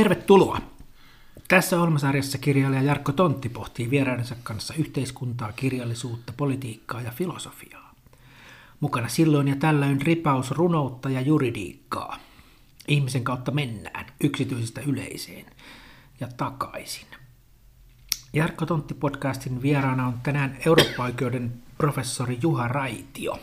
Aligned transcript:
Tervetuloa! 0.00 0.60
Tässä 1.48 1.76
ohjelmasarjassa 1.76 2.38
kirjailija 2.38 2.82
Jarkko 2.82 3.12
Tontti 3.12 3.48
pohtii 3.48 3.90
vieraidensa 3.90 4.36
kanssa 4.42 4.74
yhteiskuntaa, 4.74 5.52
kirjallisuutta, 5.52 6.32
politiikkaa 6.36 7.02
ja 7.02 7.10
filosofiaa. 7.10 7.94
Mukana 8.80 9.08
silloin 9.08 9.48
ja 9.48 9.56
tällöin 9.56 10.02
ripaus 10.02 10.50
runoutta 10.50 11.10
ja 11.10 11.20
juridiikkaa. 11.20 12.18
Ihmisen 12.88 13.24
kautta 13.24 13.50
mennään 13.50 14.06
yksityisestä 14.20 14.80
yleiseen 14.80 15.46
ja 16.20 16.28
takaisin. 16.36 17.06
Jarkko 18.32 18.64
Tontti-podcastin 18.64 19.62
vieraana 19.62 20.06
on 20.06 20.14
tänään 20.22 20.58
Eurooppa-oikeuden 20.66 21.52
professori 21.78 22.38
Juha 22.42 22.68
Raitio. 22.68 23.38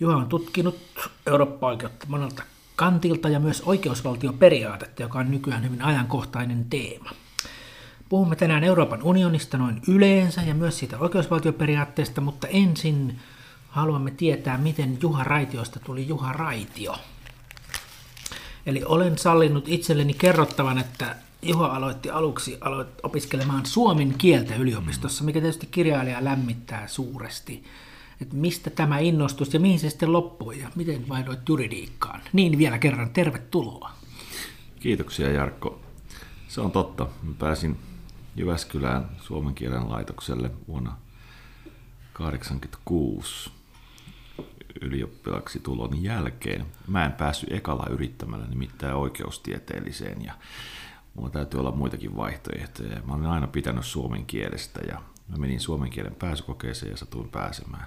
Juha 0.00 0.16
on 0.16 0.28
tutkinut 0.28 1.10
Eurooppa-oikeutta 1.26 2.06
monelta 2.08 2.42
kantilta 2.80 3.28
ja 3.28 3.40
myös 3.40 3.62
oikeusvaltioperiaatetta, 3.66 5.02
joka 5.02 5.18
on 5.18 5.30
nykyään 5.30 5.64
hyvin 5.64 5.82
ajankohtainen 5.82 6.64
teema. 6.70 7.10
Puhumme 8.08 8.36
tänään 8.36 8.64
Euroopan 8.64 9.02
unionista 9.02 9.58
noin 9.58 9.82
yleensä 9.88 10.42
ja 10.42 10.54
myös 10.54 10.78
siitä 10.78 10.98
oikeusvaltioperiaatteesta, 10.98 12.20
mutta 12.20 12.48
ensin 12.48 13.18
haluamme 13.68 14.10
tietää, 14.10 14.58
miten 14.58 14.98
Juha 15.02 15.24
Raitiosta 15.24 15.80
tuli 15.80 16.08
Juha 16.08 16.32
Raitio. 16.32 16.96
Eli 18.66 18.82
olen 18.84 19.18
sallinut 19.18 19.68
itselleni 19.68 20.14
kerrottavan, 20.14 20.78
että 20.78 21.16
Juha 21.42 21.66
aloitti 21.66 22.10
aluksi 22.10 22.58
aloit 22.60 22.88
opiskelemaan 23.02 23.66
suomen 23.66 24.14
kieltä 24.18 24.54
yliopistossa, 24.54 25.24
mikä 25.24 25.40
tietysti 25.40 25.66
kirjailija 25.66 26.24
lämmittää 26.24 26.88
suuresti 26.88 27.64
että 28.20 28.36
mistä 28.36 28.70
tämä 28.70 28.98
innostus 28.98 29.54
ja 29.54 29.60
mihin 29.60 29.78
se 29.78 29.90
sitten 29.90 30.12
loppui 30.12 30.60
ja 30.60 30.70
miten 30.74 31.08
vaihdoit 31.08 31.48
juridiikkaan. 31.48 32.20
Niin 32.32 32.58
vielä 32.58 32.78
kerran, 32.78 33.10
tervetuloa. 33.10 33.90
Kiitoksia 34.80 35.30
Jarkko. 35.30 35.80
Se 36.48 36.60
on 36.60 36.72
totta. 36.72 37.06
Mä 37.22 37.34
pääsin 37.38 37.76
Jyväskylään 38.36 39.10
suomen 39.20 39.54
kielen 39.54 39.90
laitokselle 39.90 40.50
vuonna 40.68 40.96
1986 42.18 43.50
ylioppilaksi 44.80 45.60
tulon 45.60 46.02
jälkeen. 46.02 46.66
Mä 46.86 47.04
en 47.04 47.12
päässyt 47.12 47.52
ekalla 47.52 47.86
yrittämällä 47.90 48.46
nimittäin 48.46 48.94
oikeustieteelliseen 48.94 50.24
ja 50.24 50.34
mulla 51.14 51.30
täytyy 51.30 51.60
olla 51.60 51.72
muitakin 51.72 52.16
vaihtoehtoja. 52.16 53.02
Mä 53.04 53.14
olen 53.14 53.26
aina 53.26 53.46
pitänyt 53.46 53.84
suomen 53.84 54.26
kielestä 54.26 54.80
ja 54.88 55.02
mä 55.28 55.36
menin 55.36 55.60
suomen 55.60 55.90
kielen 55.90 56.14
pääsykokeeseen 56.14 56.90
ja 56.90 56.96
satuin 56.96 57.28
pääsemään. 57.28 57.86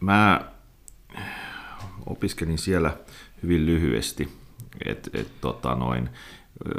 Mä 0.00 0.40
opiskelin 2.06 2.58
siellä 2.58 2.96
hyvin 3.42 3.66
lyhyesti, 3.66 4.38
että 4.84 5.10
et, 5.14 5.40
tota 5.40 5.74
noin, 5.74 6.08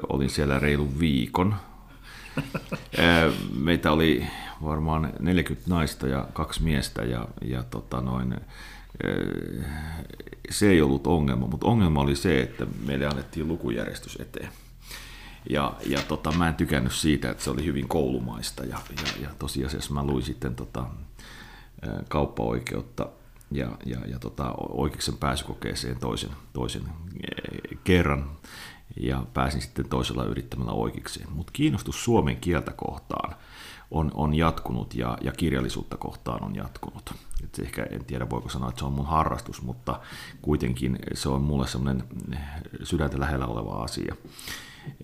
olin 0.09 0.29
siellä 0.29 0.59
reilun 0.59 0.99
viikon. 0.99 1.55
Meitä 3.65 3.91
oli 3.91 4.27
varmaan 4.63 5.13
40 5.19 5.69
naista 5.69 6.07
ja 6.07 6.27
kaksi 6.33 6.63
miestä 6.63 7.03
ja, 7.03 7.27
ja 7.41 7.63
tota 7.63 8.01
noin, 8.01 8.35
se 10.49 10.69
ei 10.69 10.81
ollut 10.81 11.07
ongelma, 11.07 11.47
mutta 11.47 11.67
ongelma 11.67 12.01
oli 12.01 12.15
se, 12.15 12.41
että 12.41 12.67
meille 12.85 13.05
annettiin 13.05 13.47
lukujärjestys 13.47 14.17
eteen. 14.19 14.49
Ja, 15.49 15.73
ja 15.85 16.01
tota, 16.07 16.31
mä 16.31 16.47
en 16.47 16.55
tykännyt 16.55 16.93
siitä, 16.93 17.31
että 17.31 17.43
se 17.43 17.49
oli 17.49 17.65
hyvin 17.65 17.87
koulumaista 17.87 18.63
ja, 18.65 18.79
ja, 18.89 19.21
ja 19.21 19.29
tosiasiassa 19.39 19.93
mä 19.93 20.03
luin 20.03 20.23
sitten 20.23 20.55
tota, 20.55 20.85
kauppaoikeutta 22.09 23.09
ja, 23.51 23.71
ja, 23.85 23.99
ja 24.07 24.19
tota, 24.19 24.53
oikeuksen 24.69 25.17
pääsykokeeseen 25.17 25.99
toisen, 25.99 26.31
toisen 26.53 26.83
kerran 27.83 28.31
ja 28.99 29.23
pääsin 29.33 29.61
sitten 29.61 29.89
toisella 29.89 30.23
yrittämällä 30.23 30.71
oikeukseen. 30.71 31.31
Mutta 31.31 31.51
kiinnostus 31.53 32.03
suomen 32.03 32.37
kieltä 32.37 32.71
kohtaan 32.71 33.35
on, 33.91 34.11
on 34.13 34.33
jatkunut 34.33 34.95
ja, 34.95 35.17
ja 35.21 35.31
kirjallisuutta 35.31 35.97
kohtaan 35.97 36.43
on 36.43 36.55
jatkunut. 36.55 37.13
Et 37.43 37.59
ehkä 37.59 37.83
en 37.83 38.05
tiedä 38.05 38.29
voiko 38.29 38.49
sanoa, 38.49 38.69
että 38.69 38.79
se 38.79 38.85
on 38.85 38.93
mun 38.93 39.05
harrastus, 39.05 39.61
mutta 39.61 39.99
kuitenkin 40.41 40.99
se 41.13 41.29
on 41.29 41.41
mulle 41.41 41.67
semmoinen 41.67 42.03
sydäntä 42.83 43.19
lähellä 43.19 43.45
oleva 43.45 43.83
asia. 43.83 44.15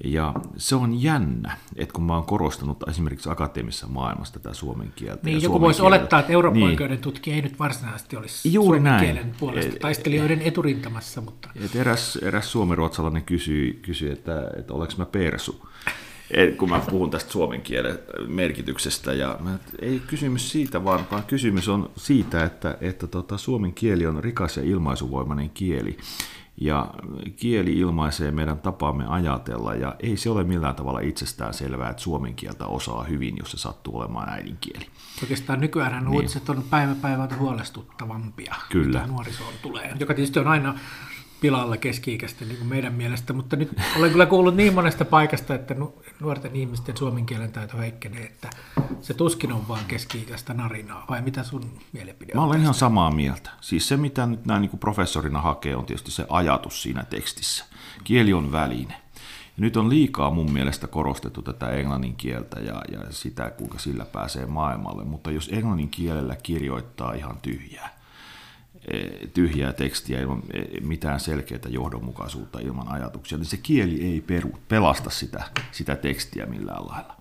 Ja 0.04 0.34
se 0.58 0.76
on 0.76 1.02
jännä, 1.02 1.58
että 1.76 1.94
kun 1.94 2.04
mä 2.04 2.14
oon 2.14 2.24
korostanut 2.24 2.90
esimerkiksi 2.90 3.30
akateemisessa 3.30 3.88
maailmassa 3.88 4.34
tätä 4.34 4.54
suomen 4.54 4.94
kieltä. 4.96 5.22
Niin, 5.24 5.42
joku 5.42 5.62
voisi 5.62 5.82
olettaa, 5.82 6.20
että 6.20 6.34
Euroopan 6.34 6.60
niin, 6.60 6.70
oikeuden 6.70 6.98
tutkija 6.98 7.36
ei 7.36 7.42
nyt 7.42 7.60
varsinaisesti 7.60 8.18
olisi 8.18 8.54
Juuri 8.54 8.78
suomen 8.78 8.84
näin. 8.84 9.06
kielen 9.06 9.36
puolesta 9.40 9.80
taistelijoiden 9.80 10.42
eturintamassa. 10.42 11.22
Mutta... 11.22 11.50
Et 11.66 11.76
eräs, 11.76 12.16
eräs 12.16 12.52
suomenruotsalainen 12.52 13.24
kysyi, 13.24 13.80
kysyi 13.82 14.12
että, 14.12 14.52
että 14.60 14.74
olenko 14.74 14.94
mä 14.98 15.06
persu, 15.06 15.68
et, 16.32 16.56
kun 16.56 16.70
mä 16.70 16.82
puhun 16.90 17.10
tästä 17.10 17.32
suomen 17.32 17.62
kielen 17.62 18.00
merkityksestä. 18.28 19.14
Ja 19.14 19.38
mä, 19.40 19.60
ei 19.80 20.02
kysymys 20.08 20.52
siitä, 20.52 20.84
vaan, 20.84 21.06
vaan 21.12 21.24
kysymys 21.24 21.70
on 21.70 21.92
siitä, 21.98 22.44
että, 22.44 22.78
että 22.82 23.08
tota, 23.08 23.38
suomen 23.38 23.74
kieli 23.74 24.06
on 24.06 24.24
rikas 24.24 24.58
ja 24.58 24.64
ilmaisuvoimainen 24.64 25.50
kieli. 25.50 25.98
Ja 26.58 26.94
kieli 27.36 27.80
ilmaisee 27.80 28.32
meidän 28.32 28.60
tapaamme 28.60 29.06
ajatella, 29.08 29.76
ja 29.76 29.96
ei 30.00 30.18
se 30.18 30.30
ole 30.30 30.44
millään 30.44 30.76
tavalla 30.76 31.00
itsestään 31.00 31.54
selvää, 31.54 31.90
että 31.90 32.02
suomen 32.02 32.36
kieltä 32.36 32.66
osaa 32.66 33.04
hyvin, 33.04 33.38
jos 33.38 33.52
se 33.52 33.58
sattuu 33.58 33.98
olemaan 33.98 34.30
äidinkieli. 34.30 34.86
Oikeastaan 35.22 35.60
nykyään 35.60 36.04
niin. 36.04 36.16
uutiset 36.16 36.50
on 36.50 36.64
päivä 36.70 36.96
päivältä 36.96 37.36
huolestuttavampia, 37.36 38.56
Kyllä. 38.70 39.00
mitä 39.00 39.12
nuorisoon 39.12 39.54
tulee, 39.62 39.94
joka 40.00 40.14
tietysti 40.14 40.40
on 40.40 40.48
aina 40.48 40.80
pilalla 41.42 41.78
keski-ikäisten 41.78 42.48
niin 42.48 42.58
kuin 42.58 42.68
meidän 42.68 42.94
mielestä, 42.94 43.34
mutta 43.34 43.56
nyt 43.56 43.72
olen 43.98 44.12
kyllä 44.12 44.26
kuullut 44.26 44.56
niin 44.56 44.74
monesta 44.74 45.06
paikasta, 45.06 45.56
että 45.56 45.76
nuorten 46.20 46.56
ihmisten 46.56 46.98
suomen 46.98 47.26
kielen 47.26 47.52
taito 47.52 47.78
heikkenee, 47.78 48.24
että 48.24 48.50
se 49.02 49.14
tuskin 49.14 49.54
on 49.54 49.68
vaan 49.68 49.86
keski-ikäistä 49.88 50.54
narinaa, 50.54 51.06
vai 51.10 51.22
mitä 51.22 51.44
sun 51.44 51.80
mielipide 51.94 52.32
on? 52.34 52.38
Mä 52.38 52.44
olen 52.44 52.52
tästä? 52.52 52.64
ihan 52.64 52.74
samaa 52.74 53.12
mieltä. 53.12 53.50
Siis 53.62 53.88
se, 53.88 53.98
mitä 53.98 54.26
nyt 54.26 54.46
näin 54.46 54.62
niin 54.62 54.70
kuin 54.70 54.80
professorina 54.80 55.42
hakee, 55.42 55.76
on 55.76 55.86
tietysti 55.86 56.12
se 56.12 56.26
ajatus 56.30 56.82
siinä 56.82 57.04
tekstissä. 57.04 57.66
Kieli 58.04 58.34
on 58.34 58.52
väline. 58.52 58.94
Ja 59.58 59.62
nyt 59.62 59.78
on 59.78 59.90
liikaa 59.90 60.32
mun 60.32 60.52
mielestä 60.52 60.88
korostettu 60.88 61.42
tätä 61.42 61.70
englannin 61.70 62.16
kieltä 62.16 62.60
ja, 62.60 62.82
ja 62.92 63.00
sitä, 63.10 63.50
kuinka 63.50 63.80
sillä 63.80 64.06
pääsee 64.06 64.46
maailmalle, 64.46 65.04
mutta 65.04 65.32
jos 65.32 65.50
englannin 65.54 65.90
kielellä 65.90 66.36
kirjoittaa 66.44 67.14
ihan 67.14 67.38
tyhjää, 67.42 68.01
tyhjää 69.34 69.74
tekstiä 69.74 70.20
ilman 70.22 70.44
e, 70.54 70.82
mitään 70.82 71.20
selkeää 71.20 71.62
johdonmukaisuutta 71.70 72.60
ilman 72.60 72.88
ajatuksia, 72.88 73.38
niin 73.38 73.46
se 73.46 73.58
kieli 73.58 74.02
ei 74.02 74.22
peru, 74.22 74.60
pelasta 74.68 75.10
sitä, 75.10 75.44
sitä 75.72 75.96
tekstiä 75.96 76.46
millään 76.46 76.88
lailla. 76.88 77.16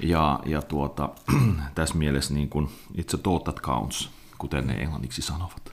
Ja, 0.00 0.40
ja 0.46 0.62
tuota, 0.62 1.08
tässä 1.74 1.94
mielessä 1.94 2.34
niin 2.34 2.48
kuin, 2.48 2.68
it's 2.96 3.14
a 3.14 3.18
thought 3.22 3.44
that 3.44 3.60
counts, 3.60 4.10
kuten 4.38 4.66
ne 4.66 4.74
englanniksi 4.74 5.22
sanovat. 5.22 5.72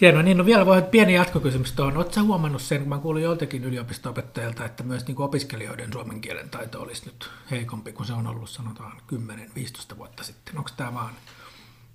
Hienoa, 0.00 0.22
niin 0.22 0.36
no 0.36 0.46
vielä 0.46 0.66
voi 0.66 0.82
pieni 0.82 1.14
jatkokysymys 1.14 1.72
tuohon. 1.72 1.96
Oletko 1.96 2.22
huomannut 2.22 2.62
sen, 2.62 2.80
kun 2.80 2.88
mä 2.88 2.98
kuulin 2.98 3.22
joltakin 3.22 3.64
yliopisto-opettajilta, 3.64 4.64
että 4.64 4.82
myös 4.82 5.06
niin 5.06 5.20
opiskelijoiden 5.20 5.92
suomen 5.92 6.20
kielen 6.20 6.50
taito 6.50 6.80
olisi 6.80 7.06
nyt 7.06 7.30
heikompi 7.50 7.92
kuin 7.92 8.06
se 8.06 8.12
on 8.12 8.26
ollut 8.26 8.50
sanotaan 8.50 8.92
10-15 9.92 9.96
vuotta 9.96 10.24
sitten? 10.24 10.58
Onko 10.58 10.70
tämä 10.76 10.94
vaan 10.94 11.12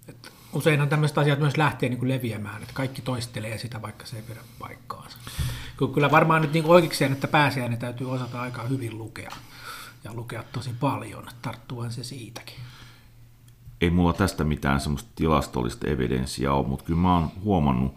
että 0.07 0.29
useinhan 0.53 0.89
tämmöiset 0.89 1.17
asiat 1.17 1.39
myös 1.39 1.57
lähtee 1.57 1.89
niin 1.89 1.99
kuin 1.99 2.09
leviämään, 2.09 2.61
että 2.61 2.73
kaikki 2.73 3.01
toistelee 3.01 3.57
sitä, 3.57 3.81
vaikka 3.81 4.05
se 4.05 4.15
ei 4.15 4.21
pidä 4.21 4.39
paikkaansa. 4.59 5.17
Kyllä 5.93 6.11
varmaan 6.11 6.41
nyt 6.41 6.53
niin 6.53 6.65
oikeikseen, 6.65 7.11
että 7.11 7.27
pääsee, 7.27 7.69
niin 7.69 7.79
täytyy 7.79 8.11
osata 8.11 8.41
aika 8.41 8.63
hyvin 8.63 8.97
lukea 8.97 9.31
ja 10.03 10.13
lukea 10.13 10.43
tosi 10.51 10.71
paljon, 10.79 11.27
tarttuvan 11.41 11.91
se 11.91 12.03
siitäkin. 12.03 12.55
Ei 13.81 13.89
mulla 13.89 14.13
tästä 14.13 14.43
mitään 14.43 14.79
semmoista 14.79 15.09
tilastollista 15.15 15.87
evidenssiä 15.87 16.53
ole, 16.53 16.67
mutta 16.67 16.85
kyllä 16.85 16.99
mä 16.99 17.13
oon 17.13 17.31
huomannut 17.43 17.95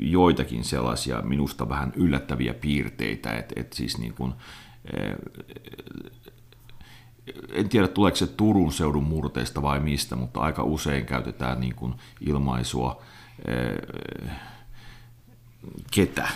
joitakin 0.00 0.64
sellaisia 0.64 1.22
minusta 1.22 1.68
vähän 1.68 1.92
yllättäviä 1.96 2.54
piirteitä, 2.54 3.32
että, 3.32 3.60
että 3.60 3.76
siis 3.76 3.98
niin 3.98 4.14
kuin, 4.14 4.34
en 7.52 7.68
tiedä 7.68 7.88
tuleeko 7.88 8.16
se 8.16 8.26
Turun 8.26 8.72
seudun 8.72 9.04
murteista 9.04 9.62
vai 9.62 9.80
mistä, 9.80 10.16
mutta 10.16 10.40
aika 10.40 10.62
usein 10.62 11.06
käytetään 11.06 11.60
niin 11.60 11.74
kuin 11.74 11.94
ilmaisua 12.20 13.02
eh, 13.46 13.96
ketä. 15.90 16.28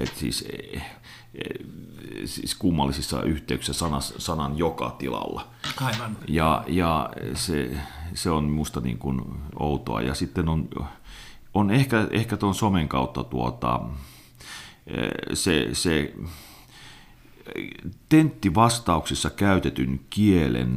Et 0.00 0.16
siis, 0.16 0.44
eh, 0.72 0.82
siis 2.24 2.54
kummallisissa 2.54 3.22
yhteyksissä 3.22 3.78
sanas, 3.78 4.14
sanan 4.18 4.58
joka 4.58 4.90
tilalla. 4.98 5.46
Aivan. 5.76 6.16
Ja, 6.28 6.64
ja 6.66 7.10
se, 7.34 7.76
se 8.14 8.30
on 8.30 8.44
musta 8.44 8.80
niin 8.80 8.98
kuin 8.98 9.20
outoa. 9.58 10.02
Ja 10.02 10.14
sitten 10.14 10.48
on, 10.48 10.68
on 11.54 11.70
ehkä, 11.70 12.08
ehkä 12.10 12.36
tuon 12.36 12.54
somen 12.54 12.88
kautta 12.88 13.24
tuota, 13.24 13.80
eh, 14.86 15.10
se, 15.34 15.68
se 15.72 16.14
tenttivastauksissa 18.08 19.30
käytetyn 19.30 20.00
kielen 20.10 20.74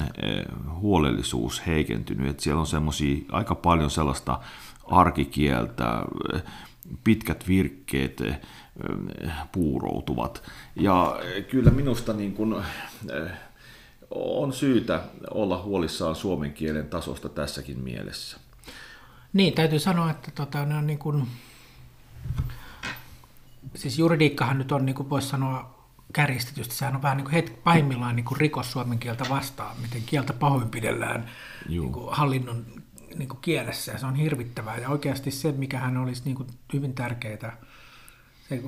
huolellisuus 0.80 1.68
heikentynyt. 1.68 2.30
Että 2.30 2.44
siellä 2.44 2.60
on 2.60 2.68
semmoisia 2.68 3.18
aika 3.32 3.56
paljon 3.56 3.92
sellaista 3.92 4.40
arkikieltä, 4.84 6.04
pitkät 7.04 7.48
virkkeet 7.48 8.24
puuroutuvat. 9.52 10.44
Ja 10.76 11.20
kyllä 11.50 11.72
minusta 11.72 12.14
niin 12.14 12.34
kuin, 12.34 12.56
on 14.10 14.54
syytä 14.54 15.04
olla 15.32 15.62
huolissaan 15.62 16.16
suomen 16.16 16.54
kielen 16.54 16.90
tasosta 16.90 17.30
tässäkin 17.30 17.80
mielessä. 17.80 18.38
Niin, 19.34 19.54
täytyy 19.54 19.80
sanoa, 19.80 20.12
että 20.12 20.32
tota, 20.32 20.66
ne 20.66 20.76
on 20.76 20.88
niin 20.88 21.00
kuin, 21.00 21.28
siis 23.76 24.00
juridiikkahan 24.00 24.58
nyt 24.58 24.72
on, 24.72 24.86
niin 24.86 24.96
kuin 24.96 25.10
voisi 25.10 25.28
sanoa 25.28 25.73
kärjistetysti, 26.14 26.76
sehän 26.76 26.96
on 26.96 27.02
vähän 27.02 27.18
niin 27.18 27.26
kuin 27.26 27.34
hetki, 27.34 27.62
pahimmillaan 27.64 28.16
niin 28.16 28.26
kuin 28.26 28.40
rikos 28.40 28.72
suomen 28.72 29.00
kieltä 29.00 29.26
vastaan, 29.30 29.76
miten 29.82 30.02
kieltä 30.06 30.34
pahoinpidellään 30.34 31.30
niin 31.70 31.92
kuin 31.92 32.16
hallinnon 32.16 32.66
niin 33.16 33.30
kuin 33.30 33.42
kielessä, 33.42 33.92
ja 33.92 33.98
se 33.98 34.06
on 34.06 34.16
hirvittävää. 34.16 34.78
Ja 34.78 34.90
oikeasti 34.90 35.32
se, 35.32 35.52
mikä 35.52 35.80
hän 35.80 35.98
olisi 35.98 36.22
niin 36.26 36.36
kuin 36.36 36.48
hyvin 36.74 36.94
tärkeää 36.94 37.58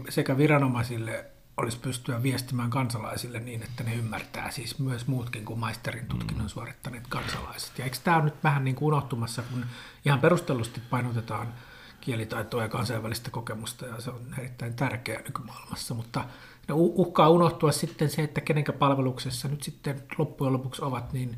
sekä 0.10 0.38
viranomaisille 0.38 1.26
olisi 1.58 1.80
pystyä 1.80 2.24
viestimään 2.24 2.70
kansalaisille 2.70 3.40
niin, 3.40 3.64
että 3.64 3.84
ne 3.84 3.96
ymmärtää, 3.96 4.52
siis 4.52 4.80
myös 4.80 5.08
muutkin 5.08 5.46
kuin 5.46 5.60
maisterin 5.60 6.06
tutkinnon 6.06 6.46
mm. 6.46 6.50
suorittaneet 6.50 7.08
kansalaiset. 7.10 7.80
Ja 7.80 7.84
eikö 7.84 7.98
tämä 8.04 8.22
nyt 8.22 8.44
vähän 8.44 8.64
niin 8.64 8.76
kuin 8.76 8.88
unohtumassa, 8.88 9.42
kun 9.42 9.66
ihan 10.06 10.20
perustellusti 10.20 10.82
painotetaan 10.90 11.54
kielitaitoa 12.02 12.62
ja 12.62 12.70
kansainvälistä 12.70 13.32
kokemusta, 13.32 13.86
ja 13.86 14.02
se 14.02 14.10
on 14.10 14.22
erittäin 14.40 14.74
tärkeää 14.74 15.22
nykymaailmassa, 15.22 15.94
mutta 15.94 16.26
uhkaa 16.74 17.30
unohtua 17.30 17.72
sitten 17.72 18.10
se, 18.10 18.24
että 18.24 18.42
kenenkä 18.42 18.74
palveluksessa 18.74 19.48
nyt 19.48 19.64
sitten 19.64 20.04
loppujen 20.18 20.54
lopuksi 20.54 20.84
ovat 20.84 21.14
niin 21.14 21.38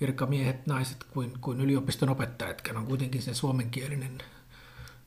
virkamiehet, 0.00 0.66
naiset 0.66 1.04
kuin, 1.04 1.32
kuin 1.40 1.60
yliopiston 1.60 2.08
opettajatkin 2.08 2.76
on 2.76 2.86
kuitenkin 2.86 3.22
se 3.22 3.34
suomenkielinen 3.34 4.18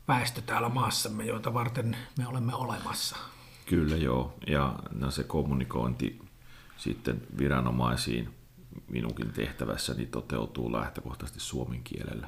väestö 0.08 0.42
täällä 0.42 0.70
maassamme, 0.70 1.26
joita 1.26 1.54
varten 1.54 1.98
me 2.18 2.28
olemme 2.28 2.56
olemassa. 2.56 3.18
Kyllä 3.66 3.96
joo, 3.96 4.34
ja 4.48 4.76
no 4.92 5.12
se 5.12 5.24
kommunikointi 5.24 6.20
sitten 6.78 7.22
viranomaisiin 7.38 8.30
minunkin 8.90 9.34
tehtävässäni 9.34 10.06
toteutuu 10.06 10.72
lähtökohtaisesti 10.72 11.40
suomen 11.40 11.84
kielellä. 11.84 12.28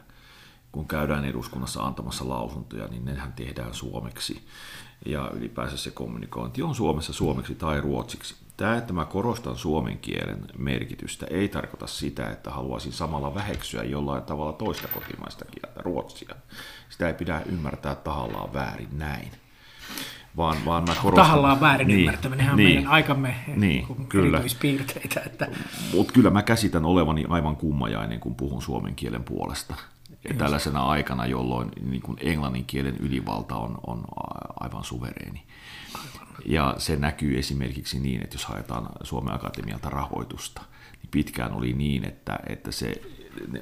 Kun 0.72 0.88
käydään 0.88 1.26
eduskunnassa 1.26 1.84
antamassa 1.84 2.30
lausuntoja, 2.30 2.88
niin 2.88 3.06
nehän 3.06 3.34
tehdään 3.34 3.74
suomeksi. 3.74 4.48
Ja 5.06 5.32
ylipäänsä 5.34 5.78
se 5.78 5.92
kommunikointi 5.92 6.62
on 6.62 6.76
Suomessa 6.76 7.14
suomeksi 7.14 7.56
tai 7.56 7.82
ruotsiksi. 7.82 8.36
Tämä, 8.58 8.78
että 8.78 8.94
mä 8.94 9.06
korostan 9.06 9.56
suomen 9.56 9.98
kielen 9.98 10.46
merkitystä, 10.58 11.26
ei 11.30 11.50
tarkoita 11.50 11.88
sitä, 11.88 12.30
että 12.30 12.52
haluaisin 12.52 12.94
samalla 12.94 13.36
väheksyä 13.36 13.84
jollain 13.84 14.24
tavalla 14.24 14.54
toista 14.54 14.88
kotimaista 14.88 15.46
kieltä, 15.46 15.82
ruotsia. 15.82 16.36
Sitä 16.90 17.08
ei 17.08 17.14
pidä 17.14 17.42
ymmärtää 17.46 17.96
tahallaan 17.96 18.54
väärin 18.54 18.90
näin 18.92 19.32
vaan, 20.38 20.58
vaan 20.66 20.84
mä 20.84 20.96
korostan... 20.96 21.26
Tahallaan 21.26 21.62
väärin 21.62 21.88
niin, 21.88 22.00
ymmärtäminen 22.00 22.56
niin, 22.56 22.70
meidän 22.70 22.88
aikamme 22.88 23.36
niin, 23.48 23.60
niin 23.60 24.08
kyllä. 24.10 24.38
erityispiirteitä. 24.38 25.22
Että... 25.26 25.48
Mutta 25.94 26.14
kyllä 26.14 26.30
mä 26.30 26.42
käsitän 26.42 26.86
olevani 26.86 27.26
aivan 27.30 27.56
kummajainen, 27.56 28.20
kun 28.20 28.36
puhun 28.36 28.62
suomen 28.62 28.96
kielen 28.96 29.24
puolesta. 29.24 29.76
Ja 30.30 30.36
tällaisena 30.38 30.84
aikana, 30.84 31.26
jolloin 31.26 31.72
niin 31.82 32.02
kuin 32.02 32.18
englannin 32.22 32.66
kielen 32.66 32.98
ylivalta 32.98 33.56
on, 33.56 33.78
on 33.88 34.04
aivan 34.60 34.84
suvereeni. 34.84 35.44
Ja 36.46 36.76
se 36.78 36.96
näkyy 36.96 37.40
esimerkiksi 37.40 38.00
niin, 38.00 38.24
että 38.24 38.36
jos 38.36 38.46
haetaan 38.46 38.90
Suomen 39.04 39.34
Akatemialta 39.34 39.90
rahoitusta, 39.90 40.62
niin 41.02 41.10
pitkään 41.12 41.54
oli 41.54 41.74
niin, 41.74 42.06
että, 42.06 42.40
että 42.48 42.72
se 42.72 43.02
ne 43.52 43.62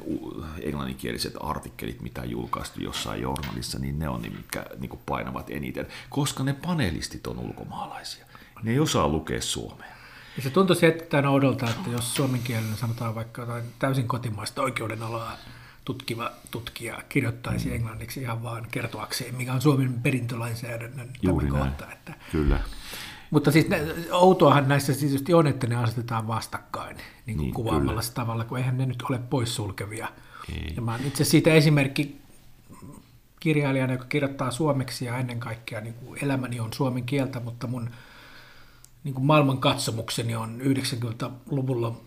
englanninkieliset 0.61 1.33
artikkelit, 1.39 2.01
mitä 2.01 2.25
julkaistu 2.25 2.81
jossain 2.81 3.21
journalissa, 3.21 3.79
niin 3.79 3.99
ne 3.99 4.09
on 4.09 4.21
ne, 4.21 4.29
mitkä 4.29 4.65
niin 4.79 4.89
kuin 4.89 5.01
painavat 5.05 5.49
eniten, 5.49 5.87
koska 6.09 6.43
ne 6.43 6.53
panelistit 6.53 7.27
on 7.27 7.39
ulkomaalaisia. 7.39 8.25
Ne 8.63 8.71
ei 8.71 8.79
osaa 8.79 9.07
lukea 9.07 9.41
suomea. 9.41 9.91
Ja 10.37 10.43
se 10.43 10.49
tuntuisi 10.49 10.85
hetken 10.85 11.25
oudolta, 11.25 11.69
että 11.69 11.89
jos 11.89 12.15
suomenkielinen 12.15 12.77
sanotaan 12.77 13.15
vaikka 13.15 13.41
jotain 13.41 13.63
täysin 13.79 14.07
kotimaista 14.07 14.61
oikeudenalaa 14.61 15.37
tutkiva 15.85 16.31
tutkija 16.51 17.03
kirjoittaisi 17.09 17.69
mm. 17.69 17.75
englanniksi 17.75 18.21
ihan 18.21 18.43
vaan 18.43 18.67
kertoakseen, 18.71 19.35
mikä 19.35 19.53
on 19.53 19.61
Suomen 19.61 19.93
perintölainsäädännön 19.93 21.09
Juuri 21.21 21.47
kohta. 21.47 21.91
Että, 21.91 22.13
Kyllä. 22.31 22.59
Mutta 23.31 23.51
siis 23.51 23.65
outoahan 24.11 24.67
näissä 24.67 24.93
siis 24.93 25.23
on, 25.33 25.47
että 25.47 25.67
ne 25.67 25.75
asetetaan 25.75 26.27
vastakkain 26.27 26.97
niin 27.25 27.37
niin, 27.37 27.53
kuvaamalla 27.53 28.01
tavalla, 28.13 28.45
kun 28.45 28.57
eihän 28.57 28.77
ne 28.77 28.85
nyt 28.85 29.01
ole 29.01 29.19
poissulkevia. 29.29 30.07
Ei. 30.53 30.73
Ja 30.75 30.81
mä 30.81 30.99
itse 31.05 31.23
siitä 31.23 31.53
esimerkki 31.53 32.21
kirjailijana, 33.39 33.93
joka 33.93 34.05
kirjoittaa 34.05 34.51
suomeksi 34.51 35.05
ja 35.05 35.17
ennen 35.17 35.39
kaikkea 35.39 35.81
niin 35.81 35.93
kuin 35.93 36.23
elämäni 36.23 36.59
on 36.59 36.73
suomen 36.73 37.03
kieltä, 37.03 37.39
mutta 37.39 37.67
mun 37.67 37.89
niin 39.03 39.13
kuin 39.13 39.25
maailman 39.25 39.57
katsomukseni 39.57 40.35
on 40.35 40.61
90-luvulla 40.61 42.01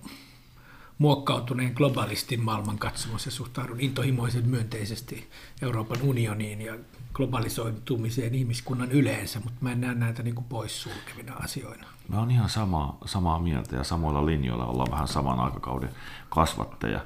muokkautuneen 0.98 1.72
globalistin 1.72 2.42
maailmankatsomus 2.42 3.26
ja 3.26 3.32
suhtaudun 3.32 3.80
intohimoisen 3.80 4.48
myönteisesti 4.48 5.30
Euroopan 5.62 6.02
unioniin 6.02 6.60
ja 6.60 6.74
globalisoitumiseen 7.12 8.34
ihmiskunnan 8.34 8.92
yleensä, 8.92 9.40
mutta 9.40 9.58
mä 9.60 9.72
en 9.72 9.80
näe 9.80 9.94
näitä 9.94 10.22
niin 10.22 10.34
kuin 10.34 10.44
poissulkevina 10.44 11.34
asioina. 11.34 11.86
Mä 12.08 12.18
oon 12.18 12.30
ihan 12.30 12.48
sama, 12.48 12.98
samaa 13.06 13.38
mieltä 13.38 13.76
ja 13.76 13.84
samoilla 13.84 14.26
linjoilla 14.26 14.66
ollaan 14.66 14.90
vähän 14.90 15.08
saman 15.08 15.40
aikakauden 15.40 15.90
kasvattaja. 16.28 17.00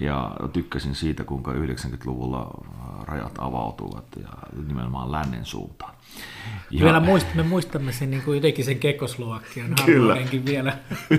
Ja 0.00 0.36
tykkäsin 0.52 0.94
siitä, 0.94 1.24
kuinka 1.24 1.52
90-luvulla 1.52 2.50
rajat 3.04 3.32
avautuvat 3.38 4.04
ja 4.22 4.28
nimenomaan 4.66 5.12
lännen 5.12 5.44
suuntaan. 5.44 5.94
Ja... 6.70 6.84
Vielä 6.84 7.00
muist, 7.00 7.26
me 7.34 7.42
muistamme 7.42 7.92
sen 7.92 8.10
niin 8.10 8.22
kuin 8.22 8.34
jotenkin 8.36 8.64
sen 8.64 8.78
Kekoslovakian 8.78 9.74
Kyllä. 9.86 10.16
vielä. 10.46 10.78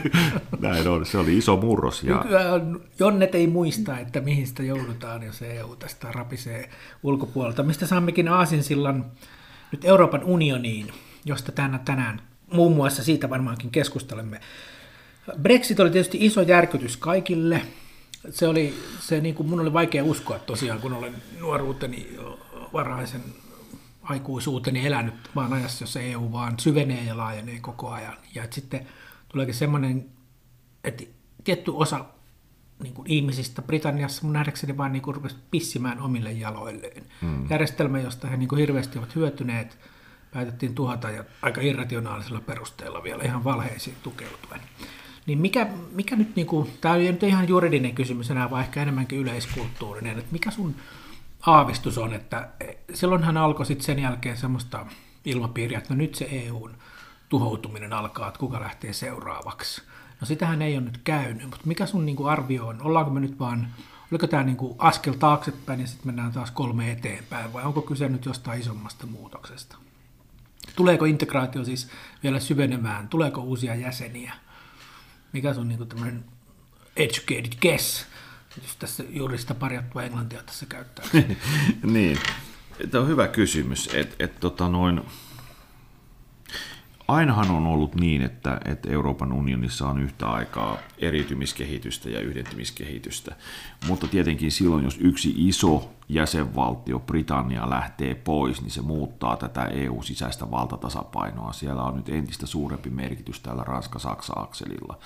Näin 0.60 0.88
on, 0.88 1.06
se 1.06 1.18
oli 1.18 1.38
iso 1.38 1.58
murros. 1.58 2.04
Ja... 2.04 2.26
Jonnet 3.00 3.36
ei 3.36 3.48
muista, 3.48 4.00
että 4.00 4.22
mihin 4.22 4.48
sitä 4.48 4.64
joudutaan, 4.64 5.24
jos 5.24 5.42
EU 5.42 5.76
tästä 5.76 6.12
rapisee 6.12 6.70
ulkopuolelta. 7.04 7.64
Mistä 7.64 7.88
saammekin 7.88 8.28
Aasinsillan 8.28 9.06
nyt 9.72 9.86
Euroopan 9.86 10.24
unioniin, 10.24 10.88
josta 11.26 11.52
tänä, 11.52 11.80
tänään 11.80 12.22
muun 12.54 12.76
muassa 12.76 13.04
siitä 13.04 13.30
varmaankin 13.30 13.72
keskustelemme. 13.72 14.40
Brexit 15.42 15.80
oli 15.80 15.90
tietysti 15.90 16.18
iso 16.22 16.42
järkytys 16.42 16.98
kaikille. 16.98 17.62
Se 18.30 18.48
oli, 18.48 18.74
se 19.00 19.22
niin 19.22 19.36
kuin 19.36 19.50
mun 19.50 19.60
oli 19.60 19.74
vaikea 19.74 20.04
uskoa 20.04 20.40
tosiaan, 20.40 20.80
kun 20.80 20.94
olen 20.94 21.16
nuoruuteni 21.40 22.18
varaisen 22.74 23.22
aikuisuuteni 24.04 24.88
elänyt 24.88 25.14
vaan 25.36 25.54
ajassa, 25.54 25.84
jossa 25.84 26.00
EU 26.00 26.32
vaan 26.32 26.60
syvenee 26.60 27.04
ja 27.04 27.18
laajenee 27.18 27.60
koko 27.60 27.90
ajan. 27.90 28.18
Ja 28.36 28.44
että 28.44 28.56
sitten 28.56 28.88
tuleekin 29.30 29.56
semmoinen, 29.56 30.06
että 30.84 31.04
tietty 31.44 31.72
osa 31.76 32.06
niin 32.84 32.94
kuin 32.94 33.12
ihmisistä 33.12 33.62
Britanniassa 33.62 34.24
mun 34.24 34.34
nähdäkseni 34.34 34.78
vaan 34.78 34.92
niin 34.92 35.02
kuin 35.02 35.16
rupesi 35.16 35.36
pissimään 35.52 36.02
omille 36.02 36.32
jaloilleen. 36.32 37.04
Hmm. 37.22 37.48
Järjestelmä, 37.50 38.00
josta 38.00 38.28
he 38.28 38.38
niin 38.38 38.50
kuin 38.50 38.60
hirveästi 38.60 39.00
ovat 39.00 39.16
hyötyneet, 39.16 39.78
päätettiin 40.34 40.76
tuhata 40.76 41.10
ja 41.10 41.24
aika 41.42 41.62
irrationaalisella 41.62 42.42
perusteella 42.42 43.04
vielä 43.04 43.24
ihan 43.24 43.44
valheisiin 43.44 43.96
tukeutuen. 44.04 44.62
Niin 45.26 45.40
mikä, 45.40 45.68
mikä 45.92 46.16
nyt, 46.16 46.36
niin 46.36 46.48
kuin, 46.48 46.72
tämä 46.82 46.96
ei 46.96 47.12
nyt 47.12 47.24
ihan 47.24 47.48
juridinen 47.48 47.96
kysymys 47.96 48.32
enää, 48.32 48.50
vaan 48.50 48.64
ehkä 48.64 48.82
enemmänkin 48.82 49.20
yleiskulttuurinen, 49.20 50.20
että 50.20 50.32
mikä 50.32 50.52
sun 50.52 50.76
aavistus 51.48 51.98
on, 51.98 52.14
että 52.14 52.50
silloinhan 52.94 53.38
alkoi 53.38 53.66
sitten 53.66 53.86
sen 53.86 54.00
jälkeen 54.00 54.38
semmoista 54.38 54.86
ilmapiiriä, 55.26 55.78
että 55.78 55.94
no 55.94 55.98
nyt 55.98 56.16
se 56.16 56.28
EUn 56.32 56.72
tuhoutuminen 57.30 57.94
alkaa, 57.94 58.28
että 58.28 58.40
kuka 58.40 58.60
lähtee 58.60 58.94
seuraavaksi. 58.94 59.82
No 60.22 60.26
sitähän 60.28 60.62
ei 60.62 60.78
ole 60.78 60.86
nyt 60.86 61.00
käynyt, 61.04 61.44
mutta 61.44 61.68
mikä 61.68 61.86
sun 61.86 62.06
niin 62.06 62.16
kuin 62.16 62.30
arvio 62.30 62.68
on? 62.68 62.82
Ollaanko 62.82 63.12
me 63.12 63.20
nyt 63.20 63.40
vaan, 63.40 63.68
oliko 64.12 64.28
tämä 64.28 64.44
niin 64.44 64.58
kuin 64.58 64.76
askel 64.78 65.14
taaksepäin 65.14 65.80
ja 65.80 65.88
sitten 65.88 66.08
mennään 66.08 66.32
taas 66.32 66.52
kolme 66.52 66.92
eteenpäin 66.92 67.54
vai 67.54 67.64
onko 67.64 67.82
kyse 67.82 68.10
nyt 68.10 68.26
jostain 68.26 68.60
isommasta 68.60 69.08
muutoksesta? 69.08 69.78
Tuleeko 70.76 71.06
integraatio 71.06 71.64
siis 71.64 71.90
vielä 72.24 72.40
syvenemään? 72.40 73.08
Tuleeko 73.08 73.42
uusia 73.42 73.76
jäseniä? 73.76 74.34
Mikä 75.34 75.54
sun 75.54 75.68
niin 75.68 75.88
tämmöinen 75.88 76.26
educated 76.96 77.54
guess, 77.62 78.06
jos 78.62 78.76
tässä 78.76 79.04
juuri 79.10 79.38
sitä 79.38 79.54
parjattua 79.54 80.04
englantia 80.04 80.44
tässä 80.44 80.66
käyttää? 80.66 81.06
niin, 81.84 82.20
tämä 82.92 83.02
on 83.02 83.10
hyvä 83.10 83.28
kysymys. 83.28 83.90
Et, 83.94 84.16
et, 84.20 84.40
tota 84.40 84.70
noin, 84.70 85.02
ainahan 87.08 87.52
on 87.52 87.68
ollut 87.68 87.96
niin, 87.96 88.22
että, 88.22 88.60
että 88.66 88.90
Euroopan 88.92 89.34
unionissa 89.34 89.88
on 89.88 90.00
yhtä 90.00 90.30
aikaa 90.30 90.78
eriytymiskehitystä 90.98 92.10
ja 92.10 92.20
yhdentymiskehitystä, 92.20 93.36
mutta 93.88 94.08
tietenkin 94.08 94.52
silloin, 94.52 94.84
jos 94.84 94.98
yksi 95.02 95.34
iso 95.38 95.90
jäsenvaltio, 96.10 97.00
Britannia, 97.00 97.70
lähtee 97.70 98.16
pois, 98.16 98.62
niin 98.62 98.72
se 98.72 98.82
muuttaa 98.82 99.38
tätä 99.38 99.66
EU-sisäistä 99.66 100.52
valtatasapainoa. 100.52 101.54
Siellä 101.54 101.84
on 101.84 101.96
nyt 101.96 102.10
entistä 102.10 102.46
suurempi 102.46 102.90
merkitys 102.90 103.40
tällä 103.40 103.64
Ranska-Saksa-akselilla, 103.64 104.98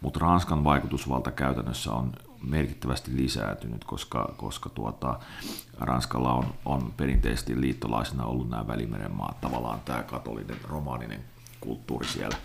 mutta 0.00 0.20
Ranskan 0.20 0.64
vaikutusvalta 0.64 1.30
käytännössä 1.30 1.92
on 1.92 2.12
merkittävästi 2.42 3.16
lisääntynyt, 3.16 3.84
koska, 3.84 4.34
koska 4.36 4.68
tuota, 4.68 5.18
Ranskalla 5.80 6.32
on, 6.32 6.44
on 6.64 6.92
perinteisesti 6.96 7.60
liittolaisena 7.60 8.24
ollut 8.24 8.50
nämä 8.50 8.66
Välimeren 8.66 9.12
maat, 9.12 9.40
tavallaan 9.40 9.80
tämä 9.84 10.02
katolinen, 10.02 10.56
romaaninen 10.64 11.24
kulttuuri 11.66 12.08
siellä 12.08 12.36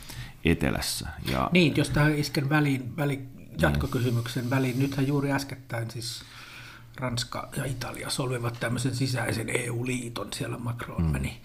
etelässä. 0.46 1.10
Ja, 1.32 1.50
niin, 1.52 1.74
jos 1.78 1.90
tähän 1.90 2.16
isken 2.16 2.50
väliin, 2.50 2.98
väliin 2.98 3.30
jatkokysymyksen 3.58 4.50
väliin, 4.50 4.80
nythän 4.80 5.08
juuri 5.08 5.32
äskettäin 5.32 5.92
siis 5.92 6.24
Ranska 6.96 7.50
ja 7.58 7.66
Italia 7.66 8.10
solvivat 8.10 8.58
tämmöisen 8.60 8.96
sisäisen 8.96 9.50
EU-liiton, 9.50 10.34
siellä 10.34 10.58
Macron 10.58 11.06
mm. 11.06 11.12
meni 11.12 11.42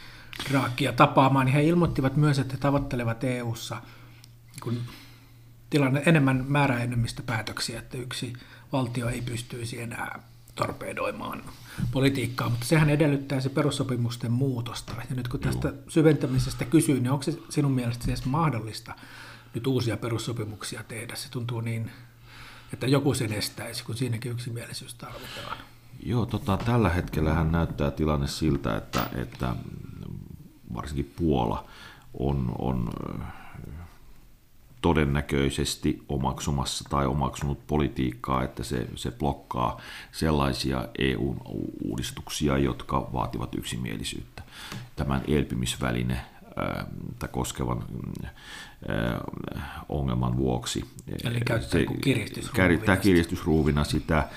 Draakia 0.50 0.92
tapaamaan, 0.92 1.46
niin 1.46 1.54
he 1.54 1.64
ilmoittivat 1.64 2.16
myös, 2.16 2.38
että 2.38 2.54
he 2.54 2.58
tavoittelevat 2.58 3.24
EU-ssa 3.24 3.82
kun 4.62 4.82
tilanne 5.70 6.02
enemmän 6.06 6.44
määräenemmistöpäätöksiä, 6.48 7.78
että 7.78 7.98
yksi 7.98 8.32
valtio 8.72 9.08
ei 9.08 9.22
pystyisi 9.22 9.80
enää 9.80 10.22
torpedoimaan 10.54 11.42
politiikkaa, 11.92 12.48
mutta 12.48 12.66
sehän 12.66 12.90
edellyttää 12.90 13.40
se 13.40 13.48
perussopimusten 13.48 14.32
muutosta. 14.32 14.92
Ja 15.10 15.16
nyt 15.16 15.28
kun 15.28 15.40
tästä 15.40 15.68
Joo. 15.68 15.76
syventämisestä 15.88 16.64
kysyy, 16.64 17.00
niin 17.00 17.10
onko 17.10 17.22
se 17.22 17.38
sinun 17.48 17.72
mielestä 17.72 18.04
edes 18.08 18.24
mahdollista 18.24 18.94
nyt 19.54 19.66
uusia 19.66 19.96
perussopimuksia 19.96 20.82
tehdä? 20.88 21.14
Se 21.16 21.30
tuntuu 21.30 21.60
niin, 21.60 21.90
että 22.72 22.86
joku 22.86 23.14
sen 23.14 23.32
estäisi, 23.32 23.84
kun 23.84 23.96
siinäkin 23.96 24.32
yksimielisyys 24.32 24.94
tarvitaan. 24.94 25.58
Joo, 26.02 26.26
tota, 26.26 26.56
tällä 26.56 26.88
hetkellä 26.88 27.44
näyttää 27.44 27.90
tilanne 27.90 28.26
siltä, 28.26 28.76
että, 28.76 29.10
että 29.14 29.56
varsinkin 30.74 31.12
Puola 31.16 31.68
on, 32.18 32.54
on 32.58 32.90
todennäköisesti 34.86 36.02
omaksumassa 36.08 36.84
tai 36.90 37.06
omaksunut 37.06 37.66
politiikkaa, 37.66 38.44
että 38.44 38.64
se, 38.64 38.86
se 38.94 39.10
blokkaa 39.10 39.80
sellaisia 40.12 40.88
EU-uudistuksia, 40.98 42.58
jotka 42.58 43.10
vaativat 43.12 43.54
yksimielisyyttä. 43.54 44.42
Tämän 44.96 45.22
elpymisväline 45.28 46.20
tai 47.18 47.28
koskevan 47.32 47.84
ongelman 49.88 50.36
vuoksi. 50.36 50.84
Eli 51.24 51.40
käyttää 51.40 51.80
kiristysruuvina. 52.00 52.96
kiristysruuvina 52.96 53.84
sitä. 53.84 54.28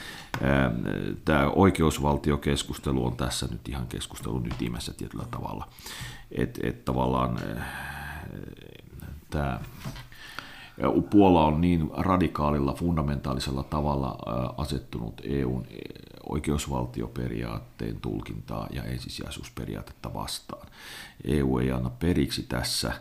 Tämä 1.25 1.49
oikeusvaltiokeskustelu 1.49 3.05
on 3.05 3.17
tässä 3.17 3.47
nyt 3.51 3.69
ihan 3.69 3.87
keskustelun 3.87 4.47
ytimessä 4.47 4.93
tietyllä 4.93 5.25
tavalla. 5.31 5.67
Että 6.31 6.59
et 6.63 6.85
tavallaan 6.85 7.39
tämä 9.29 9.59
Puola 11.09 11.45
on 11.45 11.61
niin 11.61 11.89
radikaalilla, 11.93 12.73
fundamentaalisella 12.73 13.63
tavalla 13.63 14.17
asettunut 14.57 15.21
EUn 15.23 15.67
oikeusvaltioperiaatteen 16.29 18.01
tulkintaa 18.01 18.67
ja 18.71 18.83
ensisijaisuusperiaatetta 18.83 20.13
vastaan. 20.13 20.67
EU 21.23 21.57
ei 21.57 21.71
anna 21.71 21.89
periksi 21.89 22.43
tässä 22.43 22.93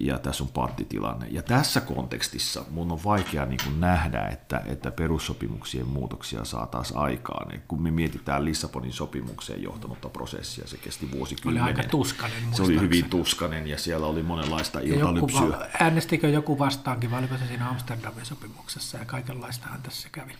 ja 0.00 0.18
tässä 0.18 0.44
on 0.44 0.50
pattitilanne. 0.50 1.26
Ja 1.30 1.42
tässä 1.42 1.80
kontekstissa 1.80 2.64
mun 2.70 2.92
on 2.92 3.04
vaikea 3.04 3.46
niin 3.46 3.60
kuin 3.64 3.80
nähdä, 3.80 4.22
että, 4.22 4.62
että 4.66 4.90
perussopimuksien 4.90 5.86
muutoksia 5.86 6.44
saataisiin 6.44 6.98
aikaan. 6.98 7.54
Et 7.54 7.62
kun 7.68 7.82
me 7.82 7.90
mietitään 7.90 8.44
Lissabonin 8.44 8.92
sopimukseen 8.92 9.62
johtanutta 9.62 10.08
prosessia, 10.08 10.66
se 10.66 10.76
kesti 10.76 11.10
vuosikymmenen. 11.10 11.62
Oli 11.62 11.70
aika 11.70 11.88
tuskanen. 11.88 12.42
Se 12.52 12.62
oli 12.62 12.80
hyvin 12.80 13.04
tuskanen 13.10 13.66
ja 13.66 13.78
siellä 13.78 14.06
oli 14.06 14.22
monenlaista 14.22 14.80
iltalypsyä. 14.80 15.40
Joku, 15.40 15.56
äänestikö 15.80 16.28
joku 16.28 16.58
vastaankin 16.58 17.10
vai 17.10 17.18
oliko 17.18 17.36
se 17.36 17.46
siinä 17.46 17.68
Amsterdamin 17.68 18.26
sopimuksessa 18.26 18.98
ja 18.98 19.04
kaikenlaistahan 19.04 19.82
tässä 19.82 20.08
kävi? 20.12 20.32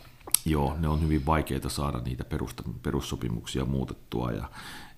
Joo, 0.45 0.77
ne 0.79 0.89
on 0.89 1.03
hyvin 1.03 1.27
vaikeita 1.27 1.69
saada 1.69 1.99
niitä 1.99 2.25
perussopimuksia 2.83 3.65
muutettua 3.65 4.33
ja 4.33 4.51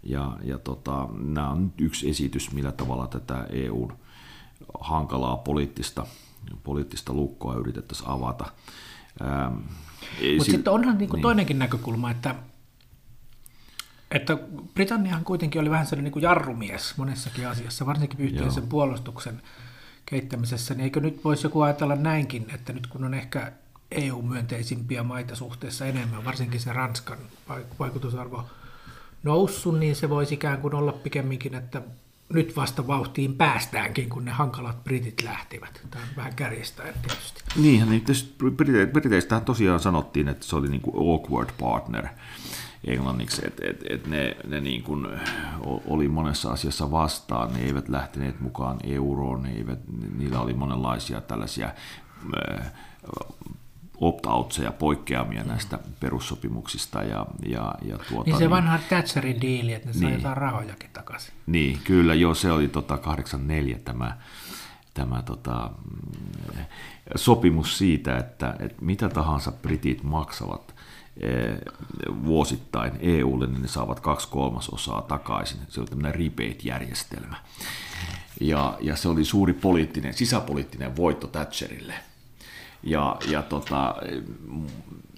ja, 0.03 0.37
ja 0.43 0.59
tota, 0.59 1.09
nämä 1.19 1.51
on 1.51 1.73
yksi 1.79 2.11
esitys, 2.11 2.53
millä 2.53 2.73
tavalla 2.73 3.07
tätä 3.07 3.47
EUn 3.51 3.93
hankalaa 4.81 5.37
poliittista, 5.37 6.07
poliittista 6.63 7.13
lukkoa 7.13 7.55
yritettäisiin 7.55 8.09
avata. 8.09 8.45
Ähm, 9.23 9.55
Mutta 10.37 10.51
sitten 10.51 10.73
onhan 10.73 10.99
niinku 10.99 11.17
niin. 11.17 11.23
toinenkin 11.23 11.59
näkökulma, 11.59 12.11
että, 12.11 12.35
että 14.11 14.39
Britanniahan 14.75 15.25
kuitenkin 15.25 15.61
oli 15.61 15.71
vähän 15.71 15.87
sellainen 15.87 16.13
niin 16.13 16.23
jarrumies 16.23 16.97
monessakin 16.97 17.49
asiassa, 17.49 17.87
varsinkin 17.87 18.21
yhteisen 18.21 18.63
Joo. 18.63 18.69
puolustuksen 18.69 19.43
kehittämisessä, 20.07 20.75
niin 20.75 20.85
eikö 20.85 21.01
nyt 21.01 21.25
voisi 21.25 21.47
joku 21.47 21.61
ajatella 21.61 21.97
näinkin, 21.97 22.47
että 22.55 22.73
nyt 22.73 22.87
kun 22.87 23.05
on 23.05 23.15
ehkä 23.15 23.53
EU-myönteisimpiä 23.91 25.03
maita 25.03 25.37
suhteessa 25.37 25.87
enemmän, 25.87 26.25
varsinkin 26.25 26.61
se 26.61 26.73
Ranskan 26.73 27.19
vaikutusarvo 27.79 28.47
noussut, 29.23 29.79
niin 29.79 29.97
se 29.97 30.11
voisi 30.11 30.35
ikään 30.35 30.61
kuin 30.61 30.75
olla 30.75 30.93
pikemminkin, 30.93 31.55
että 31.55 31.83
nyt 32.33 32.57
vasta 32.57 32.87
vauhtiin 32.87 33.35
päästäänkin, 33.35 34.09
kun 34.09 34.25
ne 34.25 34.31
hankalat 34.31 34.85
britit 34.85 35.23
lähtivät. 35.23 35.81
Tämä 35.91 36.05
on 36.05 36.17
vähän 36.17 36.35
kärjestäen 36.35 36.95
tietysti. 37.03 37.43
Niinhän, 37.57 37.91
niin 37.91 38.05
Briteistähän 38.93 39.45
tosiaan 39.45 39.81
sanottiin, 39.81 40.29
että 40.29 40.47
se 40.47 40.57
oli 40.57 40.69
niin 40.69 40.81
kuin 40.81 40.97
awkward 40.97 41.51
partner 41.61 42.07
englanniksi, 42.85 43.43
että 43.47 43.63
et, 43.71 43.85
et 43.91 44.07
ne, 44.07 44.37
ne 44.47 44.61
niin 44.61 44.83
kuin 44.83 45.07
oli 45.87 46.09
monessa 46.09 46.53
asiassa 46.53 46.91
vastaan, 46.91 47.53
ne 47.53 47.61
eivät 47.61 47.89
lähteneet 47.89 48.41
mukaan 48.41 48.79
euroon, 48.85 49.43
ne 49.43 49.51
eivät, 49.51 49.79
niillä 50.19 50.41
oli 50.41 50.55
monenlaisia 50.55 51.21
tällaisia 51.21 51.71
opt-outseja, 54.01 54.73
poikkeamia 54.73 55.45
näistä 55.45 55.79
perussopimuksista. 56.01 57.03
Ja, 57.03 57.27
ja, 57.47 57.75
ja 57.83 57.99
tuota, 58.09 58.31
niin 58.31 58.39
se 58.39 58.51
vanha 58.51 58.79
Thatcherin 58.89 59.41
diili, 59.41 59.73
että 59.73 59.89
ne 59.89 59.93
niin, 59.93 60.03
sai 60.03 60.13
jotain 60.13 60.37
rahojakin 60.37 60.91
takaisin. 60.93 61.35
Niin, 61.47 61.79
kyllä, 61.85 62.15
joo, 62.15 62.35
se 62.35 62.53
oli 62.53 62.69
tota 62.69 62.99
84 62.99 63.79
tämä, 63.85 64.17
tämä 64.95 65.23
tota, 65.23 65.71
mm, 65.91 66.65
sopimus 67.17 67.79
siitä, 67.79 68.17
että, 68.17 68.57
että 68.59 68.85
mitä 68.85 69.09
tahansa 69.09 69.53
britit 69.53 70.03
maksavat 70.03 70.75
eh, 71.21 71.59
vuosittain 72.25 72.93
EUlle, 73.01 73.47
niin 73.47 73.63
ne 73.63 73.69
saavat 73.69 74.01
kaksi 74.01 74.29
kolmasosaa 74.29 75.03
takaisin. 75.03 75.59
Se 75.69 75.81
oli 75.81 75.89
tämmöinen 75.89 76.15
rebate-järjestelmä. 76.15 77.37
Ja, 78.41 78.79
ja 78.81 78.97
se 78.97 79.09
oli 79.09 79.25
suuri 79.25 79.53
poliittinen, 79.53 80.15
sisäpoliittinen 80.15 80.97
voitto 80.97 81.27
Thatcherille– 81.27 81.95
ja, 82.83 83.17
ja 83.29 83.43
tota, 83.43 83.95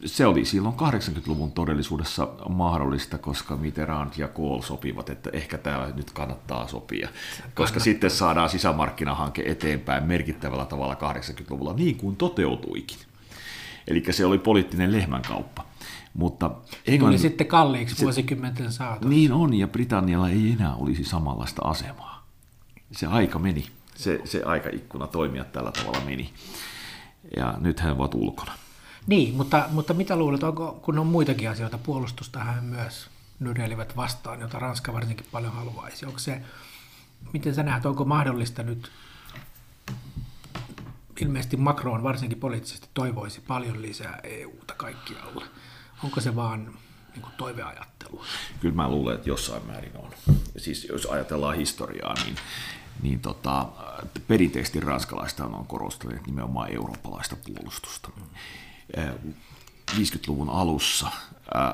se 0.04 0.26
oli 0.26 0.44
silloin 0.44 0.74
80-luvun 0.74 1.52
todellisuudessa 1.52 2.28
mahdollista, 2.48 3.18
koska 3.18 3.56
Mitterrand 3.56 4.12
ja 4.16 4.28
Kohl 4.28 4.60
sopivat, 4.60 5.10
että 5.10 5.30
ehkä 5.32 5.58
tämä 5.58 5.92
nyt 5.94 6.10
kannattaa 6.10 6.68
sopia, 6.68 7.08
koska 7.08 7.52
kannattaa. 7.54 7.84
sitten 7.84 8.10
saadaan 8.10 8.50
sisämarkkinahanke 8.50 9.42
eteenpäin 9.46 10.04
merkittävällä 10.04 10.64
tavalla 10.64 10.94
80-luvulla, 10.94 11.72
niin 11.72 11.96
kuin 11.96 12.16
toteutuikin. 12.16 12.98
Eli 13.88 14.02
se 14.10 14.26
oli 14.26 14.38
poliittinen 14.38 14.92
lehmänkauppa. 14.92 15.64
Mutta 16.14 16.50
Englannin... 16.86 17.20
Tuli 17.20 17.30
sitten 17.30 17.46
kalliiksi 17.46 18.02
vuosikymmenten 18.02 18.72
saatossa. 18.72 19.08
Niin 19.08 19.32
on, 19.32 19.54
ja 19.54 19.68
Britannialla 19.68 20.28
ei 20.28 20.52
enää 20.52 20.74
olisi 20.74 21.04
samanlaista 21.04 21.62
asemaa. 21.64 22.26
Se 22.92 23.06
aika 23.06 23.38
meni. 23.38 23.66
Se, 23.94 24.20
se 24.24 24.42
aikaikkuna 24.42 25.06
toimia 25.06 25.44
tällä 25.44 25.72
tavalla 25.72 26.00
meni 26.04 26.32
ja 27.36 27.54
nyt 27.60 27.82
he 27.82 27.90
ovat 27.90 28.14
ulkona. 28.14 28.52
Niin, 29.06 29.34
mutta, 29.34 29.68
mutta 29.70 29.94
mitä 29.94 30.16
luulet, 30.16 30.42
onko, 30.42 30.72
kun 30.82 30.98
on 30.98 31.06
muitakin 31.06 31.50
asioita, 31.50 31.78
puolustusta 31.78 32.38
hän 32.38 32.64
myös 32.64 33.10
nydelivät 33.40 33.96
vastaan, 33.96 34.40
jota 34.40 34.58
Ranska 34.58 34.92
varsinkin 34.92 35.26
paljon 35.32 35.52
haluaisi. 35.52 36.06
Onko 36.06 36.18
se, 36.18 36.42
miten 37.32 37.54
sä 37.54 37.62
näet, 37.62 37.86
onko 37.86 38.04
mahdollista 38.04 38.62
nyt, 38.62 38.90
ilmeisesti 41.20 41.56
Macron 41.56 42.02
varsinkin 42.02 42.40
poliittisesti 42.40 42.88
toivoisi 42.94 43.40
paljon 43.40 43.82
lisää 43.82 44.20
EUta 44.22 44.74
kaikkialle. 44.74 45.44
Onko 46.04 46.20
se 46.20 46.36
vaan 46.36 46.64
niin 47.12 47.22
kuin 47.22 47.32
toiveajattelu? 47.36 48.24
Kyllä 48.60 48.74
mä 48.74 48.88
luulen, 48.88 49.14
että 49.14 49.28
jossain 49.28 49.66
määrin 49.66 49.96
on. 49.96 50.10
Siis 50.56 50.84
jos 50.84 51.06
ajatellaan 51.06 51.56
historiaa, 51.56 52.14
niin 52.24 52.36
niin 53.02 53.20
tota, 53.20 53.68
perinteisesti 54.28 54.80
ranskalaista 54.80 55.44
on 55.44 55.66
korostaneet 55.66 56.26
nimenomaan 56.26 56.72
eurooppalaista 56.72 57.36
puolustusta. 57.36 58.08
50-luvun 59.90 60.50
alussa 60.50 61.10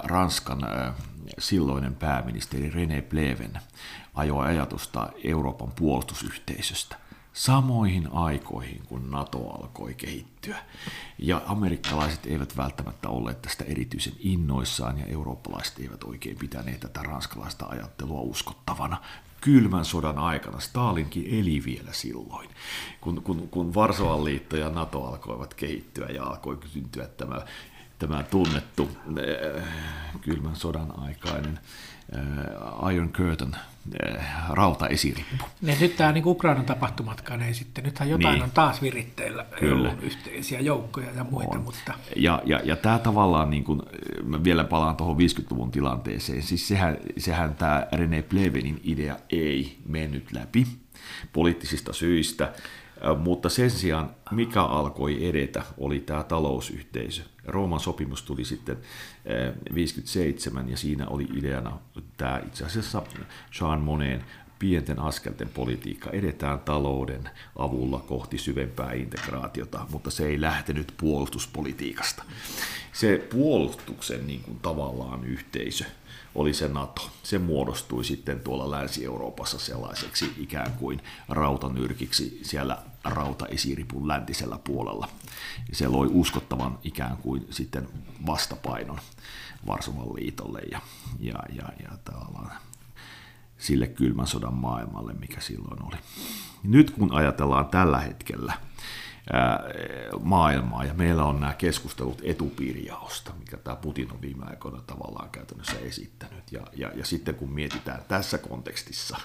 Ranskan 0.05 0.61
silloinen 1.39 1.95
pääministeri 1.95 2.71
René 2.71 3.03
Pleven 3.03 3.61
ajoi 4.15 4.47
ajatusta 4.47 5.09
Euroopan 5.25 5.73
puolustusyhteisöstä 5.77 6.97
samoihin 7.39 8.09
aikoihin, 8.13 8.83
kun 8.87 9.11
NATO 9.11 9.51
alkoi 9.51 9.95
kehittyä. 9.95 10.59
Ja 11.19 11.43
amerikkalaiset 11.47 12.27
eivät 12.27 12.57
välttämättä 12.57 13.09
olleet 13.09 13.43
tästä 13.43 13.65
erityisen 13.65 14.13
innoissaan 14.19 14.99
ja 14.99 15.07
eurooppalaiset 15.07 15.79
eivät 15.79 16.05
oikein 16.05 16.37
pitäneet 16.37 16.81
tätä 16.81 17.03
ranskalaista 17.03 17.67
ajattelua 17.67 18.21
uskottavana. 18.21 19.03
Kylmän 19.41 19.85
sodan 19.85 20.19
aikana. 20.19 20.61
Stalinkin 20.61 21.41
eli 21.41 21.63
vielä 21.65 21.93
silloin, 21.93 22.49
kun, 23.01 23.23
kun, 23.23 23.49
kun 23.49 23.75
Varsovan 23.75 24.25
liitto 24.25 24.57
ja 24.57 24.69
NATO 24.69 25.05
alkoivat 25.05 25.55
kehittyä 25.55 26.07
ja 26.07 26.25
alkoi 26.25 26.59
syntyä 26.67 27.07
tämä 27.07 27.43
tämä 27.99 28.23
tunnettu 28.23 28.91
äh, 29.57 29.65
kylmän 30.21 30.57
sodan 30.57 30.99
aikainen 30.99 31.59
äh, 32.17 32.95
Iron 32.95 33.13
Curtain 33.13 33.57
äh, 34.17 34.27
rautaesirippu. 34.51 35.45
Ne 35.63 35.77
nyt 35.81 35.97
tämä 35.97 36.13
niin 36.13 36.27
Ukrainan 36.27 36.65
tapahtumatkaan 36.65 37.43
ei 37.43 37.55
sitten, 37.55 37.85
nythän 37.85 38.09
jotain 38.09 38.35
niin. 38.35 38.43
on 38.43 38.51
taas 38.51 38.83
viritteillä, 38.83 39.47
Kyllä. 39.59 39.97
yhteisiä 40.03 40.61
joukkoja 40.61 41.11
ja 41.17 41.25
muita. 41.25 41.51
On. 41.51 41.63
Mutta... 41.63 41.95
Ja, 42.17 42.43
ja, 42.45 42.61
ja 42.65 42.77
tämä 42.77 42.99
tavallaan, 42.99 43.51
niin 43.51 43.65
kuin, 43.65 43.83
mä 44.25 44.45
vielä 44.45 44.65
palaan 44.65 44.97
tuohon 44.97 45.17
50-luvun 45.17 45.71
tilanteeseen, 45.71 46.43
siis 46.43 46.69
sehän, 46.69 46.97
sehän 47.19 47.55
tämä 47.55 47.87
René 47.95 48.23
Plevenin 48.23 48.81
idea 48.85 49.17
ei 49.31 49.79
mennyt 49.87 50.33
läpi 50.33 50.67
poliittisista 51.33 51.93
syistä, 51.93 52.53
mutta 53.19 53.49
sen 53.49 53.71
sijaan, 53.71 54.11
mikä 54.31 54.63
alkoi 54.63 55.29
edetä, 55.29 55.63
oli 55.79 56.01
tämä 56.01 56.23
talousyhteisö. 56.23 57.23
Rooman 57.49 57.81
sopimus 57.81 58.23
tuli 58.23 58.45
sitten 58.45 58.77
57 59.75 60.69
ja 60.69 60.77
siinä 60.77 61.07
oli 61.07 61.29
ideana 61.35 61.79
tämä 62.17 62.41
itse 62.47 62.65
asiassa 62.65 63.03
Jean 63.61 63.81
Monnet 63.81 64.23
pienten 64.59 64.99
askelten 64.99 65.49
politiikka. 65.49 66.11
Edetään 66.11 66.61
talouden 66.61 67.31
avulla 67.57 67.99
kohti 67.99 68.39
syvempää 68.39 68.93
integraatiota, 68.93 69.87
mutta 69.91 70.11
se 70.11 70.27
ei 70.27 70.41
lähtenyt 70.41 70.95
puolustuspolitiikasta. 70.97 72.23
Se 72.93 73.27
puolustuksen 73.31 74.27
niin 74.27 74.43
kuin, 74.43 74.59
tavallaan 74.61 75.25
yhteisö 75.25 75.85
oli 76.35 76.55
se 76.55 76.69
NATO. 76.69 77.11
Se 77.23 77.39
muodostui 77.39 78.05
sitten 78.05 78.41
tuolla 78.41 78.71
Länsi-Euroopassa 78.71 79.59
sellaiseksi 79.59 80.33
ikään 80.39 80.73
kuin 80.73 81.01
rautanyrkiksi 81.29 82.41
siellä 82.43 82.79
rautaesiripun 83.05 84.09
läntisellä 84.09 84.59
puolella. 84.65 85.09
Se 85.73 85.89
loi 85.89 86.09
uskottavan 86.13 86.79
ikään 86.85 87.17
kuin 87.17 87.47
sitten 87.51 87.89
vastapainon 88.27 88.99
Varsovan 89.67 90.15
liitolle 90.15 90.61
ja, 90.71 90.81
ja, 91.21 91.43
ja, 91.55 91.69
ja 91.83 91.91
tavallaan 92.05 92.53
sille 93.59 93.87
kylmän 93.87 94.27
sodan 94.27 94.55
maailmalle, 94.55 95.13
mikä 95.13 95.41
silloin 95.41 95.83
oli. 95.83 95.97
Nyt 96.63 96.91
kun 96.91 97.13
ajatellaan 97.13 97.69
tällä 97.69 98.01
hetkellä– 98.01 98.53
maailmaa, 100.23 100.85
ja 100.85 100.95
meillä 100.95 101.25
on 101.25 101.41
nämä 101.41 101.55
keskustelut 101.55 102.21
etupiirijaosta, 102.25 103.33
mikä 103.39 103.57
tämä 103.57 103.77
Putin 103.77 104.13
on 104.13 104.21
viime 104.21 104.47
aikoina 104.47 104.83
tavallaan 104.87 105.31
käytännössä 105.31 105.79
esittänyt. 105.79 106.53
Ja, 106.53 106.67
ja, 106.77 106.91
ja 106.95 107.05
sitten 107.05 107.35
kun 107.35 107.53
mietitään 107.53 108.03
tässä 108.09 108.39
kontekstissa 108.39 109.17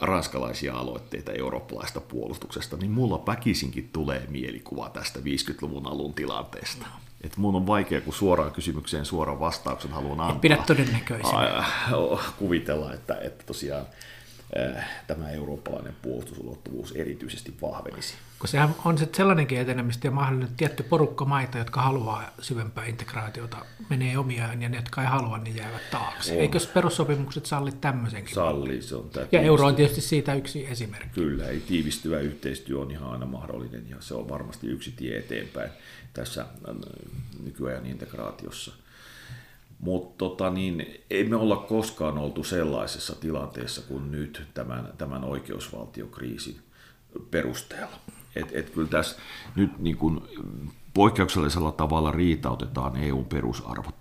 ranskalaisia 0.00 0.74
aloitteita 0.74 1.32
eurooppalaista 1.32 2.00
puolustuksesta, 2.00 2.76
niin 2.76 2.90
mulla 2.90 3.26
väkisinkin 3.26 3.90
tulee 3.92 4.26
mielikuva 4.28 4.88
tästä 4.88 5.18
50-luvun 5.18 5.86
alun 5.86 6.14
tilanteesta. 6.14 6.86
Että 7.24 7.40
mun 7.40 7.56
on 7.56 7.66
vaikea, 7.66 8.00
kun 8.00 8.14
suoraan 8.14 8.52
kysymykseen 8.52 9.04
suoran 9.04 9.40
vastauksen 9.40 9.90
haluan 9.90 10.20
antaa. 10.20 10.38
pidä 10.38 10.56
todennäköisenä. 10.66 11.64
Kuvitella, 12.38 12.94
että, 12.94 13.18
että 13.20 13.44
tosiaan 13.46 13.86
tämä 15.06 15.30
eurooppalainen 15.30 15.94
puolustusulottuvuus 16.02 16.92
erityisesti 16.92 17.54
vahvenisi. 17.62 18.14
Kun 18.38 18.48
sehän 18.48 18.74
on 18.84 18.98
se 18.98 19.08
sellainenkin 19.16 19.58
etenemistä 19.58 20.06
ja 20.06 20.10
mahdollinen 20.10 20.54
tietty 20.56 20.82
porukka 20.82 21.24
maita, 21.24 21.58
jotka 21.58 21.82
haluaa 21.82 22.30
syvempää 22.40 22.84
integraatiota, 22.84 23.56
menee 23.90 24.18
omiaan 24.18 24.62
ja 24.62 24.68
ne, 24.68 24.76
jotka 24.76 25.00
ei 25.02 25.06
halua, 25.06 25.38
niin 25.38 25.56
jäävät 25.56 25.90
taakse. 25.90 26.32
On. 26.32 26.38
Eikö 26.38 26.58
perussopimukset 26.74 27.46
salli 27.46 27.72
tämmöisenkin? 27.72 28.34
Salli, 28.34 28.82
se 28.82 28.96
on 28.96 29.10
tämä 29.10 29.26
Ja 29.32 29.40
euro 29.40 29.66
on 29.66 29.74
tietysti 29.74 30.00
siitä 30.00 30.34
yksi 30.34 30.66
esimerkki. 30.66 31.20
Kyllä, 31.20 31.48
ei 31.48 31.60
tiivistyvä 31.60 32.18
yhteistyö 32.18 32.78
on 32.78 32.90
ihan 32.90 33.12
aina 33.12 33.26
mahdollinen 33.26 33.88
ja 33.88 33.96
se 34.00 34.14
on 34.14 34.28
varmasti 34.28 34.66
yksi 34.66 34.92
tie 34.92 35.18
eteenpäin 35.18 35.70
tässä 36.12 36.40
äh, 36.40 36.74
nykyajan 37.44 37.86
integraatiossa. 37.86 38.72
Mutta 39.82 40.14
tota, 40.18 40.50
niin, 40.50 40.86
ei 41.10 41.24
me 41.24 41.36
olla 41.36 41.56
koskaan 41.56 42.18
oltu 42.18 42.44
sellaisessa 42.44 43.14
tilanteessa 43.14 43.82
kuin 43.82 44.12
nyt 44.12 44.42
tämän, 44.54 44.92
tämän 44.98 45.24
oikeusvaltiokriisin 45.24 46.56
perusteella. 47.30 47.96
Et, 48.36 48.48
et 48.52 48.70
kyllä 48.70 48.88
tässä 48.88 49.16
nyt 49.56 49.78
niin 49.78 49.96
kun, 49.96 50.28
poikkeuksellisella 50.94 51.72
tavalla 51.72 52.10
riitautetaan 52.10 52.96
EUn 52.96 53.24
perusarvot. 53.24 53.94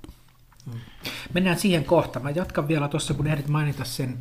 Mennään 1.34 1.60
siihen 1.60 1.86
kohtaan. 1.86 2.24
Mä 2.24 2.30
jatkan 2.30 2.68
vielä 2.68 2.88
tuossa, 2.88 3.14
kun 3.14 3.28
ehdit 3.28 3.48
mainita 3.48 3.86
sen 3.86 4.18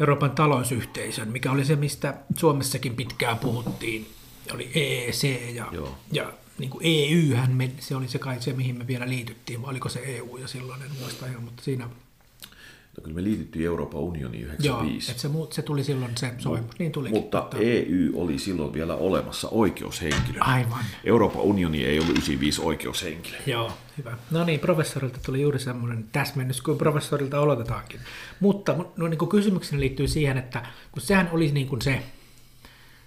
Euroopan 0.00 0.30
talousyhteisön, 0.30 1.28
mikä 1.28 1.52
oli 1.52 1.64
se, 1.64 1.76
mistä 1.76 2.14
Suomessakin 2.36 2.96
pitkään 2.96 3.38
puhuttiin. 3.38 4.06
Oli 4.54 4.70
EEC 4.74 5.54
ja, 5.54 5.66
ja 6.12 6.32
niin 6.62 6.70
kuin 6.70 6.86
EYhän, 6.86 7.52
me, 7.52 7.70
se 7.78 7.96
oli 7.96 8.08
se 8.08 8.18
kai 8.18 8.42
se, 8.42 8.52
mihin 8.52 8.78
me 8.78 8.86
vielä 8.86 9.08
liityttiin, 9.08 9.62
vai 9.62 9.70
oliko 9.70 9.88
se 9.88 10.00
EU 10.00 10.36
ja 10.36 10.48
silloin, 10.48 10.82
en 10.82 10.90
muista 11.00 11.26
ihan, 11.26 11.42
mutta 11.42 11.62
siinä... 11.62 11.84
No 11.84 13.02
kyllä 13.02 13.14
me 13.14 13.24
liityttiin 13.24 13.64
Euroopan 13.64 14.00
unioniin 14.00 14.44
95. 14.44 14.66
Joo, 14.68 15.12
että 15.12 15.48
se, 15.48 15.54
se 15.54 15.62
tuli 15.62 15.84
silloin 15.84 16.12
se 16.16 16.34
sopimus, 16.38 16.78
niin 16.78 16.92
tuli. 16.92 17.08
Mutta 17.08 17.42
mutta 17.42 17.56
EU 17.60 18.22
oli 18.22 18.38
silloin 18.38 18.72
vielä 18.72 18.94
olemassa 18.94 19.48
oikeushenkilö. 19.48 20.40
Aivan. 20.40 20.84
Euroopan 21.04 21.42
unioni 21.42 21.84
ei 21.84 21.98
ollut 21.98 22.10
95 22.10 22.62
oikeushenkilö. 22.62 23.36
Joo, 23.46 23.72
hyvä. 23.98 24.18
No 24.30 24.44
niin, 24.44 24.60
professorilta 24.60 25.18
tuli 25.26 25.42
juuri 25.42 25.58
semmoinen 25.58 26.04
täsmennys 26.12 26.60
kuin 26.60 26.78
professorilta 26.78 27.40
olotetaankin. 27.40 28.00
Mutta 28.40 28.76
no, 28.96 29.08
niin 29.08 29.18
kuin 29.18 29.28
kysymykseni 29.28 29.80
liittyy 29.80 30.08
siihen, 30.08 30.38
että 30.38 30.66
kun 30.92 31.02
sehän 31.02 31.28
oli 31.32 31.52
niin 31.52 31.68
kuin 31.68 31.82
se, 31.82 32.02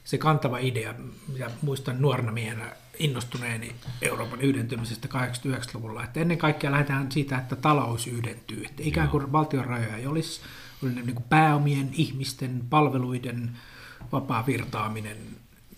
se 0.03 0.17
kantava 0.17 0.57
idea, 0.57 0.93
mitä 1.27 1.51
muistan 1.61 2.01
nuorena 2.01 2.31
miehenä 2.31 2.75
innostuneeni 2.99 3.75
Euroopan 4.01 4.41
yhdentymisestä 4.41 5.07
89-luvulla, 5.07 6.03
että 6.03 6.19
ennen 6.19 6.37
kaikkea 6.37 6.71
lähdetään 6.71 7.11
siitä, 7.11 7.37
että 7.37 7.55
talous 7.55 8.07
yhdentyy, 8.07 8.65
että 8.65 8.83
ikään 8.85 9.09
kuin 9.09 9.31
valtion 9.31 9.65
rajoja 9.65 9.97
ei 9.97 10.07
olisi, 10.07 10.41
oli 10.83 10.91
niin 10.91 11.15
kuin 11.15 11.25
pääomien, 11.29 11.89
ihmisten, 11.93 12.63
palveluiden 12.69 13.51
vapaa 14.11 14.45
virtaaminen 14.45 15.17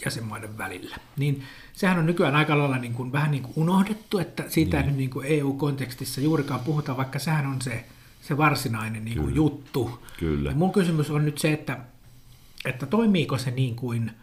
jäsenmaiden 0.05 0.57
välillä. 0.57 0.95
Niin 1.17 1.43
sehän 1.73 1.99
on 1.99 2.05
nykyään 2.05 2.35
aika 2.35 2.57
lailla 2.57 2.77
niin 2.77 2.93
kuin, 2.93 3.11
vähän 3.11 3.31
niin 3.31 3.43
kuin 3.43 3.53
unohdettu, 3.55 4.19
että 4.19 4.43
siitä 4.47 4.77
niin. 4.77 4.89
ei 4.89 4.95
niin 4.95 5.09
kuin 5.09 5.27
EU-kontekstissa 5.29 6.21
juurikaan 6.21 6.59
puhuta, 6.59 6.97
vaikka 6.97 7.19
sehän 7.19 7.45
on 7.47 7.61
se, 7.61 7.85
se 8.21 8.37
varsinainen 8.37 9.05
niin 9.05 9.17
kuin 9.17 9.35
juttu. 9.35 10.03
Kyllä. 10.19 10.49
Ja 10.49 10.55
mun 10.55 10.71
kysymys 10.71 11.11
on 11.11 11.25
nyt 11.25 11.37
se, 11.37 11.53
että, 11.53 11.77
että 12.65 12.85
toimiiko 12.85 13.37
se 13.37 13.51
niin 13.51 13.75
kuin– 13.75 14.11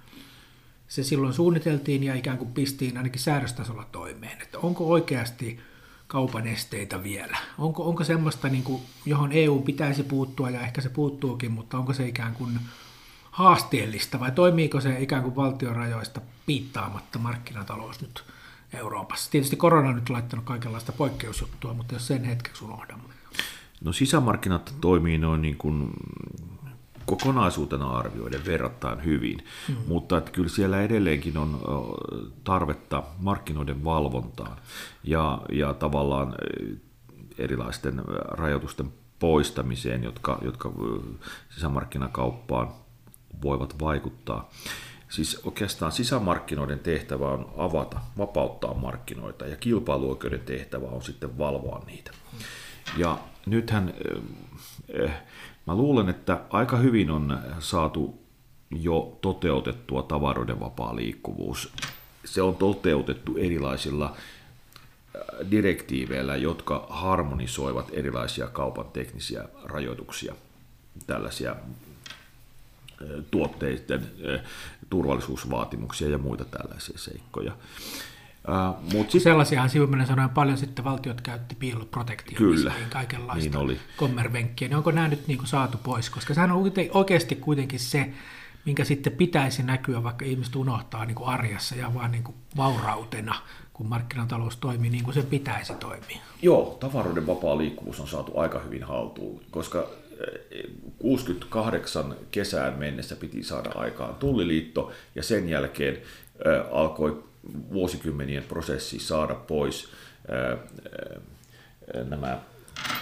se 0.95 1.03
silloin 1.03 1.35
suunniteltiin 1.35 2.03
ja 2.03 2.15
ikään 2.15 2.39
kuin 2.39 2.53
pistiin 2.53 2.97
ainakin 2.97 3.21
säädöstasolla 3.21 3.87
toimeen. 3.93 4.43
Että 4.43 4.59
onko 4.59 4.91
oikeasti 4.91 5.61
kaupan 6.07 6.47
esteitä 6.47 7.03
vielä? 7.03 7.37
Onko, 7.59 7.89
onko 7.89 8.05
semmoista, 8.05 8.49
niin 8.49 8.63
kuin, 8.63 8.83
johon 9.07 9.33
EU 9.33 9.61
pitäisi 9.61 10.03
puuttua 10.03 10.51
ja 10.51 10.61
ehkä 10.61 10.81
se 10.81 10.89
puuttuukin, 10.89 11.53
mutta 11.53 11.79
onko 11.79 11.93
se 11.93 12.09
ikään 12.09 12.35
kuin 12.35 12.61
haasteellista 13.31 14.21
vai 14.21 14.33
toimiiko 14.33 14.81
se 14.81 15.01
ikään 15.01 15.23
kuin 15.23 15.37
valtiorajoista 15.37 16.21
piittaamatta 16.47 17.19
markkinatalous 17.19 18.01
nyt 18.01 18.25
Euroopassa? 18.73 19.31
Tietysti 19.31 19.57
korona 19.57 19.89
on 19.89 19.95
nyt 19.95 20.11
laittanut 20.11 20.45
kaikenlaista 20.45 20.93
poikkeusjuttua, 20.93 21.75
mutta 21.75 21.95
jos 21.95 22.07
sen 22.07 22.25
hetkeksi 22.25 22.65
unohdamme. 22.65 23.15
No 23.85 23.93
sisämarkkinat 23.93 24.75
toimii 24.81 25.19
noin 25.19 25.43
niin 25.43 25.57
kuin 25.57 25.91
kokonaisuutena 27.07 27.91
arvioiden 27.91 28.47
verrattain 28.47 29.05
hyvin, 29.05 29.45
mm. 29.69 29.77
mutta 29.87 30.19
että 30.19 30.31
kyllä 30.31 30.49
siellä 30.49 30.83
edelleenkin 30.83 31.39
on 31.39 31.61
tarvetta 32.45 33.03
markkinoiden 33.19 33.85
valvontaan 33.85 34.57
ja, 35.05 35.43
ja 35.53 35.75
tavallaan 35.75 36.35
erilaisten 37.39 38.03
rajoitusten 38.29 38.93
poistamiseen, 39.19 40.05
jotka, 40.05 40.39
jotka 40.43 40.73
sisämarkkinakauppaan 41.51 42.69
voivat 43.43 43.81
vaikuttaa. 43.81 44.51
Siis 45.09 45.41
oikeastaan 45.45 45.93
sisämarkkinoiden 45.93 46.79
tehtävä 46.79 47.29
on 47.29 47.51
avata, 47.57 48.01
vapauttaa 48.19 48.75
markkinoita 48.75 49.47
ja 49.47 49.57
kilpailuoikeuden 49.57 50.41
tehtävä 50.41 50.87
on 50.87 51.03
sitten 51.03 51.39
valvoa 51.39 51.83
niitä. 51.87 52.11
Ja 52.97 53.19
nythän 53.47 53.95
Mä 55.67 55.75
luulen, 55.75 56.09
että 56.09 56.41
aika 56.51 56.77
hyvin 56.77 57.11
on 57.11 57.39
saatu 57.59 58.23
jo 58.71 59.19
toteutettua 59.21 60.03
tavaroiden 60.03 60.61
vapaa 60.61 60.97
liikkuvuus. 60.97 61.73
Se 62.25 62.43
on 62.43 62.57
toteutettu 62.57 63.37
erilaisilla 63.37 64.17
direktiiveillä, 65.51 66.37
jotka 66.37 66.87
harmonisoivat 66.91 67.89
erilaisia 67.93 68.47
kaupan 68.47 68.87
teknisiä 68.93 69.45
rajoituksia, 69.65 70.35
tällaisia 71.07 71.57
tuotteiden 73.31 74.11
turvallisuusvaatimuksia 74.91 76.09
ja 76.09 76.19
muita 76.19 76.45
tällaisia 76.45 76.99
seikkoja. 76.99 77.53
Uh, 78.49 78.93
mut 78.93 79.11
sit... 79.11 79.23
Sellaisiahan 79.23 79.71
sivuminen 79.71 80.07
sanoen 80.07 80.31
paljon 80.31 80.59
sitten 80.59 80.85
valtiot 80.85 81.21
käytti 81.21 81.55
piiloprotektionismiin, 81.55 82.75
niin 82.75 82.91
kaikenlaista 82.91 83.51
niin 83.51 83.57
oli. 83.57 83.79
kommervenkkiä. 83.97 84.69
Niin 84.69 84.77
onko 84.77 84.91
nämä 84.91 85.09
nyt 85.09 85.29
niin 85.29 85.47
saatu 85.47 85.79
pois? 85.83 86.11
Koska 86.11 86.35
sehän 86.35 86.53
on 86.53 86.73
oikeasti 86.91 87.37
kuitenkin 87.37 87.81
se, 87.81 88.11
minkä 88.65 88.85
sitten 88.85 89.13
pitäisi 89.13 89.63
näkyä, 89.63 90.03
vaikka 90.03 90.25
ihmiset 90.25 90.57
unohtaa 90.57 91.05
niin 91.05 91.15
kuin 91.15 91.29
arjessa 91.29 91.77
ja 91.77 91.95
vaan 91.95 92.13
niin 92.13 92.25
kuin 92.25 92.35
vaurautena, 92.57 93.35
kun 93.73 93.87
markkinatalous 93.87 94.57
toimii 94.57 94.91
niin 94.91 95.05
kuin 95.05 95.15
se 95.15 95.23
pitäisi 95.23 95.75
toimia. 95.75 96.19
Joo, 96.43 96.77
tavaroiden 96.81 97.27
vapaa 97.27 97.59
liikkuvuus 97.59 98.01
on 98.01 98.09
saatu 98.09 98.39
aika 98.39 98.59
hyvin 98.59 98.85
haltuun, 98.85 99.41
koska 99.51 99.89
68 100.99 102.17
kesään 102.31 102.79
mennessä 102.79 103.17
piti 103.17 103.43
saada 103.43 103.71
aikaan 103.75 104.15
tulliliitto 104.15 104.93
ja 105.15 105.23
sen 105.23 105.49
jälkeen 105.49 105.99
alkoi 106.71 107.25
vuosikymmenien 107.73 108.43
prosessi 108.43 108.99
saada 108.99 109.35
pois 109.35 109.89
nämä 112.09 112.39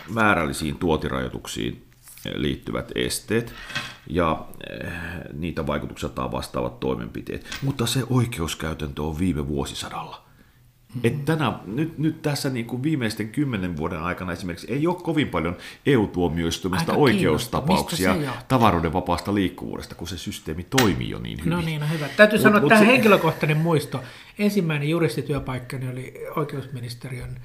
määrällisiin 0.09 0.79
tuotirajoituksiin 0.79 1.85
liittyvät 2.35 2.93
esteet 2.95 3.53
ja 4.07 4.47
niitä 5.33 5.67
vaikutuksia 5.67 6.11
vastaavat 6.17 6.81
toimenpiteet. 6.81 7.47
Mutta 7.63 7.87
se 7.87 8.03
oikeuskäytäntö 8.11 9.03
on 9.03 9.19
viime 9.19 9.49
vuosisadalla. 9.49 10.32
Et 11.05 11.25
tänä, 11.25 11.53
nyt, 11.67 11.99
nyt 11.99 12.23
tässä 12.23 12.51
niin 12.51 12.67
kuin 12.67 12.83
viimeisten 12.83 13.29
kymmenen 13.29 13.77
vuoden 13.77 14.01
aikana 14.01 14.33
esimerkiksi 14.33 14.73
ei 14.73 14.87
ole 14.87 14.97
kovin 15.03 15.29
paljon 15.29 15.57
EU-tuomioistuimesta 15.87 16.93
oikeustapauksia 16.93 18.17
tavaroiden 18.49 18.93
vapaasta 18.93 19.35
liikkuvuudesta, 19.35 19.95
kun 19.95 20.09
se 20.09 20.19
systeemi 20.19 20.65
toimii 20.65 21.11
jo 21.11 21.19
niin 21.19 21.39
hyvin. 21.39 21.51
No 21.51 21.61
niin, 21.61 21.81
no 21.81 21.87
hyvä. 21.93 22.09
Täytyy 22.17 22.39
mut, 22.39 22.43
sanoa, 22.43 22.59
että 22.59 22.69
tämä 22.69 22.81
se... 22.81 22.87
henkilökohtainen 22.87 23.57
muisto. 23.57 24.03
Ensimmäinen 24.39 24.89
juristityöpaikkani 24.89 25.89
oli 25.89 26.15
oikeusministeriön 26.37 27.37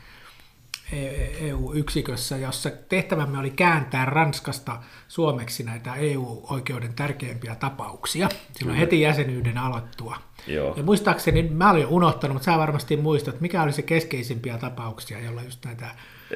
EU-yksikössä, 1.39 2.37
jossa 2.37 2.69
tehtävämme 2.69 3.39
oli 3.39 3.49
kääntää 3.49 4.05
Ranskasta 4.05 4.81
suomeksi 5.07 5.63
näitä 5.63 5.95
EU-oikeuden 5.95 6.93
tärkeimpiä 6.93 7.55
tapauksia, 7.55 8.29
silloin 8.51 8.77
heti 8.77 9.01
jäsenyyden 9.01 9.57
aloittua. 9.57 10.17
Joo. 10.47 10.73
Ja 10.77 10.83
muistaakseni, 10.83 11.43
mä 11.43 11.71
olin 11.71 11.87
unohtanut, 11.87 12.35
mutta 12.35 12.45
sä 12.45 12.57
varmasti 12.57 12.97
muistat, 12.97 13.41
mikä 13.41 13.63
oli 13.63 13.73
se 13.73 13.81
keskeisimpiä 13.81 14.57
tapauksia, 14.57 15.19
jolla 15.19 15.43
just 15.43 15.65
näitä 15.65 15.95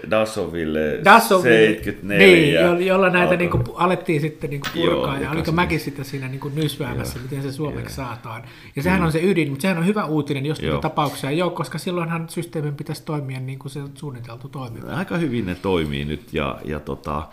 Dassoville, 0.10 1.00
Dassoville 1.06 1.68
74. 1.68 2.18
Niin, 2.18 2.54
jo, 2.54 2.94
jolla 2.94 3.10
näitä 3.10 3.36
niin 3.36 3.50
kuin, 3.50 3.64
alettiin 3.74 4.22
sitten 4.22 4.50
niin 4.50 4.62
kuin 4.62 4.72
purkaa, 4.74 5.16
Joo, 5.16 5.24
ja 5.24 5.32
oliko 5.32 5.52
mäkin 5.52 5.80
sitten 5.80 6.06
siinä 6.06 6.28
niin 6.28 6.40
kuin 6.40 6.56
nysväämässä, 6.56 7.20
Joo. 7.20 7.24
miten 7.24 7.44
se 7.44 7.52
suomeksi 7.52 8.02
Joo. 8.02 8.08
saataan. 8.08 8.44
Ja 8.76 8.84
sehän 8.84 9.00
mm. 9.00 9.06
on 9.06 9.12
se 9.12 9.22
ydin, 9.24 9.50
mutta 9.50 9.62
sehän 9.62 9.78
on 9.78 9.86
hyvä 9.86 10.06
uutinen, 10.06 10.46
jos 10.46 10.62
niitä 10.62 10.78
tapauksia 10.78 11.30
ei 11.30 11.42
ole, 11.42 11.52
koska 11.52 11.78
silloinhan 11.78 12.30
systeemin 12.30 12.76
pitäisi 12.76 13.04
toimia 13.06 13.40
niin 13.40 13.60
kuin 13.60 13.72
se 13.72 13.80
on 13.80 13.92
suunniteltu 13.96 14.50
toimia. 14.50 14.96
Aika 14.96 15.18
hyvin 15.18 15.46
ne 15.46 15.56
toimii 15.56 16.06
nyt, 16.06 16.34
ja, 16.34 16.60
ja 16.66 16.80
tota, 16.80 17.28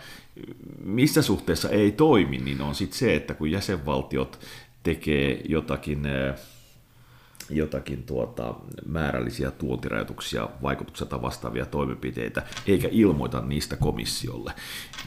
missä 0.83 1.21
suhteessa 1.21 1.69
ei 1.69 1.91
toimi, 1.91 2.37
niin 2.37 2.61
on 2.61 2.75
sitten 2.75 2.99
se, 2.99 3.15
että 3.15 3.33
kun 3.33 3.51
jäsenvaltiot 3.51 4.39
tekee 4.83 5.41
jotakin 5.49 6.01
jotakin 7.49 8.03
tuota, 8.03 8.55
määrällisiä 8.85 9.51
tuontirajoituksia, 9.51 10.49
vaikutuksia 10.61 11.21
vastaavia 11.21 11.65
toimenpiteitä, 11.65 12.43
eikä 12.67 12.87
ilmoita 12.91 13.41
niistä 13.41 13.75
komissiolle, 13.75 14.53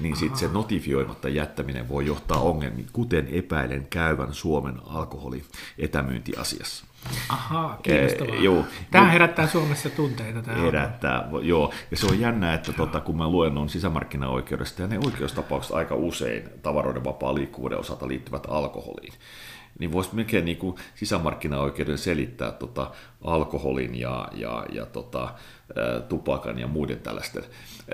niin 0.00 0.16
sitten 0.16 0.38
se 0.38 0.48
notifioimatta 0.48 1.28
jättäminen 1.28 1.88
voi 1.88 2.06
johtaa 2.06 2.40
ongelmiin, 2.40 2.86
kuten 2.92 3.28
epäilen 3.28 3.86
käyvän 3.90 4.34
Suomen 4.34 4.74
alkoholi 4.86 5.44
etämyyntiasiassa. 5.78 6.84
Ahaa, 7.28 7.78
kiinnostavaa. 7.82 8.34
Eh, 8.34 8.42
joo. 8.42 8.64
Tämä 8.90 9.10
herättää 9.10 9.46
Suomessa 9.46 9.90
tunteita. 9.90 10.42
Tämä 10.42 10.58
herättää, 10.58 11.28
on. 11.32 11.46
joo. 11.46 11.72
Ja 11.90 11.96
se 11.96 12.06
on 12.06 12.20
jännä, 12.20 12.54
että 12.54 12.72
tota, 12.72 13.00
kun 13.00 13.16
mä 13.16 13.28
luen 13.28 13.58
on 13.58 13.68
sisämarkkinaoikeudesta, 13.68 14.82
ja 14.82 14.88
ne 14.88 14.98
oikeustapaukset 14.98 15.72
aika 15.72 15.94
usein 15.94 16.48
tavaroiden 16.62 17.04
vapaa 17.04 17.34
liikkuvuuden 17.34 17.78
osalta 17.78 18.08
liittyvät 18.08 18.46
alkoholiin 18.48 19.12
niin 19.82 19.92
voisi 19.92 20.14
melkein 20.14 20.44
niin 20.44 20.58
sisämarkkinaoikeuden 20.94 21.98
selittää 21.98 22.52
tota 22.52 22.90
alkoholin 23.24 24.00
ja, 24.00 24.28
ja, 24.32 24.66
ja 24.72 24.86
tota, 24.86 25.34
tupakan 26.08 26.58
ja 26.58 26.66
muiden 26.66 27.00
tällaisten 27.00 27.44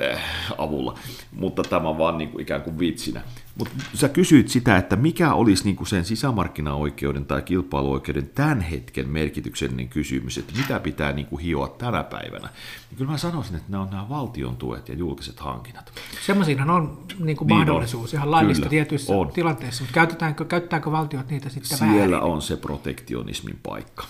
äh, 0.03 0.25
avulla. 0.59 0.99
Mutta 1.33 1.62
tämä 1.62 1.99
vaan 1.99 2.19
niin 2.19 2.31
kuin 2.31 2.43
ikään 2.43 2.62
kuin 2.62 2.79
vitsinä. 2.79 3.21
Mutta 3.59 3.75
sä 3.95 4.09
kysyit 4.09 4.49
sitä, 4.49 4.77
että 4.77 4.97
mikä 4.97 5.35
olisi 5.35 5.64
niin 5.64 5.77
kuin 5.77 5.87
sen 5.87 6.05
sisämarkkinaoikeuden 6.05 7.25
tai 7.25 7.43
kilpailuoikeuden 7.43 8.31
tämän 8.35 8.61
hetken 8.61 9.09
merkityksellinen 9.09 9.88
kysymys, 9.88 10.38
että 10.38 10.53
mitä 10.59 10.81
pitää 10.81 11.12
niin 11.12 11.27
kuin 11.27 11.43
hioa 11.43 11.69
tänä 11.69 12.05
päivänä. 12.05 12.49
Niin 12.91 12.99
kyllä 12.99 13.11
mä 13.11 13.19
sanoisin, 13.19 13.57
että 13.57 13.71
nämä 13.71 13.83
on 13.83 13.91
nämä 13.91 14.09
valtion 14.09 14.57
tuet 14.57 14.88
ja 14.88 14.95
julkiset 14.95 15.41
hankinnat. 15.41 15.93
Semmoisiinhan 16.27 16.71
on 16.71 16.99
niin 17.19 17.37
kuin 17.37 17.47
niin 17.47 17.59
mahdollisuus 17.59 18.14
on. 18.14 18.19
ihan 18.19 18.31
laillista 18.31 18.61
kyllä, 18.61 18.71
tietyissä 18.71 19.12
on. 19.12 19.29
tilanteissa, 19.29 19.83
mutta 19.83 19.95
käytetäänkö, 19.95 20.45
käyttääkö 20.45 20.93
valtiot 20.93 21.29
niitä 21.31 21.49
sitten 21.49 21.79
Siellä 21.79 22.17
väärin? 22.17 22.33
on 22.33 22.43
se 22.43 22.57
protektionismin 22.57 23.59
paikka 23.62 24.05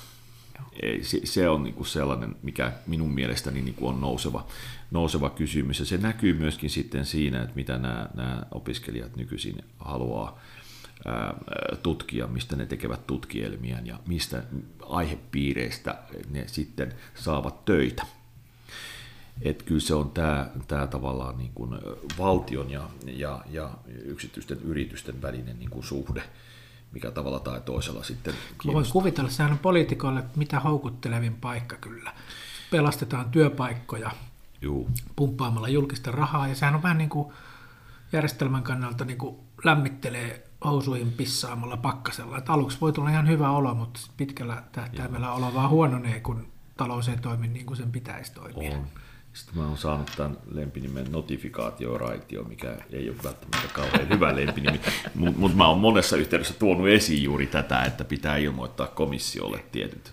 ei, 0.83 1.05
se, 1.05 1.21
se 1.25 1.49
on 1.49 1.63
niin 1.63 1.75
kuin 1.75 1.87
sellainen, 1.87 2.37
mikä 2.43 2.73
minun 2.87 3.15
mielestäni 3.15 3.63
niin 3.63 3.75
kuin 3.75 3.95
on 3.95 4.01
nouseva, 4.01 4.47
nouseva 4.91 5.31
kysymys. 5.31 5.81
Ja 5.81 5.87
se 5.87 5.99
näkyy 5.99 6.33
myöskin 6.33 6.71
sitten 6.71 7.07
siinä, 7.07 7.43
että 7.43 7.57
mitä 7.57 7.79
nämä, 7.79 8.09
nämä 8.15 8.43
opiskelijat 8.51 9.17
nykyisin 9.17 9.65
haluaa 9.79 10.41
tutkia, 11.83 12.27
mistä 12.27 12.57
ne 12.57 12.67
tekevät 12.67 13.07
tutkielmiä 13.07 13.81
ja 13.85 14.01
mistä 14.07 14.43
aihepiireistä 14.89 15.99
ne 16.31 16.45
sitten 16.47 16.95
saavat 17.15 17.65
töitä. 17.65 18.07
Että 19.43 19.65
kyllä 19.65 19.81
se 19.81 19.95
on 19.95 20.11
tämä, 20.11 20.51
tämä 20.69 20.87
tavallaan 20.87 21.39
niin 21.39 21.53
kuin 21.55 21.71
valtion 22.19 22.71
ja, 22.71 22.91
ja, 23.07 23.45
ja 23.51 23.71
yksityisten 24.05 24.59
yritysten 24.63 25.23
välinen 25.23 25.59
niin 25.59 25.71
kuin 25.71 25.85
suhde 25.85 26.23
mikä 26.93 27.11
tavalla 27.11 27.41
tai 27.41 27.61
toisella 27.61 28.03
sitten 28.03 28.35
kiinnostaa. 28.35 28.73
Voin 28.73 28.93
kuvitella, 28.93 29.31
sehän 29.31 29.53
on 29.53 29.59
poliitikoille 29.59 30.25
mitä 30.37 30.61
houkuttelevin 30.61 31.35
paikka 31.35 31.77
kyllä. 31.77 32.13
Pelastetaan 32.71 33.31
työpaikkoja 33.31 34.11
Juu. 34.63 34.91
pumppaamalla 35.17 35.69
julkista 35.69 36.11
rahaa, 36.11 36.49
ja 36.49 36.55
sehän 36.55 36.75
on 36.75 36.83
vähän 36.83 36.99
niin 36.99 37.11
kuin 37.11 37.33
järjestelmän 38.13 38.63
kannalta 38.63 39.05
niin 39.05 39.19
kuin 39.19 39.37
lämmittelee 39.65 40.49
housuihin 40.65 41.13
pissaamalla 41.13 41.77
pakkasella. 41.77 42.39
Et 42.39 42.51
aluksi 42.51 42.81
voi 42.81 42.93
tulla 42.93 43.11
ihan 43.11 43.29
hyvä 43.29 43.51
olo, 43.51 43.75
mutta 43.75 44.01
pitkällä 44.17 44.63
tähtäimellä 44.73 45.33
olo 45.33 45.55
vaan 45.55 45.71
huononee, 45.71 46.21
kun 46.21 46.53
talous 46.77 47.09
ei 47.09 47.17
toimi 47.17 47.49
niin 47.49 47.67
kuin 47.67 47.77
sen 47.77 47.93
pitäisi 47.93 48.35
toimia. 48.35 48.77
On. 48.77 48.87
Sitten 49.39 49.57
mä 49.57 49.69
oon 49.69 49.79
saanut 49.79 50.11
tämän 50.17 50.37
lempinimen 50.51 51.13
notifikaatioraitio, 51.13 52.45
mikä 52.45 52.77
ei 52.93 53.11
ole 53.11 53.17
välttämättä 53.25 53.69
kauhean 53.73 54.09
hyvä 54.09 54.37
lempinimi, 54.37 54.81
mutta 55.15 55.41
mut 55.41 55.57
mä 55.57 55.69
oon 55.69 55.79
monessa 55.79 56.17
yhteydessä 56.17 56.55
tuonut 56.55 56.89
esiin 56.89 57.23
juuri 57.23 57.47
tätä, 57.47 57.83
että 57.83 58.05
pitää 58.05 58.37
ilmoittaa 58.37 58.87
komissiolle 58.87 59.65
tietyt 59.73 60.13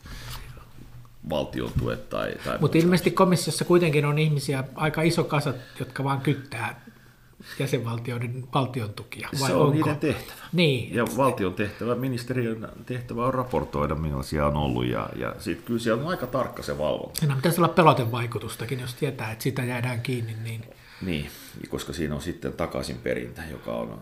valtion 1.29 1.71
tuet 1.79 2.09
tai... 2.09 2.35
tai 2.45 2.57
Mutta 2.61 2.77
ilmeisesti 2.77 3.11
komissiossa 3.11 3.65
kuitenkin 3.65 4.05
on 4.05 4.19
ihmisiä, 4.19 4.63
aika 4.75 5.01
iso 5.01 5.23
kasa, 5.23 5.53
jotka 5.79 6.03
vaan 6.03 6.21
kyttää 6.21 6.84
jäsenvaltioiden 7.59 8.47
valtion 8.53 8.93
tukia? 8.93 9.29
Vai 9.39 9.49
se 9.49 9.55
on 9.55 9.61
onko? 9.61 9.73
niiden 9.73 9.97
tehtävä. 9.97 10.39
Niin. 10.53 10.95
Ja 10.95 11.05
valtion 11.17 11.53
tehtävä, 11.53 11.95
ministeriön 11.95 12.69
tehtävä 12.85 13.25
on 13.25 13.33
raportoida, 13.33 13.95
millaisia 13.95 14.47
on 14.47 14.55
ollut, 14.55 14.85
ja, 14.85 15.09
ja 15.15 15.35
sitten 15.39 15.65
kyllä 15.65 15.79
siellä 15.79 16.03
on 16.03 16.09
aika 16.09 16.27
tarkka 16.27 16.63
se 16.63 16.77
valvonta. 16.77 17.19
Siinä 17.19 17.35
pitäisi 17.35 17.59
olla 17.59 17.67
pelotevaikutustakin, 17.67 18.79
jos 18.79 18.93
tietää, 18.93 19.31
että 19.31 19.43
sitä 19.43 19.63
jäädään 19.63 20.01
kiinni. 20.01 20.35
Niin, 20.43 20.65
niin 21.01 21.29
koska 21.69 21.93
siinä 21.93 22.15
on 22.15 22.21
sitten 22.21 22.53
takaisin 22.53 22.97
perintä, 22.97 23.41
joka 23.51 23.71
on, 23.71 24.01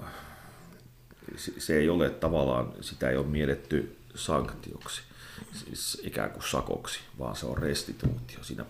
se 1.37 1.77
ei 1.77 1.89
ole 1.89 2.09
tavallaan, 2.09 2.73
sitä 2.81 3.09
ei 3.09 3.17
ole 3.17 3.25
mielletty 3.25 3.97
sanktioksi 4.15 5.01
siis 5.53 6.01
ikään 6.03 6.29
kuin 6.29 6.43
sakoksi, 6.43 6.99
vaan 7.19 7.35
se 7.35 7.45
on 7.45 7.57
restituutio. 7.57 8.39
Siinä 8.41 8.65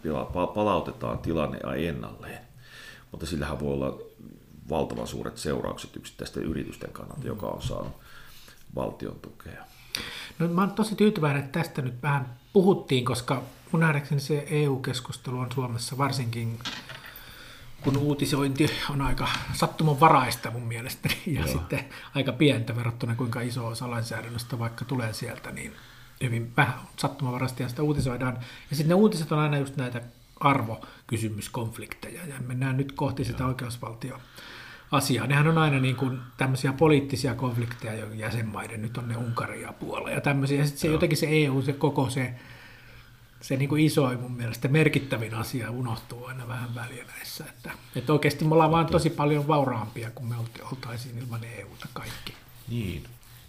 palautetaan 0.53 1.19
tilanne 1.19 1.59
ennalleen. 1.87 2.39
Mutta 3.11 3.25
sillähän 3.25 3.59
voi 3.59 3.73
olla 3.73 3.97
valtavan 4.69 5.07
suuret 5.07 5.37
seuraukset 5.37 5.95
yksittäisten 5.95 6.43
yritysten 6.43 6.91
kannalta, 6.91 7.27
joka 7.27 7.47
on 7.47 7.61
saanut 7.61 7.93
valtion 8.75 9.19
tukea. 9.19 9.63
No, 10.39 10.47
mä 10.47 10.61
olen 10.61 10.71
tosi 10.71 10.95
tyytyväinen, 10.95 11.43
että 11.43 11.59
tästä 11.59 11.81
nyt 11.81 12.01
vähän 12.01 12.37
puhuttiin, 12.53 13.05
koska 13.05 13.43
mun 13.71 13.79
nähdäkseni 13.79 14.21
se 14.21 14.47
EU-keskustelu 14.49 15.39
on 15.39 15.51
Suomessa 15.53 15.97
varsinkin, 15.97 16.59
kun 17.83 17.97
uutisointi 17.97 18.69
on 18.89 19.01
aika 19.01 19.27
sattumanvaraista 19.53 20.51
mun 20.51 20.67
mielestäni 20.67 21.15
ja 21.37 21.41
Joo. 21.41 21.47
sitten 21.47 21.85
aika 22.15 22.31
pientä 22.31 22.75
verrattuna 22.75 23.15
kuinka 23.15 23.41
iso 23.41 23.67
osa 23.67 23.91
lainsäädännöstä 23.91 24.59
vaikka 24.59 24.85
tulee 24.85 25.13
sieltä, 25.13 25.51
niin 25.51 25.75
hyvin 26.23 26.53
vähän 26.57 26.75
sattumanvaraista 26.97 27.63
ja 27.63 27.69
sitä 27.69 27.83
uutisoidaan. 27.83 28.37
Ja 28.69 28.75
sitten 28.75 28.89
ne 28.89 28.95
uutiset 28.95 29.31
on 29.31 29.39
aina 29.39 29.57
just 29.57 29.75
näitä 29.75 30.01
arvokysymyskonflikteja. 30.39 32.25
Ja 32.25 32.35
mennään 32.47 32.77
nyt 32.77 32.91
kohti 32.91 33.25
sitä 33.25 33.45
oikeusvaltio 33.45 34.19
asiaa. 34.91 35.27
Nehän 35.27 35.47
on 35.47 35.57
aina 35.57 35.79
niin 35.79 35.95
kuin 35.95 36.19
tämmöisiä 36.37 36.73
poliittisia 36.73 37.35
konflikteja 37.35 37.93
jo 37.93 38.13
jäsenmaiden, 38.13 38.81
nyt 38.81 38.97
on 38.97 39.07
ne 39.07 39.17
Unkari 39.17 39.61
ja 39.61 39.73
Puola 39.73 40.09
ja 40.09 40.21
tämmöisiä. 40.21 40.59
Ja 40.59 40.65
sitten 40.65 40.81
se 40.81 40.87
jotenkin 40.87 41.17
se 41.17 41.27
EU, 41.29 41.61
se 41.61 41.73
koko 41.73 42.09
se, 42.09 42.33
se 43.41 43.57
niin 43.57 43.69
kuin 43.69 43.85
isoin 43.85 44.19
mun 44.19 44.31
mielestä 44.31 44.67
merkittävin 44.67 45.33
asia 45.33 45.71
unohtuu 45.71 46.25
aina 46.25 46.47
vähän 46.47 46.75
väliä 46.75 47.05
näissä. 47.05 47.45
Että, 47.49 47.71
että 47.95 48.13
oikeasti 48.13 48.45
me 48.45 48.53
ollaan 48.53 48.71
vaan 48.71 48.85
tosi 48.85 49.09
paljon 49.09 49.47
vauraampia 49.47 50.11
kuin 50.11 50.27
me 50.27 50.35
oltaisiin 50.71 51.17
ilman 51.17 51.43
EUta 51.43 51.87
kaikki. 51.93 52.33
Niin, 52.67 53.03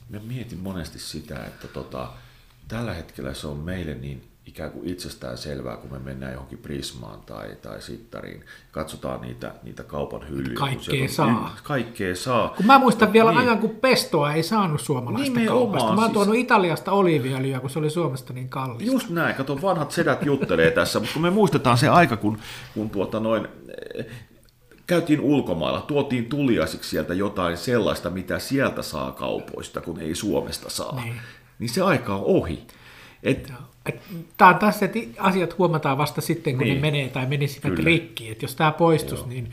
mä 0.09 0.18
mietin 0.18 0.59
monesti 0.59 0.99
sitä, 0.99 1.47
että 1.47 1.68
tota, 1.68 2.12
tällä 2.68 2.94
hetkellä 2.94 3.35
se 3.35 3.47
on 3.47 3.57
meille 3.57 3.94
niin 3.94 4.34
ikään 4.46 4.70
kuin 4.70 4.88
itsestään 4.88 5.38
selvää, 5.38 5.76
kun 5.76 5.92
me 5.92 5.98
mennään 5.98 6.33
johonkin 6.33 6.59
Prismaan 6.59 7.20
tai, 7.20 7.57
tai 7.62 7.83
Sittariin, 7.83 8.44
katsotaan 8.70 9.20
niitä, 9.20 9.54
niitä 9.62 9.83
kaupan 9.83 10.28
hyllyjä. 10.28 10.59
Kaikkea 10.59 11.09
saa. 11.09 11.54
Y- 11.57 11.61
kaikkea 11.62 12.16
saa. 12.16 12.48
Kun 12.57 12.66
mä 12.66 12.78
muistan 12.78 13.12
vielä 13.12 13.30
niin. 13.30 13.40
ajan, 13.40 13.59
kun 13.59 13.70
pestoa 13.70 14.33
ei 14.33 14.42
saanut 14.42 14.80
suomalaista 14.80 15.33
Nimenomaan, 15.33 15.59
kaupasta. 15.62 15.92
Mä 15.92 16.00
oon 16.00 16.04
siis- 16.04 16.12
tuonut 16.12 16.35
Italiasta 16.35 16.92
oliiviöljyä, 16.92 17.61
kun 17.61 17.70
se 17.70 17.78
oli 17.78 17.90
Suomesta 17.90 18.33
niin 18.33 18.48
kallista. 18.48 18.92
Just 18.92 19.11
näin, 19.11 19.35
kato 19.35 19.62
vanhat 19.62 19.90
sedät 19.90 20.24
juttelee 20.26 20.70
tässä, 20.70 20.98
mutta 21.00 21.12
kun 21.12 21.22
me 21.22 21.30
muistetaan 21.30 21.78
se 21.78 21.88
aika, 21.88 22.16
kun, 22.16 22.38
kun 22.74 22.90
tuota 22.90 23.20
noin, 23.20 23.48
eh, 23.98 24.07
käytiin 24.87 25.20
ulkomailla, 25.20 25.80
tuotiin 25.80 26.26
tuliaisiksi 26.26 26.90
sieltä 26.90 27.14
jotain 27.14 27.57
sellaista, 27.57 28.11
mitä 28.11 28.38
sieltä 28.38 28.83
saa 28.83 29.12
kaupoista, 29.12 29.80
kun 29.80 30.00
ei 30.00 30.14
Suomesta 30.14 30.70
saa. 30.70 31.00
Niin. 31.04 31.14
Niin 31.59 31.68
se 31.70 31.83
aika 31.83 32.14
on 32.14 32.22
ohi. 32.24 32.66
Et, 33.22 33.52
Tämä 34.37 34.51
on 34.51 34.59
tässä, 34.59 34.85
että 34.85 34.99
asiat 35.18 35.59
huomataan 35.59 35.99
vasta 35.99 36.20
sitten, 36.20 36.57
kun 36.57 36.64
Niin. 36.66 36.75
ne 36.75 36.81
menee 36.81 37.09
tai 37.09 37.27
menisivät 37.27 37.75
Kyllä. 37.75 37.85
rikki. 37.87 38.31
Että 38.31 38.44
jos 38.44 38.55
tämä 38.57 38.73
poistus, 38.73 39.27
niin 39.27 39.51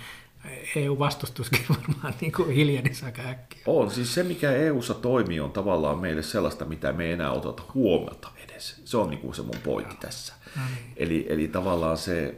EU-vastustuskin 0.76 1.66
varmaan 1.78 2.14
niin 2.22 2.32
kuin 2.32 2.50
hiljenisi 2.50 3.06
aika 3.06 3.22
äkkiä. 3.22 3.62
On, 3.66 3.92
siis 3.92 4.14
se 4.14 4.24
mikä 4.24 4.52
EU-ssa 4.52 4.94
toimii 4.94 5.40
on 5.40 5.52
tavallaan 5.52 6.00
meille 6.00 6.24
sellaista, 6.24 6.66
mitä 6.66 6.94
me 6.94 7.06
ei 7.06 7.12
enää 7.12 7.32
oteta 7.32 7.64
huomiota 7.74 8.28
edes. 8.44 8.82
Se 8.86 8.98
on 8.98 9.10
niin 9.10 9.20
kuin 9.20 9.36
se 9.36 9.42
mun 9.42 9.56
pointti 9.64 9.96
tässä. 10.00 10.34
No 10.56 10.62
niin. 10.76 10.94
Eli, 10.96 11.26
eli 11.30 11.48
tavallaan 11.48 11.98
se, 11.98 12.28
eh, 12.28 12.36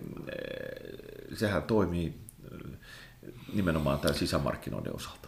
sehän 1.33 1.63
toimii 1.63 2.13
eh, 2.53 2.73
nimenomaan 3.53 3.99
tämän 3.99 4.15
sisämarkkinoiden 4.15 4.95
osalta. 4.95 5.27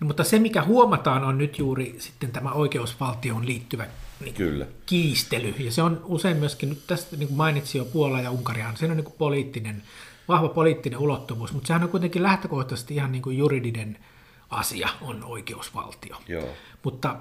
No, 0.00 0.06
mutta 0.06 0.24
se, 0.24 0.38
mikä 0.38 0.62
huomataan, 0.62 1.24
on 1.24 1.38
nyt 1.38 1.58
juuri 1.58 1.94
sitten 1.98 2.30
tämä 2.30 2.52
oikeusvaltioon 2.52 3.46
liittyvä 3.46 3.86
niin 4.22 4.34
Kyllä. 4.34 4.66
kiistely. 4.86 5.54
Ja 5.58 5.72
se 5.72 5.82
on 5.82 6.00
usein 6.04 6.36
myöskin, 6.36 6.68
nyt 6.68 6.86
tästä 6.86 7.16
niin 7.16 7.28
kuin 7.28 7.36
mainitsin 7.36 7.78
jo 7.78 7.84
Puola 7.84 8.20
ja 8.20 8.30
Unkarihan, 8.30 8.76
se 8.76 8.86
on 8.86 8.96
niin 8.96 9.04
kuin 9.04 9.16
poliittinen, 9.18 9.82
vahva 10.28 10.48
poliittinen 10.48 10.98
ulottuvuus, 10.98 11.52
mutta 11.52 11.66
sehän 11.66 11.82
on 11.82 11.88
kuitenkin 11.88 12.22
lähtökohtaisesti 12.22 12.94
ihan 12.94 13.12
niin 13.12 13.22
kuin 13.22 13.38
juridinen 13.38 13.98
asia, 14.50 14.88
on 15.00 15.24
oikeusvaltio. 15.24 16.16
Joo. 16.28 16.48
Mutta, 16.82 17.16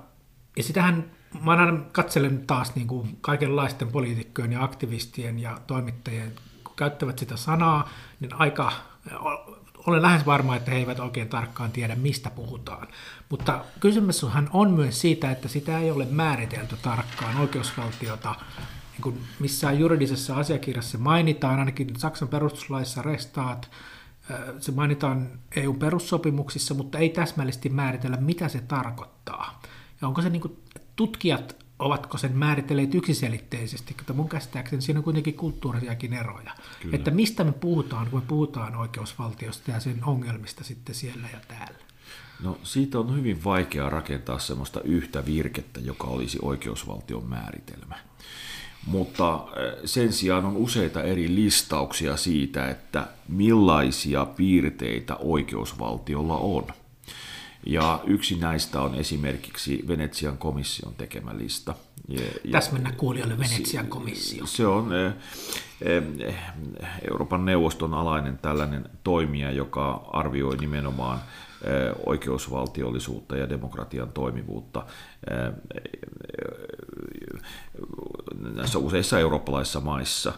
ja 0.57 0.63
sitähän 0.63 1.11
mä 1.41 1.51
aina 1.51 1.79
katselen 1.91 2.47
taas 2.47 2.75
niin 2.75 2.87
kuin 2.87 3.17
kaikenlaisten 3.21 3.87
poliitikkojen 3.87 4.51
ja 4.51 4.63
aktivistien 4.63 5.39
ja 5.39 5.57
toimittajien, 5.67 6.31
kun 6.63 6.75
käyttävät 6.75 7.19
sitä 7.19 7.37
sanaa, 7.37 7.89
niin 8.19 8.33
aika, 8.33 8.71
olen 9.87 10.01
lähes 10.01 10.25
varma, 10.25 10.55
että 10.55 10.71
he 10.71 10.77
eivät 10.77 10.99
oikein 10.99 11.29
tarkkaan 11.29 11.71
tiedä, 11.71 11.95
mistä 11.95 12.29
puhutaan. 12.29 12.87
Mutta 13.29 13.65
kysymyshän 13.79 14.49
on 14.53 14.71
myös 14.71 15.01
siitä, 15.01 15.31
että 15.31 15.47
sitä 15.47 15.79
ei 15.79 15.91
ole 15.91 16.05
määritelty 16.05 16.75
tarkkaan 16.81 17.37
oikeusvaltiota, 17.37 18.35
niin 18.91 19.01
kuin 19.01 19.21
missään 19.39 19.79
juridisessa 19.79 20.35
asiakirjassa 20.35 20.97
mainitaan, 20.97 21.59
ainakin 21.59 21.95
Saksan 21.97 22.27
perustuslaissa 22.27 23.01
Restaat, 23.01 23.71
se 24.59 24.71
mainitaan 24.71 25.29
EU-perussopimuksissa, 25.55 26.73
mutta 26.73 26.97
ei 26.97 27.09
täsmällisesti 27.09 27.69
määritellä, 27.69 28.17
mitä 28.17 28.47
se 28.47 28.61
tarkoittaa. 28.61 29.61
Ja 30.01 30.07
onko 30.07 30.21
se 30.21 30.29
niin 30.29 30.41
kuin, 30.41 30.63
tutkijat, 30.95 31.60
ovatko 31.81 32.17
sen 32.17 32.37
määritelleet 32.37 32.95
yksiselitteisesti, 32.95 33.95
mutta 33.97 34.13
mun 34.13 34.29
käsittääkseni 34.29 34.81
siinä 34.81 34.99
on 34.99 35.03
kuitenkin 35.03 35.33
kulttuurisiakin 35.33 36.13
eroja. 36.13 36.51
Kyllä. 36.81 36.95
Että 36.95 37.11
mistä 37.11 37.43
me 37.43 37.51
puhutaan, 37.51 38.09
kun 38.09 38.19
me 38.19 38.25
puhutaan 38.27 38.75
oikeusvaltiosta 38.75 39.71
ja 39.71 39.79
sen 39.79 40.03
ongelmista 40.05 40.63
sitten 40.63 40.95
siellä 40.95 41.27
ja 41.33 41.39
täällä. 41.47 41.79
No 42.43 42.57
siitä 42.63 42.99
on 42.99 43.15
hyvin 43.15 43.43
vaikea 43.43 43.89
rakentaa 43.89 44.39
semmoista 44.39 44.81
yhtä 44.81 45.25
virkettä, 45.25 45.79
joka 45.79 46.07
olisi 46.07 46.39
oikeusvaltion 46.41 47.25
määritelmä. 47.25 47.95
Mutta 48.85 49.47
eh, 49.55 49.81
sen 49.85 50.13
sijaan 50.13 50.45
on 50.45 50.57
useita 50.57 51.03
eri 51.03 51.35
listauksia 51.35 52.17
siitä, 52.17 52.69
että 52.69 53.07
millaisia 53.27 54.25
piirteitä 54.25 55.15
oikeusvaltiolla 55.15 56.37
on. 56.37 56.67
Ja 57.65 57.99
yksi 58.07 58.35
näistä 58.35 58.81
on 58.81 58.95
esimerkiksi 58.95 59.83
Venetsian 59.87 60.37
komission 60.37 60.93
tekemä 60.93 61.37
lista. 61.37 61.75
Ja, 62.07 62.21
ja 62.21 62.51
Täsmennä 62.51 62.91
kuulijoille 62.91 63.39
Venetsian 63.39 63.87
komissio. 63.87 64.45
Se 64.45 64.67
on 64.67 64.93
eh, 64.95 65.13
eh, 65.81 66.35
Euroopan 67.09 67.45
neuvoston 67.45 67.93
alainen 67.93 68.37
tällainen 68.37 68.89
toimija, 69.03 69.51
joka 69.51 70.09
arvioi 70.13 70.57
nimenomaan 70.57 71.19
eh, 71.63 71.93
oikeusvaltiollisuutta 72.05 73.37
ja 73.37 73.49
demokratian 73.49 74.11
toimivuutta 74.11 74.85
näissä 78.55 78.79
useissa 78.79 79.19
eurooppalaisissa 79.19 79.79
maissa. 79.79 80.33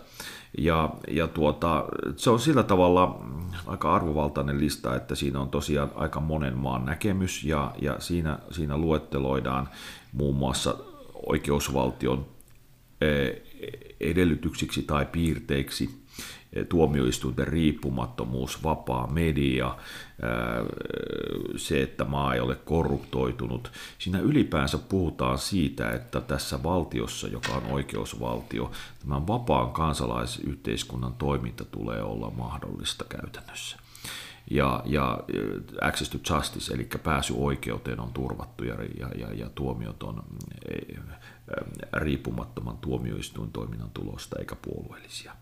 Ja, 0.58 0.90
ja 1.08 1.28
tuota, 1.28 1.86
se 2.16 2.30
on 2.30 2.40
sillä 2.40 2.64
tavalla 2.64 3.26
aika 3.68 3.96
arvovaltainen 3.96 4.60
lista, 4.60 4.96
että 4.96 5.16
siinä 5.16 5.40
on 5.40 5.50
tosiaan 5.50 5.92
aika 5.96 6.20
monen 6.20 6.58
maan 6.58 6.86
näkemys 6.86 7.44
ja, 7.44 7.72
ja 7.82 8.00
siinä, 8.00 8.40
siinä 8.52 8.78
luetteloidaan 8.78 9.70
muun 10.12 10.36
muassa 10.36 10.76
oikeusvaltion 11.14 12.26
eh, 13.02 13.42
edellytyksiksi 14.00 14.82
tai 14.82 15.06
piirteiksi 15.06 16.03
tuomioistuinten 16.70 17.48
riippumattomuus, 17.48 18.64
vapaa 18.64 19.08
media, 19.08 19.78
se, 21.58 21.82
että 21.82 22.06
maa 22.06 22.34
ei 22.34 22.40
ole 22.40 22.56
korruptoitunut. 22.56 23.72
Siinä 24.00 24.20
ylipäänsä 24.20 24.78
puhutaan 24.78 25.38
siitä, 25.38 25.92
että 25.92 26.22
tässä 26.22 26.64
valtiossa, 26.64 27.28
joka 27.28 27.54
on 27.54 27.64
oikeusvaltio, 27.66 28.72
tämän 29.00 29.28
vapaan 29.28 29.72
kansalaisyhteiskunnan 29.72 31.14
toiminta 31.14 31.66
tulee 31.66 32.04
olla 32.04 32.30
mahdollista 32.30 33.06
käytännössä. 33.10 33.78
Ja, 34.52 34.84
ja 34.86 35.20
access 35.82 36.10
to 36.10 36.36
justice, 36.36 36.74
eli 36.74 36.90
pääsy 37.04 37.34
oikeuteen 37.38 38.00
on 38.00 38.14
turvattu 38.14 38.64
ja, 38.64 38.76
ja, 39.00 39.08
ja, 39.16 39.34
ja 39.34 39.50
tuomiot 39.56 40.04
on 40.04 40.24
riippumattoman 41.94 42.78
tuomioistuintoiminnan 42.78 43.90
tulosta 43.94 44.36
eikä 44.40 44.56
puolueellisia. 44.56 45.36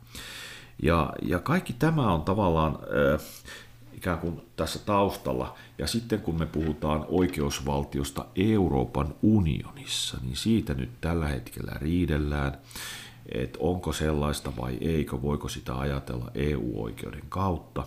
Ja, 0.84 1.14
ja 1.22 1.40
kaikki 1.40 1.74
tämä 1.74 2.14
on 2.14 2.22
tavallaan 2.22 2.80
äh, 3.14 3.22
ikään 3.94 4.20
kuin 4.20 4.42
tässä 4.56 4.80
taustalla. 4.86 5.56
Ja 5.78 5.88
sitten 5.88 6.22
kun 6.22 6.40
me 6.40 6.46
puhutaan 6.46 7.06
oikeusvaltiosta 7.10 8.26
Euroopan 8.36 9.16
unionissa, 9.22 10.18
niin 10.22 10.36
siitä 10.36 10.74
nyt 10.74 10.90
tällä 11.02 11.28
hetkellä 11.28 11.72
riidellään, 11.76 12.58
että 13.32 13.60
onko 13.62 13.94
sellaista 13.94 14.52
vai 14.62 14.78
eikö, 14.82 15.22
voiko 15.22 15.50
sitä 15.50 15.80
ajatella 15.80 16.32
EU-oikeuden 16.36 17.24
kautta. 17.30 17.84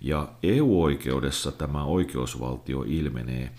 Ja 0.00 0.28
EU-oikeudessa 0.42 1.52
tämä 1.52 1.84
oikeusvaltio 1.84 2.84
ilmenee 2.86 3.50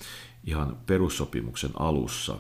ihan 0.46 0.78
perussopimuksen 0.86 1.72
alussa 1.80 2.36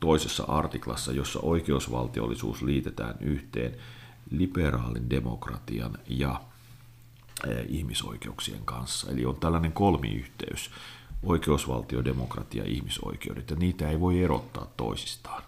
toisessa 0.00 0.44
artiklassa, 0.44 1.12
jossa 1.12 1.40
oikeusvaltiollisuus 1.42 2.62
liitetään 2.62 3.14
yhteen 3.20 3.76
liberaalin 4.30 5.10
demokratian 5.10 5.98
ja 6.08 6.40
ihmisoikeuksien 7.68 8.64
kanssa. 8.64 9.10
Eli 9.10 9.26
on 9.26 9.36
tällainen 9.36 9.72
kolmiyhteys, 9.72 10.70
oikeusvaltio, 11.22 12.04
demokratia 12.04 12.64
ihmisoikeudet, 12.66 13.50
ja 13.50 13.56
niitä 13.56 13.90
ei 13.90 14.00
voi 14.00 14.22
erottaa 14.22 14.66
toisistaan. 14.76 15.42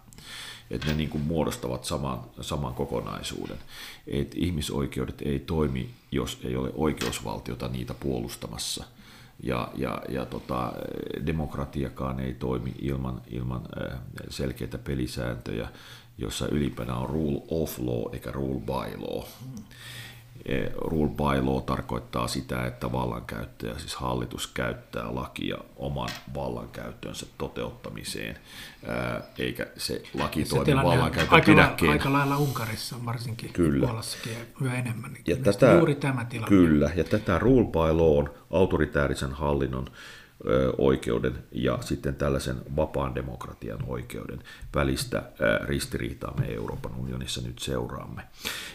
Että 0.70 0.86
ne 0.86 0.94
niin 0.94 1.10
kuin 1.10 1.24
muodostavat 1.24 1.84
saman, 1.84 2.20
saman 2.40 2.74
kokonaisuuden. 2.74 3.58
Et 4.06 4.34
ihmisoikeudet 4.34 5.22
ei 5.22 5.38
toimi, 5.38 5.90
jos 6.12 6.40
ei 6.44 6.56
ole 6.56 6.70
oikeusvaltiota 6.74 7.68
niitä 7.68 7.94
puolustamassa. 7.94 8.84
Ja, 9.42 9.68
ja, 9.74 10.02
ja 10.08 10.26
tota, 10.26 10.72
demokratiakaan 11.26 12.20
ei 12.20 12.34
toimi 12.34 12.74
ilman, 12.78 13.22
ilman 13.30 13.62
selkeitä 14.28 14.78
pelisääntöjä 14.78 15.68
jossa 16.18 16.48
ylipänä 16.48 16.94
on 16.94 17.10
rule 17.10 17.42
of 17.48 17.78
law 17.78 18.14
eikä 18.14 18.32
rule 18.32 18.60
by 18.60 18.96
law. 18.98 19.24
Rule 20.76 21.10
by 21.10 21.46
law 21.46 21.62
tarkoittaa 21.62 22.28
sitä, 22.28 22.66
että 22.66 22.92
vallankäyttäjä, 22.92 23.78
siis 23.78 23.94
hallitus 23.94 24.46
käyttää 24.46 25.14
lakia 25.14 25.56
oman 25.76 26.08
vallankäyttönsä 26.34 27.26
toteuttamiseen, 27.38 28.38
eikä 29.38 29.66
se 29.76 30.02
laki 30.14 30.44
se 30.44 30.50
toimi 30.56 30.74
vallankäytön 30.74 31.34
aika, 31.34 31.52
pidäkkeen. 31.52 31.92
Aika 31.92 32.12
lailla 32.12 32.36
Unkarissa 32.36 32.96
varsinkin, 33.04 33.52
kyllä. 33.52 33.86
Puolassakin 33.86 34.32
ja 34.64 34.74
enemmän. 34.74 35.16
Ja 35.26 35.36
tätä, 35.36 35.72
juuri 35.72 35.94
tämä 35.94 36.24
tilanne. 36.24 36.48
Kyllä, 36.48 36.90
ja 36.96 37.04
tätä 37.04 37.38
rule 37.38 37.64
by 37.64 37.92
law, 37.92 38.26
autoritäärisen 38.50 39.32
hallinnon 39.32 39.86
oikeuden 40.78 41.34
ja 41.52 41.78
sitten 41.80 42.14
tällaisen 42.14 42.56
vapaan 42.76 43.14
demokratian 43.14 43.78
oikeuden 43.86 44.38
välistä 44.74 45.22
ristiriitaa 45.64 46.34
me 46.40 46.54
Euroopan 46.54 46.92
unionissa 46.98 47.40
nyt 47.40 47.58
seuraamme. 47.58 48.22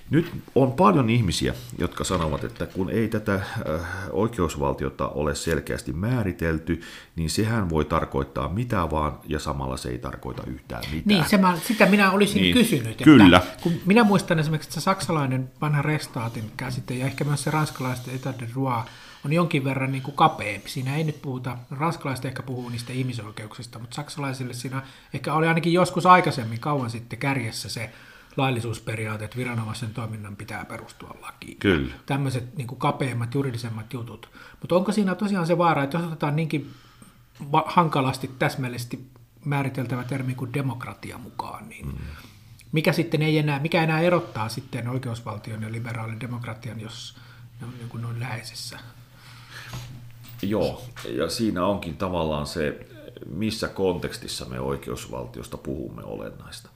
Nyt 0.09 0.31
on 0.55 0.71
paljon 0.71 1.09
ihmisiä, 1.09 1.53
jotka 1.77 2.03
sanovat, 2.03 2.43
että 2.43 2.65
kun 2.65 2.89
ei 2.89 3.07
tätä 3.07 3.41
oikeusvaltiota 4.11 5.07
ole 5.07 5.35
selkeästi 5.35 5.93
määritelty, 5.93 6.81
niin 7.15 7.29
sehän 7.29 7.69
voi 7.69 7.85
tarkoittaa 7.85 8.49
mitä 8.49 8.91
vaan 8.91 9.19
ja 9.27 9.39
samalla 9.39 9.77
se 9.77 9.89
ei 9.89 9.97
tarkoita 9.97 10.43
yhtään 10.47 10.83
mitään. 10.91 11.03
Niin, 11.05 11.29
se 11.29 11.37
mä, 11.37 11.57
sitä 11.67 11.85
minä 11.85 12.11
olisin 12.11 12.41
niin, 12.41 12.53
kysynyt. 12.53 12.87
Että 12.87 13.03
kyllä. 13.03 13.41
Kun 13.61 13.73
minä 13.85 14.03
muistan 14.03 14.39
esimerkiksi, 14.39 14.67
että 14.67 14.81
se 14.81 14.83
saksalainen 14.83 15.51
vanha 15.61 15.81
restaatin 15.81 16.51
käsite 16.57 16.93
ja 16.93 17.05
ehkä 17.05 17.23
myös 17.23 17.43
se 17.43 17.51
ranskalaisten 17.51 18.15
etat 18.15 18.39
de 18.39 18.47
droit 18.53 18.85
on 19.27 19.33
jonkin 19.33 19.63
verran 19.63 19.91
niin 19.91 20.03
kuin 20.03 20.15
kapeampi. 20.15 20.69
Siinä 20.69 20.95
ei 20.95 21.03
nyt 21.03 21.21
puhuta, 21.21 21.57
ranskalaiset 21.71 22.25
ehkä 22.25 22.43
puhuu 22.43 22.69
niistä 22.69 22.93
ihmisoikeuksista, 22.93 23.79
mutta 23.79 23.95
saksalaisille 23.95 24.53
siinä 24.53 24.81
ehkä 25.13 25.33
oli 25.33 25.47
ainakin 25.47 25.73
joskus 25.73 26.05
aikaisemmin 26.05 26.59
kauan 26.59 26.89
sitten 26.89 27.19
kärjessä 27.19 27.69
se 27.69 27.89
laillisuusperiaate, 28.37 29.25
että 29.25 29.37
viranomaisen 29.37 29.93
toiminnan 29.93 30.35
pitää 30.35 30.65
perustua 30.65 31.17
lakiin. 31.21 31.57
Kyllä. 31.59 31.93
Tämmöiset 32.05 32.57
niin 32.57 32.67
kuin 32.67 32.79
kapeammat, 32.79 33.33
juridisemmat 33.33 33.93
jutut. 33.93 34.29
Mutta 34.61 34.75
onko 34.75 34.91
siinä 34.91 35.15
tosiaan 35.15 35.47
se 35.47 35.57
vaara, 35.57 35.83
että 35.83 35.97
jos 35.97 36.07
otetaan 36.07 36.35
niinkin 36.35 36.71
hankalasti, 37.65 38.31
täsmällisesti 38.39 39.07
määriteltävä 39.45 40.03
termi 40.03 40.35
kuin 40.35 40.53
demokratia 40.53 41.17
mukaan, 41.17 41.69
niin 41.69 41.85
mm. 41.85 41.97
mikä 42.71 42.93
sitten 42.93 43.21
ei 43.21 43.37
enää, 43.37 43.59
mikä 43.59 43.83
enää 43.83 43.99
erottaa 43.99 44.49
sitten 44.49 44.87
oikeusvaltion 44.87 45.61
ja 45.61 45.71
liberaalin 45.71 46.19
demokratian, 46.19 46.81
jos 46.81 47.17
ne 47.61 47.67
on 47.67 47.73
niin 47.77 47.89
kuin 47.89 48.01
noin 48.01 48.19
läheisessä 48.19 48.79
Joo, 50.41 50.81
ja 51.09 51.29
siinä 51.29 51.65
onkin 51.65 51.97
tavallaan 51.97 52.47
se, 52.47 52.87
missä 53.25 53.67
kontekstissa 53.67 54.45
me 54.45 54.59
oikeusvaltiosta 54.59 55.57
puhumme 55.57 56.03
olennaista. 56.03 56.69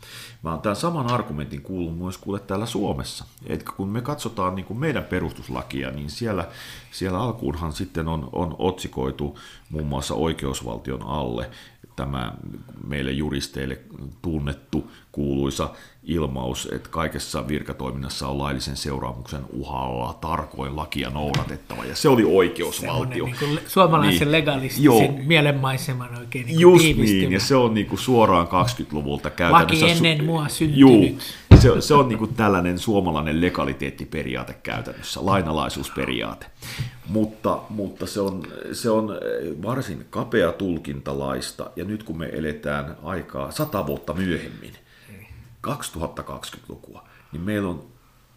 Mä 0.44 0.52
oon 0.52 0.62
tämän 0.62 0.76
saman 0.76 1.08
argumentin 1.08 1.62
kuullut 1.62 1.98
myös 1.98 2.18
kuule 2.18 2.40
täällä 2.40 2.66
Suomessa. 2.66 3.26
Et 3.48 3.64
kun 3.64 3.90
me 3.90 4.02
katsotaan 4.02 4.56
niin 4.56 4.66
kuin 4.66 4.80
meidän 4.80 5.04
perustuslakia, 5.04 5.92
niin 5.92 6.10
siellä, 6.10 6.48
siellä 6.92 7.20
alkuunhan 7.20 7.74
sitten 7.74 8.08
on, 8.08 8.30
on 8.32 8.56
otsikoitu 8.60 9.40
muun 9.70 9.88
muassa 9.88 10.14
oikeusvaltion 10.14 11.04
alle 11.04 11.50
tämä 12.02 12.34
meille 12.88 13.12
juristeille 13.12 13.80
tunnettu 14.22 14.92
kuuluisa 15.12 15.70
ilmaus, 16.04 16.70
että 16.72 16.90
kaikessa 16.90 17.48
virkatoiminnassa 17.48 18.28
on 18.28 18.38
laillisen 18.38 18.78
seuraamuksen 18.78 19.42
uhalla 19.54 20.18
tarkoin 20.22 20.76
lakia 20.76 21.10
noudatettava, 21.10 21.86
ja 21.86 21.96
se 21.96 22.10
oli 22.10 22.24
oikeusvaltio. 22.24 23.26
Niin 23.26 23.36
kuin 23.40 23.60
suomalaisen 23.68 24.20
niin, 24.20 24.32
legalistisen 24.32 24.84
joo, 24.84 25.02
mielenmaiseman 25.26 26.18
oikein 26.18 26.46
niin 26.46 26.60
Just 26.60 26.84
niin, 26.84 27.32
ja 27.32 27.40
se 27.40 27.56
on 27.56 27.74
niin 27.74 27.88
kuin 27.88 28.00
suoraan 28.00 28.48
20-luvulta 28.48 29.30
käytännössä. 29.30 29.86
Laki 29.86 29.92
ennen 29.92 30.24
mua 30.24 30.48
syntynyt. 30.48 30.80
Juu, 30.80 31.20
se, 31.60 31.82
se 31.82 31.94
on 31.94 32.10
niin 32.10 32.20
kuin 32.20 32.34
tällainen 32.34 32.80
suomalainen 32.80 33.42
legaliteettiperiaate 33.42 34.54
käytännössä, 34.54 35.26
lainalaisuusperiaate. 35.26 36.46
Mutta, 37.08 37.62
mutta 37.70 38.08
se, 38.08 38.22
on, 38.22 38.48
se 38.74 38.90
on 38.90 39.10
varsin 39.64 40.08
kapea 40.10 40.52
tulkintalaista, 40.52 41.72
ja 41.76 41.86
nyt 41.86 42.04
kun 42.04 42.18
me 42.18 42.30
eletään 42.34 42.98
aikaa 43.04 43.52
sata 43.52 43.88
vuotta 43.88 44.14
myöhemmin, 44.14 44.74
2020-lukua, 45.68 47.08
niin 47.32 47.42
meillä 47.42 47.70
on 47.70 47.88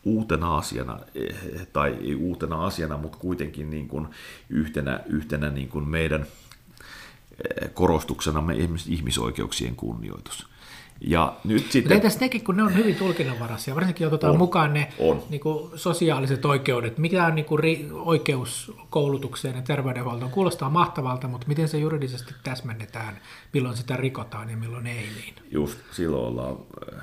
uutena 0.05 0.57
asiana, 0.57 0.99
eh, 1.15 1.67
tai 1.73 1.97
ei 2.01 2.15
uutena 2.15 2.67
asiana, 2.67 2.97
mutta 2.97 3.19
kuitenkin 3.19 3.71
niin 3.71 3.89
kuin 3.89 4.09
yhtenä, 4.49 5.01
yhtenä 5.07 5.51
niin 5.51 5.69
kuin 5.69 5.89
meidän 5.89 6.23
eh, 6.23 7.75
korostuksena 7.75 8.45
ihmisoikeuksien 8.89 9.77
kunnioitus. 9.77 10.54
Ja 11.01 11.37
nyt 11.45 11.63
sitten... 11.63 11.83
Mutta 11.83 11.95
entäs 11.95 12.21
nekin, 12.21 12.45
kun 12.45 12.57
ne 12.57 12.63
on 12.63 12.75
hyvin 12.75 12.95
tulkinnanvaraisia, 12.95 13.75
varsinkin 13.75 14.07
otetaan 14.07 14.33
on, 14.33 14.39
mukaan 14.39 14.75
ne 14.75 14.89
on. 14.99 15.23
Niin 15.31 15.41
kuin 15.41 15.79
sosiaaliset 15.79 16.45
oikeudet, 16.45 16.99
mikä 16.99 17.27
on 17.27 17.35
niin 17.35 17.45
kuin 17.45 17.59
ri, 17.59 17.89
oikeus 17.93 18.73
koulutukseen 18.91 19.57
ja 19.57 19.63
terveydenhuoltoon, 19.63 20.31
kuulostaa 20.31 20.71
mahtavalta, 20.71 21.29
mutta 21.29 21.49
miten 21.49 21.69
se 21.69 21.79
juridisesti 21.79 22.35
täsmennetään, 22.43 23.19
milloin 23.53 23.77
sitä 23.77 23.97
rikotaan 23.97 24.51
ja 24.51 24.57
milloin 24.57 24.87
ei 24.87 25.09
niin? 25.17 25.35
Just 25.51 25.79
silloin 25.93 26.27
ollaan 26.27 26.57
äh, 26.93 27.03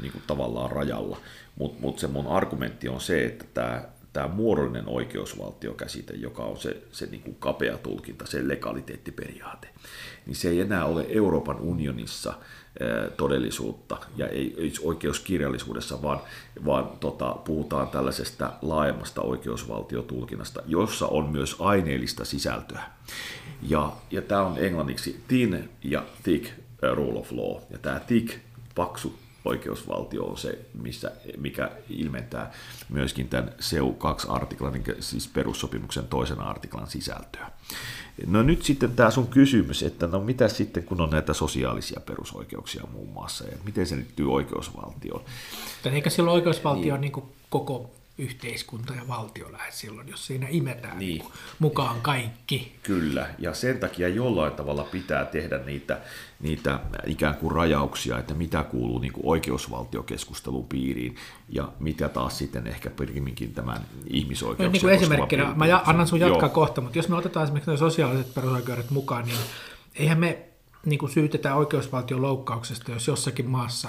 niin 0.00 0.12
kuin 0.12 0.22
tavallaan 0.26 0.70
rajalla, 0.70 1.16
mutta 1.58 1.80
mut 1.80 1.98
se 1.98 2.06
mun 2.06 2.26
argumentti 2.26 2.88
on 2.88 3.00
se, 3.00 3.24
että 3.24 3.44
tämä 3.54 3.82
tämä 4.12 4.28
muodollinen 4.28 4.88
oikeusvaltiokäsite, 4.88 6.14
joka 6.14 6.42
on 6.42 6.56
se, 6.56 6.82
se 6.92 7.06
niin 7.06 7.22
kuin 7.22 7.36
kapea 7.38 7.78
tulkinta, 7.78 8.26
se 8.26 8.48
legaliteettiperiaate, 8.48 9.68
niin 10.26 10.36
se 10.36 10.48
ei 10.48 10.60
enää 10.60 10.84
ole 10.84 11.06
Euroopan 11.08 11.60
unionissa– 11.60 12.34
todellisuutta 13.16 13.96
ja 14.16 14.28
ei, 14.28 14.72
oikeuskirjallisuudessa, 14.82 16.02
vaan, 16.02 16.20
vaan 16.64 16.88
tota, 17.00 17.36
puhutaan 17.44 17.88
tällaisesta 17.88 18.52
laajemmasta 18.62 19.22
oikeusvaltiotulkinnasta, 19.22 20.62
jossa 20.66 21.06
on 21.06 21.28
myös 21.28 21.56
aineellista 21.58 22.24
sisältöä. 22.24 22.82
Ja, 23.62 23.92
ja 24.10 24.22
tämä 24.22 24.42
on 24.42 24.58
englanniksi 24.58 25.20
thin 25.28 25.70
ja 25.84 26.04
thick 26.22 26.50
rule 26.94 27.18
of 27.18 27.32
law. 27.32 27.62
Ja 27.70 27.78
tämä 27.78 28.00
thick, 28.00 28.38
paksu 28.74 29.14
oikeusvaltio 29.44 30.24
on 30.24 30.38
se, 30.38 30.58
missä, 30.82 31.12
mikä 31.36 31.70
ilmentää 31.88 32.52
myöskin 32.88 33.28
tämän 33.28 33.52
CEU2-artiklan, 33.60 34.82
siis 35.00 35.28
perussopimuksen 35.28 36.04
toisen 36.04 36.40
artiklan 36.40 36.86
sisältöä. 36.86 37.50
No 38.26 38.42
nyt 38.42 38.62
sitten 38.62 38.90
tämä 38.90 39.10
sun 39.10 39.26
kysymys, 39.26 39.82
että 39.82 40.06
no 40.06 40.20
mitä 40.20 40.48
sitten, 40.48 40.82
kun 40.82 41.00
on 41.00 41.10
näitä 41.10 41.34
sosiaalisia 41.34 42.00
perusoikeuksia 42.06 42.84
muun 42.92 43.08
muassa, 43.08 43.44
ja 43.44 43.56
miten 43.64 43.86
se 43.86 43.96
liittyy 43.96 44.32
oikeusvaltioon? 44.32 45.22
Eikä 45.92 46.10
silloin 46.10 46.34
oikeusvaltio 46.34 46.96
niin. 46.96 47.12
niin 47.12 47.28
koko 47.50 47.90
yhteiskunta 48.20 48.94
ja 48.94 49.08
valtio 49.08 49.52
lähes 49.52 49.80
silloin, 49.80 50.08
jos 50.08 50.26
siinä 50.26 50.46
imetään 50.50 50.98
niin. 50.98 51.22
mukaan 51.58 52.00
kaikki. 52.00 52.76
Kyllä, 52.82 53.26
ja 53.38 53.54
sen 53.54 53.78
takia 53.78 54.08
jollain 54.08 54.52
tavalla 54.52 54.84
pitää 54.84 55.24
tehdä 55.24 55.58
niitä, 55.58 55.98
niitä 56.40 56.80
ikään 57.06 57.34
kuin 57.34 57.52
rajauksia, 57.52 58.18
että 58.18 58.34
mitä 58.34 58.62
kuuluu 58.62 58.98
niin 58.98 59.12
kuin 59.12 59.26
oikeusvaltiokeskustelun 59.26 60.66
piiriin 60.66 61.16
ja 61.48 61.72
mitä 61.80 62.08
taas 62.08 62.38
sitten 62.38 62.66
ehkä 62.66 62.90
pikemminkin 62.90 63.54
tämän 63.54 63.80
ihmisoikeuksia 64.06 64.66
no, 64.66 64.72
niin 64.72 64.80
kuin 64.80 64.94
esimerkkinä, 64.94 65.54
mä 65.54 65.82
annan 65.86 66.06
sun 66.06 66.20
jatkaa 66.20 66.48
Joo. 66.48 66.54
kohta, 66.54 66.80
mutta 66.80 66.98
jos 66.98 67.08
me 67.08 67.16
otetaan 67.16 67.44
esimerkiksi 67.44 67.76
sosiaaliset 67.76 68.34
perusoikeudet 68.34 68.90
mukaan, 68.90 69.24
niin 69.24 69.38
eihän 69.94 70.18
me 70.18 70.46
niin 70.86 70.98
kuin 70.98 71.12
syytetä 71.12 71.54
oikeusvaltion 71.54 72.22
loukkauksesta, 72.22 72.92
jos 72.92 73.08
jossakin 73.08 73.46
maassa 73.50 73.88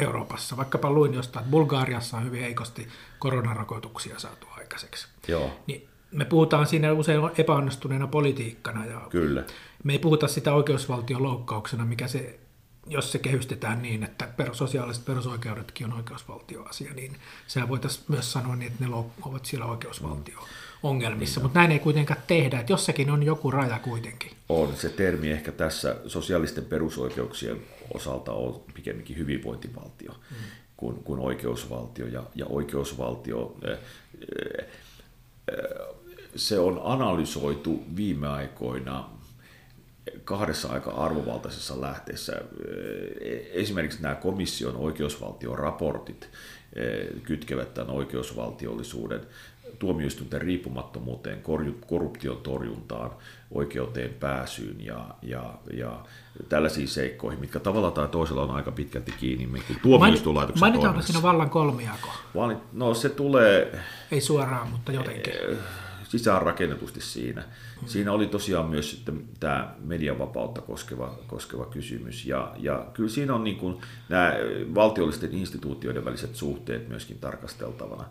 Euroopassa. 0.00 0.56
Vaikkapa 0.56 0.90
luin 0.90 1.14
jostain, 1.14 1.42
että 1.42 1.50
Bulgaariassa 1.50 2.16
on 2.16 2.24
hyvin 2.24 2.42
heikosti 2.42 2.88
koronarokotuksia 3.18 4.18
saatu 4.18 4.46
aikaiseksi. 4.56 5.08
Joo. 5.28 5.50
Niin 5.66 5.88
me 6.10 6.24
puhutaan 6.24 6.66
siinä 6.66 6.92
usein 6.92 7.20
epäonnistuneena 7.38 8.06
politiikkana. 8.06 8.86
Ja 8.86 9.00
Kyllä. 9.10 9.44
Me 9.84 9.92
ei 9.92 9.98
puhuta 9.98 10.28
sitä 10.28 10.52
oikeusvaltion 10.52 11.22
loukkauksena, 11.22 11.84
mikä 11.84 12.08
se, 12.08 12.40
jos 12.86 13.12
se 13.12 13.18
kehystetään 13.18 13.82
niin, 13.82 14.02
että 14.02 14.28
perus, 14.36 14.58
sosiaaliset 14.58 15.04
perusoikeudetkin 15.04 15.86
on 15.86 15.92
oikeusvaltioasia, 15.92 16.94
niin 16.94 17.16
sehän 17.46 17.68
voitaisiin 17.68 18.04
myös 18.08 18.32
sanoa 18.32 18.56
niin, 18.56 18.72
että 18.72 18.84
ne 18.84 18.94
ovat 19.22 19.44
siellä 19.44 19.66
oikeusvaltio 19.66 20.38
ongelmissa, 20.82 21.40
mutta 21.40 21.58
näin 21.58 21.72
ei 21.72 21.78
kuitenkaan 21.78 22.22
tehdä, 22.26 22.60
että 22.60 22.72
jossakin 22.72 23.10
on 23.10 23.22
joku 23.22 23.50
raja 23.50 23.78
kuitenkin. 23.78 24.30
On, 24.48 24.76
se 24.76 24.88
termi 24.88 25.30
ehkä 25.30 25.52
tässä 25.52 25.96
sosiaalisten 26.06 26.64
perusoikeuksien 26.64 27.56
osalta 27.94 28.32
on 28.32 28.60
pikemminkin 28.74 29.18
hyvinvointivaltio 29.18 30.12
mm. 30.12 30.36
kuin, 30.76 30.96
kuin 31.04 31.20
oikeusvaltio. 31.20 32.06
Ja, 32.06 32.22
ja 32.34 32.46
oikeusvaltio, 32.46 33.56
eh, 33.64 33.78
eh, 34.28 34.66
se 36.36 36.58
on 36.58 36.80
analysoitu 36.84 37.84
viime 37.96 38.28
aikoina 38.28 39.10
kahdessa 40.24 40.68
aika 40.68 40.90
arvovaltaisessa 40.90 41.80
lähteessä. 41.80 42.32
Eh, 43.20 43.40
esimerkiksi 43.52 44.02
nämä 44.02 44.14
komission 44.14 44.76
oikeusvaltion 44.76 45.58
raportit 45.58 46.28
kytkevät 47.22 47.74
tämän 47.74 47.90
oikeusvaltiollisuuden 47.90 49.20
tuomioistuinten 49.80 50.40
riippumattomuuteen, 50.40 51.42
korruption 51.86 52.36
torjuntaan, 52.36 53.10
oikeuteen 53.50 54.10
pääsyyn 54.20 54.84
ja, 54.84 55.06
ja, 55.22 55.54
ja 55.72 55.98
tällaisiin 56.48 56.88
seikkoihin, 56.88 57.40
mitkä 57.40 57.60
tavalla 57.60 57.90
tai 57.90 58.08
toisella 58.08 58.42
on 58.42 58.50
aika 58.50 58.72
pitkälti 58.72 59.12
kiinni 59.20 59.46
niin 59.46 59.80
tuomioistuinlaitoksen 59.82 60.60
Mainitaanko 60.60 61.02
siinä 61.02 61.22
vallan 61.22 61.50
kolmiako? 61.50 62.08
No 62.72 62.94
se 62.94 63.08
tulee... 63.08 63.80
Ei 64.10 64.20
suoraan, 64.20 64.70
mutta 64.70 64.92
jotenkin. 64.92 65.32
Eh, 65.32 65.56
sisäänrakennetusti 66.10 67.00
siinä. 67.00 67.44
Siinä 67.86 68.12
oli 68.12 68.26
tosiaan 68.26 68.66
myös 68.66 68.90
sitten 68.90 69.24
tämä 69.40 69.74
medianvapautta 69.84 70.60
koskeva, 70.60 71.18
koskeva 71.26 71.66
kysymys. 71.66 72.26
Ja, 72.26 72.54
ja 72.58 72.86
kyllä 72.94 73.08
siinä 73.08 73.34
on 73.34 73.44
niin 73.44 73.56
kuin 73.56 73.76
nämä 74.08 74.34
valtiollisten 74.74 75.32
instituutioiden 75.32 76.04
väliset 76.04 76.36
suhteet 76.36 76.88
myöskin 76.88 77.18
tarkasteltavana. 77.18 78.04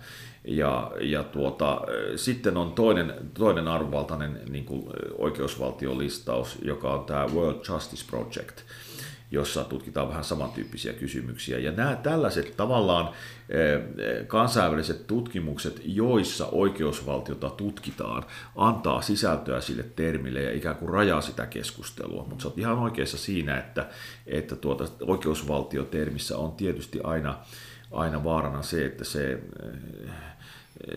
Ja, 0.44 0.92
ja 1.02 1.24
tuota, 1.24 1.82
sitten 2.16 2.58
on 2.58 2.72
toinen, 2.72 3.14
toinen 3.34 3.68
arvovaltainen 3.68 4.40
niin 4.50 4.66
kuin 4.66 4.84
oikeusvaltiolistaus, 5.18 6.58
joka 6.62 6.94
on 6.94 7.06
tämä 7.06 7.28
World 7.34 7.66
Justice 7.70 8.06
Project– 8.10 8.62
jossa 9.32 9.64
tutkitaan 9.64 10.10
vähän 10.10 10.24
samantyyppisiä 10.24 10.94
kysymyksiä. 10.94 11.60
Ja 11.60 11.72
nämä 11.72 11.96
tällaiset 11.96 12.58
tavallaan 12.58 13.10
eh, 13.50 13.82
kansainväliset 14.28 15.08
tutkimukset, 15.08 15.82
joissa 15.86 16.46
oikeusvaltiota 16.46 17.50
tutkitaan, 17.50 18.26
antaa 18.56 19.02
sisältöä 19.02 19.62
sille 19.62 19.84
termille 19.96 20.42
ja 20.42 20.54
ikään 20.54 20.76
kuin 20.76 20.90
rajaa 20.90 21.22
sitä 21.22 21.46
keskustelua. 21.46 22.26
Mutta 22.30 22.44
sä 22.44 22.50
ihan 22.58 22.80
oikeassa 22.80 23.18
siinä, 23.18 23.58
että, 23.58 23.88
että 24.28 24.56
tuota, 24.56 24.88
oikeusvaltiotermissä 25.02 26.38
on 26.38 26.52
tietysti 26.52 27.00
aina, 27.04 27.38
aina 27.92 28.24
vaarana 28.24 28.62
se, 28.62 28.86
että 28.86 29.04
se, 29.04 29.32
eh, 29.32 30.10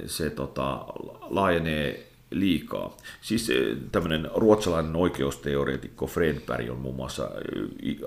se 0.06 0.30
tota, 0.30 0.84
laajenee 1.20 2.11
liikaa. 2.32 2.96
Siis 3.20 3.50
eh, 3.50 3.76
tämmöinen 3.92 4.30
ruotsalainen 4.34 4.96
oikeusteoreetikko 4.96 6.06
Fredberg 6.06 6.70
on 6.70 6.78
muun 6.78 6.96
muassa 6.96 7.28
eh, 7.82 7.98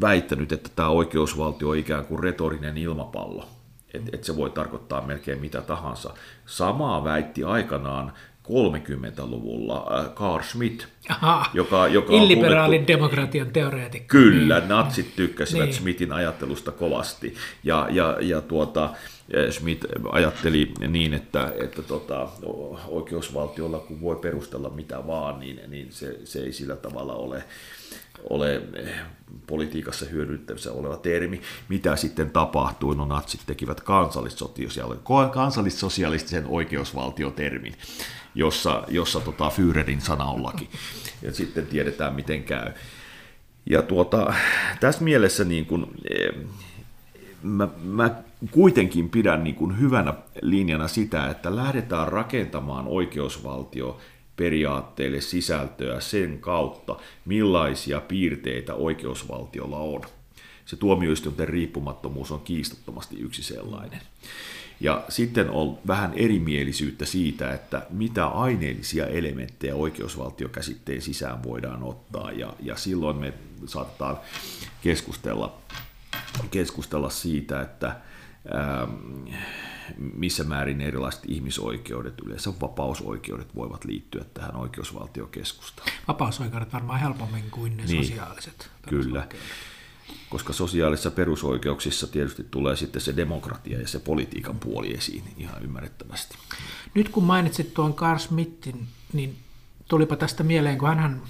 väittänyt, 0.00 0.52
että 0.52 0.70
tämä 0.76 0.88
oikeusvaltio 0.88 1.68
on 1.68 1.76
ikään 1.76 2.04
kuin 2.04 2.22
retorinen 2.22 2.78
ilmapallo, 2.78 3.48
että 3.94 4.10
et 4.12 4.24
se 4.24 4.36
voi 4.36 4.50
tarkoittaa 4.50 5.06
melkein 5.06 5.40
mitä 5.40 5.60
tahansa. 5.60 6.14
Samaa 6.46 7.04
väitti 7.04 7.44
aikanaan 7.44 8.12
30-luvulla 8.42 9.86
äh, 9.98 10.14
Carl 10.14 10.42
Schmitt, 10.42 10.86
Aha, 11.08 11.46
joka, 11.54 11.88
joka 11.88 12.12
illiberaalin 12.12 12.80
tunnettu... 12.80 12.92
demokratian 12.92 13.50
teoreetikko. 13.52 14.06
Kyllä, 14.08 14.58
niin. 14.58 14.68
natsit 14.68 15.16
tykkäsivät 15.16 15.64
niin. 15.64 15.74
Schmidtin 15.74 16.12
ajattelusta 16.12 16.72
kovasti. 16.72 17.34
Ja, 17.64 17.88
ja, 17.90 18.16
ja 18.20 18.40
tuota, 18.40 18.90
Schmidt 19.50 19.84
ajatteli 20.12 20.72
niin, 20.88 21.14
että, 21.14 21.52
että 21.58 21.82
tota, 21.82 22.28
oikeusvaltiolla 22.88 23.78
kun 23.78 24.00
voi 24.00 24.16
perustella 24.16 24.70
mitä 24.70 25.06
vaan, 25.06 25.40
niin, 25.40 25.60
niin 25.68 25.92
se, 25.92 26.18
se 26.24 26.42
ei 26.42 26.52
sillä 26.52 26.76
tavalla 26.76 27.14
ole, 27.14 27.44
ole 28.30 28.62
politiikassa 29.46 30.06
hyödynnettävissä 30.06 30.72
oleva 30.72 30.96
termi. 30.96 31.40
Mitä 31.68 31.96
sitten 31.96 32.30
tapahtui? 32.30 32.96
No 32.96 33.04
natsit 33.04 33.40
tekivät 33.46 33.80
kansallissosialistisen 35.32 36.46
oikeusvaltiotermin, 36.46 37.74
jossa, 38.34 38.84
jossa 38.88 39.20
tota 39.20 39.50
Führerin 39.50 40.00
sana 40.00 40.24
on 40.24 40.42
laki. 40.42 40.70
Ja 41.22 41.34
sitten 41.34 41.66
tiedetään, 41.66 42.14
miten 42.14 42.44
käy. 42.44 42.72
Ja 43.70 43.82
tuota, 43.82 44.34
tässä 44.80 45.04
mielessä 45.04 45.44
niin 45.44 45.66
kun, 45.66 45.94
mä, 47.42 47.68
mä 47.82 48.22
kuitenkin 48.50 49.08
pidän 49.08 49.44
niin 49.44 49.54
kuin 49.54 49.80
hyvänä 49.80 50.14
linjana 50.42 50.88
sitä, 50.88 51.30
että 51.30 51.56
lähdetään 51.56 52.08
rakentamaan 52.08 52.86
oikeusvaltio 52.88 53.98
periaatteille 54.36 55.20
sisältöä 55.20 56.00
sen 56.00 56.38
kautta, 56.38 56.96
millaisia 57.24 58.00
piirteitä 58.00 58.74
oikeusvaltiolla 58.74 59.78
on. 59.78 60.02
Se 60.64 60.76
tuomioistuinten 60.76 61.48
riippumattomuus 61.48 62.32
on 62.32 62.40
kiistattomasti 62.40 63.16
yksi 63.20 63.42
sellainen. 63.42 64.00
Ja 64.80 65.04
sitten 65.08 65.50
on 65.50 65.78
vähän 65.86 66.12
erimielisyyttä 66.14 67.04
siitä, 67.04 67.54
että 67.54 67.86
mitä 67.90 68.26
aineellisia 68.26 69.06
elementtejä 69.06 69.74
oikeusvaltiokäsitteen 69.74 71.02
sisään 71.02 71.42
voidaan 71.42 71.82
ottaa, 71.82 72.32
ja, 72.32 72.54
ja 72.60 72.76
silloin 72.76 73.16
me 73.16 73.32
saatetaan 73.66 74.18
keskustella, 74.82 75.58
keskustella 76.50 77.10
siitä, 77.10 77.62
että 77.62 77.96
missä 79.98 80.44
määrin 80.44 80.80
erilaiset 80.80 81.22
ihmisoikeudet, 81.28 82.14
yleensä 82.24 82.52
vapausoikeudet 82.60 83.54
voivat 83.54 83.84
liittyä 83.84 84.24
tähän 84.34 84.56
oikeusvaltiokeskusteluun. 84.56 85.92
Vapausoikeudet 86.08 86.72
varmaan 86.72 87.00
helpommin 87.00 87.50
kuin 87.50 87.76
ne 87.76 87.84
niin, 87.84 88.04
sosiaaliset. 88.04 88.70
Kyllä, 88.88 89.28
koska 90.30 90.52
sosiaalisissa 90.52 91.10
perusoikeuksissa 91.10 92.06
tietysti 92.06 92.46
tulee 92.50 92.76
sitten 92.76 93.02
se 93.02 93.16
demokratia 93.16 93.80
ja 93.80 93.88
se 93.88 93.98
politiikan 93.98 94.58
puoli 94.58 94.94
esiin 94.94 95.24
ihan 95.36 95.62
ymmärrettävästi. 95.62 96.38
Nyt 96.94 97.08
kun 97.08 97.24
mainitsit 97.24 97.74
tuon 97.74 97.94
Carl 97.94 98.18
Smithin, 98.18 98.86
niin 99.12 99.36
tulipa 99.88 100.16
tästä 100.16 100.42
mieleen, 100.42 100.78
kun 100.78 100.88
hän 100.88 101.22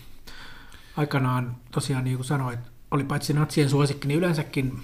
aikanaan 0.97 1.57
tosiaan 1.71 2.05
niin 2.05 2.17
kuin 2.17 2.27
sanoit, 2.27 2.61
oli 2.91 3.05
paitsi 3.05 3.33
natsien 3.33 3.71
suosikki, 3.71 4.09
niin 4.09 4.19
yleensäkin 4.19 4.83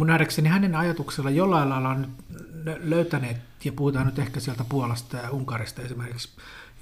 mun 0.00 0.06
nähdäkseni 0.06 0.48
hänen 0.48 0.74
ajatuksella 0.74 1.30
jollain 1.30 1.68
lailla 1.68 1.88
on 1.88 2.06
löytäneet, 2.82 3.36
ja 3.64 3.72
puhutaan 3.72 4.06
nyt 4.06 4.18
ehkä 4.18 4.40
sieltä 4.40 4.64
Puolasta 4.68 5.16
ja 5.16 5.30
Unkarista 5.30 5.82
esimerkiksi, 5.82 6.28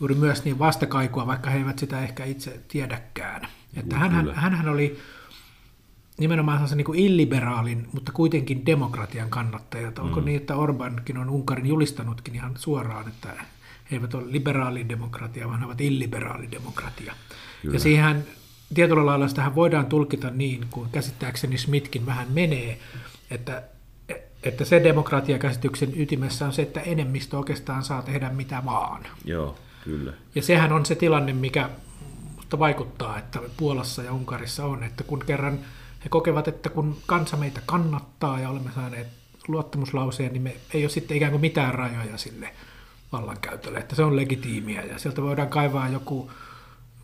juuri 0.00 0.14
myös 0.14 0.44
niin 0.44 0.58
vastakaikua, 0.58 1.26
vaikka 1.26 1.50
he 1.50 1.58
eivät 1.58 1.78
sitä 1.78 2.00
ehkä 2.00 2.24
itse 2.24 2.60
tiedäkään. 2.68 3.48
Että 3.76 3.98
hän, 3.98 4.34
hän 4.34 4.68
oli 4.68 4.98
nimenomaan 6.18 6.68
niin 6.74 6.84
kuin 6.84 6.98
illiberaalin, 6.98 7.88
mutta 7.92 8.12
kuitenkin 8.12 8.66
demokratian 8.66 9.30
kannattaja. 9.30 9.90
Mm. 9.90 10.04
Onko 10.04 10.20
niin, 10.20 10.36
että 10.36 10.56
Orbankin 10.56 11.18
on 11.18 11.30
Unkarin 11.30 11.66
julistanutkin 11.66 12.34
ihan 12.34 12.54
suoraan, 12.56 13.08
että 13.08 13.28
he 13.90 13.96
eivät 13.96 14.14
ole 14.14 14.32
liberaalidemokratia, 14.32 15.48
vaan 15.48 15.60
he 15.60 15.66
ovat 15.66 15.80
illiberaali-demokratia. 15.80 17.14
Kyllä. 17.62 17.74
Ja 17.74 17.80
siihen 17.80 18.26
tietyllä 18.74 19.06
lailla 19.06 19.28
sitä 19.28 19.54
voidaan 19.54 19.86
tulkita 19.86 20.30
niin, 20.30 20.66
kuin 20.70 20.90
käsittääkseni 20.92 21.58
Smithkin 21.58 22.06
vähän 22.06 22.26
menee, 22.30 22.78
että, 23.30 23.62
että 24.42 24.64
se 24.64 24.84
demokratiakäsityksen 24.84 26.00
ytimessä 26.00 26.46
on 26.46 26.52
se, 26.52 26.62
että 26.62 26.80
enemmistö 26.80 27.38
oikeastaan 27.38 27.82
saa 27.82 28.02
tehdä 28.02 28.28
mitä 28.28 28.62
vaan. 28.64 29.06
Joo, 29.24 29.58
kyllä. 29.84 30.12
Ja 30.34 30.42
sehän 30.42 30.72
on 30.72 30.86
se 30.86 30.94
tilanne, 30.94 31.32
mikä 31.32 31.70
mutta 32.36 32.58
vaikuttaa, 32.58 33.18
että 33.18 33.40
Puolassa 33.56 34.02
ja 34.02 34.12
Unkarissa 34.12 34.64
on, 34.64 34.82
että 34.82 35.04
kun 35.04 35.24
kerran 35.26 35.58
he 36.04 36.08
kokevat, 36.08 36.48
että 36.48 36.68
kun 36.68 36.96
kansa 37.06 37.36
meitä 37.36 37.60
kannattaa 37.66 38.40
ja 38.40 38.48
olemme 38.48 38.70
saaneet 38.74 39.06
luottamuslauseen, 39.48 40.32
niin 40.32 40.42
me 40.42 40.56
ei 40.74 40.82
ole 40.82 40.90
sitten 40.90 41.16
ikään 41.16 41.32
kuin 41.32 41.40
mitään 41.40 41.74
rajoja 41.74 42.18
sille 42.18 42.54
vallankäytölle, 43.12 43.78
että 43.78 43.94
se 43.96 44.02
on 44.02 44.16
legitiimiä 44.16 44.82
ja 44.82 44.98
sieltä 44.98 45.22
voidaan 45.22 45.48
kaivaa 45.48 45.88
joku 45.88 46.30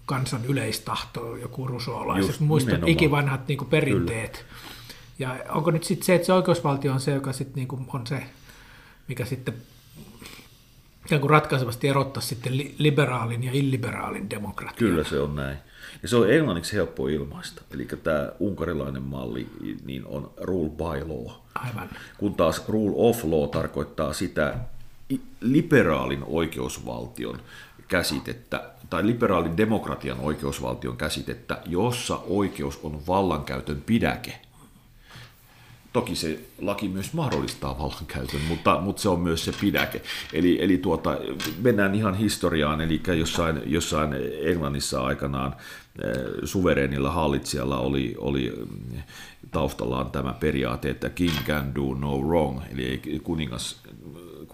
kansan 0.06 0.44
yleistahto, 0.44 1.36
joku 1.36 1.66
rusoolaiset, 1.66 2.40
muistan 2.40 2.88
ikivanhat 2.88 3.48
niin 3.48 3.58
kuin 3.58 3.70
perinteet. 3.70 4.32
Kyllä. 4.32 4.54
Ja 5.18 5.36
onko 5.48 5.70
nyt 5.70 5.84
sitten 5.84 6.06
se, 6.06 6.14
että 6.14 6.26
se 6.26 6.32
oikeusvaltio 6.32 6.92
on 6.92 7.00
se, 7.00 7.10
joka 7.10 7.32
sitten 7.32 7.54
niin 7.54 7.68
kuin 7.68 7.86
on 7.94 8.06
se, 8.06 8.22
mikä 9.08 9.24
sitten 9.24 9.54
ikään 11.06 11.20
kuin 11.20 11.30
ratkaisevasti 11.30 11.88
erottaa 11.88 12.22
sitten 12.22 12.52
liberaalin 12.78 13.44
ja 13.44 13.52
illiberaalin 13.52 14.30
demokratian. 14.30 14.78
Kyllä 14.78 15.04
se 15.04 15.20
on 15.20 15.36
näin. 15.36 15.56
Ja 16.02 16.08
se 16.08 16.16
on 16.16 16.32
englanniksi 16.32 16.76
helppo 16.76 17.08
ilmaista. 17.08 17.62
Eli 17.74 17.88
tämä 18.02 18.32
unkarilainen 18.38 19.02
malli 19.02 19.46
niin 19.84 20.06
on 20.06 20.30
rule 20.40 20.70
by 20.70 21.08
law. 21.08 21.34
Aivan. 21.54 21.90
Kun 22.18 22.34
taas 22.34 22.68
rule 22.68 22.92
of 22.96 23.24
law 23.24 23.50
tarkoittaa 23.50 24.12
sitä 24.12 24.58
liberaalin 25.40 26.24
oikeusvaltion 26.26 27.40
käsitettä, 27.88 28.70
tai 28.90 29.06
liberaalin 29.06 29.56
demokratian 29.56 30.20
oikeusvaltion 30.20 30.96
käsitettä, 30.96 31.62
jossa 31.66 32.20
oikeus 32.26 32.80
on 32.82 33.00
vallankäytön 33.06 33.82
pidäke. 33.86 34.40
Toki 35.92 36.16
se 36.16 36.40
laki 36.58 36.88
myös 36.88 37.12
mahdollistaa 37.12 37.78
vallankäytön, 37.78 38.40
mutta, 38.48 38.80
mutta 38.80 39.02
se 39.02 39.08
on 39.08 39.20
myös 39.20 39.44
se 39.44 39.52
pidäke. 39.60 40.02
Eli, 40.32 40.64
eli 40.64 40.78
tuota, 40.78 41.18
mennään 41.62 41.94
ihan 41.94 42.14
historiaan, 42.14 42.80
eli 42.80 43.00
jossain, 43.18 43.62
jossain 43.66 44.14
Englannissa 44.42 45.04
aikanaan 45.04 45.56
eh, 46.04 46.12
suvereenilla 46.44 47.10
hallitsijalla 47.10 47.78
oli, 47.78 48.14
oli 48.18 48.52
taustallaan 49.50 50.10
tämä 50.10 50.32
periaate, 50.32 50.90
että 50.90 51.10
king 51.10 51.36
can 51.46 51.74
do 51.74 51.94
no 51.94 52.18
wrong, 52.18 52.60
eli 52.72 53.20
kuningas 53.22 53.80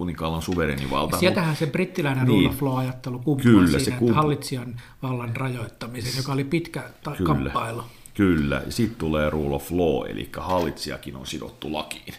kuninkaalla 0.00 0.36
on 0.36 0.42
suvereni 0.42 0.90
valta. 0.90 1.18
Sieltähän 1.18 1.56
se 1.56 1.66
brittiläinen 1.66 2.26
niin, 2.26 2.44
rule 2.44 2.48
of 2.48 2.62
law-ajattelu 2.62 3.36
kyllä, 3.42 3.66
siinä, 3.66 3.84
se 3.84 3.90
kump... 3.90 4.14
hallitsijan 4.14 4.80
vallan 5.02 5.36
rajoittamisen, 5.36 6.12
joka 6.16 6.32
oli 6.32 6.44
pitkä 6.44 6.82
ta- 7.02 7.14
kyllä, 7.16 7.28
kamppailu. 7.28 7.82
Kyllä, 8.14 8.62
sitten 8.68 8.98
tulee 8.98 9.30
rule 9.30 9.54
of 9.54 9.70
law, 9.70 10.10
eli 10.10 10.28
hallitsijakin 10.38 11.16
on 11.16 11.26
sidottu 11.26 11.72
lakiin. 11.72 12.14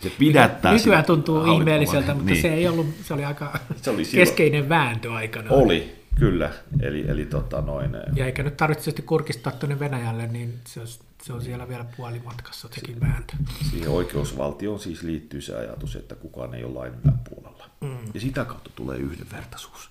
Se 0.00 0.10
pidättää 0.18 0.72
Nykyään 0.72 1.04
tuntuu 1.04 1.44
ihmeelliseltä, 1.54 2.14
mutta 2.14 2.30
niin. 2.30 2.42
se 2.42 2.54
ei 2.54 2.68
ollut, 2.68 2.86
se 3.02 3.14
oli 3.14 3.24
aika 3.24 3.58
Se 3.82 3.90
oli 3.90 4.04
silloin. 4.04 4.26
keskeinen 4.28 4.68
vääntö 4.68 5.12
aikana. 5.12 5.50
Oli, 5.50 5.94
kyllä. 6.14 6.50
Eli, 6.80 7.04
eli 7.08 7.24
tota 7.24 7.60
noin, 7.60 7.90
Ja 8.16 8.26
eikä 8.26 8.42
nyt 8.42 8.56
tarvitse 8.56 9.02
kurkistaa 9.02 9.52
tuonne 9.52 9.78
Venäjälle, 9.78 10.26
niin 10.26 10.54
se 10.66 10.80
on, 10.80 10.86
se 11.26 11.32
on 11.32 11.42
siellä 11.42 11.68
vielä 11.68 11.84
puolimatkassa 11.96 12.68
sekin 12.74 13.00
vääntö. 13.00 13.32
siihen 13.70 13.88
oikeusvaltioon 13.88 14.80
siis 14.80 15.02
liittyy 15.02 15.40
se 15.40 15.56
ajatus, 15.56 15.96
että 15.96 16.14
kukaan 16.14 16.54
ei 16.54 16.64
ole 16.64 16.74
lain 16.74 16.92
yläpuolella. 17.04 17.70
Mm. 17.80 17.98
Ja 18.14 18.20
sitä 18.20 18.44
kautta 18.44 18.70
tulee 18.76 18.98
yhdenvertaisuus. 18.98 19.90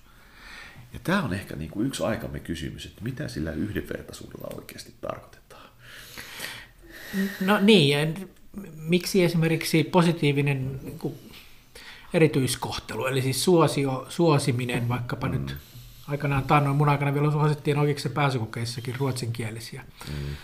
Ja 0.92 1.00
tämä 1.04 1.22
on 1.22 1.34
ehkä 1.34 1.56
niin 1.56 1.70
kuin 1.70 1.86
yksi 1.86 2.02
aikamme 2.02 2.40
kysymys, 2.40 2.86
että 2.86 3.02
mitä 3.02 3.28
sillä 3.28 3.52
yhdenvertaisuudella 3.52 4.56
oikeasti 4.56 4.94
tarkoitetaan. 5.00 5.68
No 7.40 7.58
niin, 7.60 7.88
ja 7.88 8.26
miksi 8.76 9.24
esimerkiksi 9.24 9.84
positiivinen 9.84 10.80
niin 10.82 10.98
kuin, 10.98 11.14
erityiskohtelu, 12.14 13.06
eli 13.06 13.22
siis 13.22 13.44
suosio, 13.44 14.06
suosiminen, 14.08 14.88
vaikkapa 14.88 15.28
mm. 15.28 15.32
nyt 15.32 15.56
aikanaan 16.08 16.42
taannoin 16.42 16.76
mun 16.76 16.88
aikana 16.88 17.14
vielä 17.14 17.30
suosittiin 17.30 17.78
oikeiksi 17.78 18.08
pääsykokeissakin 18.08 18.94
ruotsinkielisiä. 18.98 19.82
Mm. 20.08 20.36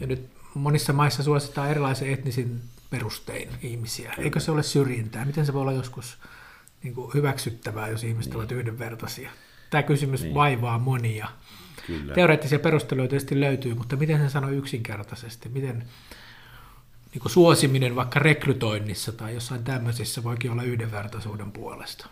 Ja 0.00 0.06
nyt 0.06 0.39
monissa 0.54 0.92
maissa 0.92 1.22
suositaan 1.22 1.70
erilaisen 1.70 2.12
etnisin 2.12 2.60
perustein 2.90 3.48
ihmisiä. 3.62 4.14
Eikö 4.18 4.40
se 4.40 4.50
ole 4.50 4.62
syrjintää? 4.62 5.24
Miten 5.24 5.46
se 5.46 5.52
voi 5.52 5.60
olla 5.60 5.72
joskus 5.72 6.18
niin 6.82 6.94
kuin 6.94 7.14
hyväksyttävää, 7.14 7.88
jos 7.88 8.04
ihmiset 8.04 8.32
niin. 8.32 8.38
ovat 8.38 8.52
yhdenvertaisia? 8.52 9.30
Tämä 9.70 9.82
kysymys 9.82 10.22
niin. 10.22 10.34
vaivaa 10.34 10.78
monia. 10.78 11.28
Kyllä. 11.86 12.14
Teoreettisia 12.14 12.58
perusteluja 12.58 13.08
tietysti 13.08 13.40
löytyy, 13.40 13.74
mutta 13.74 13.96
miten 13.96 14.18
sen 14.18 14.30
sanoo 14.30 14.50
yksinkertaisesti? 14.50 15.48
Miten 15.48 15.84
niin 17.12 17.22
kuin 17.22 17.32
suosiminen 17.32 17.96
vaikka 17.96 18.18
rekrytoinnissa 18.18 19.12
tai 19.12 19.34
jossain 19.34 19.64
tämmöisissä 19.64 20.22
voikin 20.22 20.50
olla 20.50 20.62
yhdenvertaisuuden 20.62 21.52
puolesta? 21.52 22.06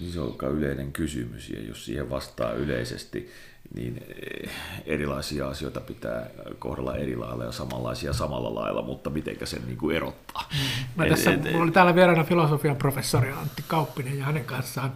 Niin 0.00 0.12
se 0.12 0.20
on 0.20 0.36
yleinen 0.50 0.92
kysymys, 0.92 1.50
ja 1.50 1.62
jos 1.62 1.84
siihen 1.84 2.10
vastaa 2.10 2.52
yleisesti, 2.52 3.30
niin 3.74 4.02
eh, 4.44 4.50
erilaisia 4.86 5.48
asioita 5.48 5.80
pitää 5.80 6.30
kohdella 6.58 6.96
eri 6.96 7.16
lailla 7.16 7.44
ja 7.44 7.52
samanlaisia 7.52 8.12
samalla 8.12 8.54
lailla, 8.54 8.82
mutta 8.82 9.10
mitenkä 9.10 9.46
sen 9.46 9.62
niin 9.66 9.78
kuin 9.78 9.96
erottaa. 9.96 10.48
Mä 10.96 11.04
Et- 11.04 11.10
tässä, 11.10 11.32
et- 11.32 11.46
et- 11.46 11.52
mulla 11.52 11.64
oli 11.64 11.72
täällä 11.72 11.94
vieraana 11.94 12.24
filosofian 12.24 12.76
professori 12.76 13.32
Antti 13.32 13.64
Kauppinen 13.68 14.18
ja 14.18 14.24
hänen 14.24 14.44
kanssaan 14.44 14.92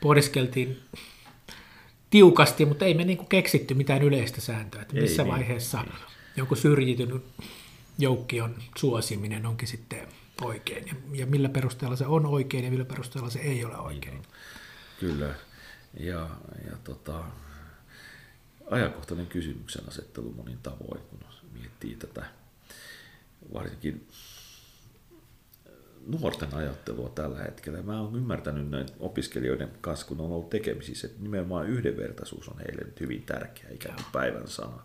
pohdiskeltiin 0.00 0.80
tiukasti, 2.10 2.64
mutta 2.64 2.84
ei 2.84 2.94
me 2.94 3.04
niin 3.04 3.18
kuin 3.18 3.28
keksitty 3.28 3.74
mitään 3.74 4.02
yleistä 4.02 4.40
sääntöä, 4.40 4.82
että 4.82 4.96
Ei 4.96 5.02
missä 5.02 5.22
niin, 5.22 5.32
vaiheessa 5.32 5.84
joku 6.36 6.54
syrjitynyt 6.54 7.24
joukkion 7.98 8.54
suosiminen 8.76 9.46
onkin 9.46 9.68
sitten 9.68 10.08
oikein 10.42 10.86
ja, 10.86 10.94
ja 11.12 11.26
millä 11.26 11.48
perusteella 11.48 11.96
se 11.96 12.06
on 12.06 12.26
oikein 12.26 12.64
ja 12.64 12.70
millä 12.70 12.84
perusteella 12.84 13.30
se 13.30 13.38
ei 13.38 13.64
ole 13.64 13.76
oikein. 13.76 14.22
Kyllä. 15.00 15.34
Ja, 16.00 16.28
ja 16.70 16.76
tota, 16.84 17.24
ajankohtainen 18.70 19.26
kysymyksen 19.26 19.88
asettelu 19.88 20.32
monin 20.32 20.58
tavoin, 20.62 21.00
kun 21.10 21.20
miettii 21.52 21.96
tätä 21.96 22.24
varsinkin 23.54 24.08
nuorten 26.06 26.54
ajattelua 26.54 27.08
tällä 27.08 27.38
hetkellä. 27.38 27.82
Mä 27.82 28.00
oon 28.00 28.16
ymmärtänyt 28.16 28.70
näin 28.70 28.86
opiskelijoiden 29.00 29.70
kanssa, 29.80 30.06
kun 30.06 30.20
on 30.20 30.32
ollut 30.32 30.50
tekemisissä, 30.50 31.06
että 31.06 31.22
nimenomaan 31.22 31.68
yhdenvertaisuus 31.68 32.48
on 32.48 32.58
heille 32.58 32.84
nyt 32.84 33.00
hyvin 33.00 33.22
tärkeä, 33.22 33.70
ikään 33.70 33.94
kuin 33.94 34.06
päivän 34.12 34.48
sana. 34.48 34.82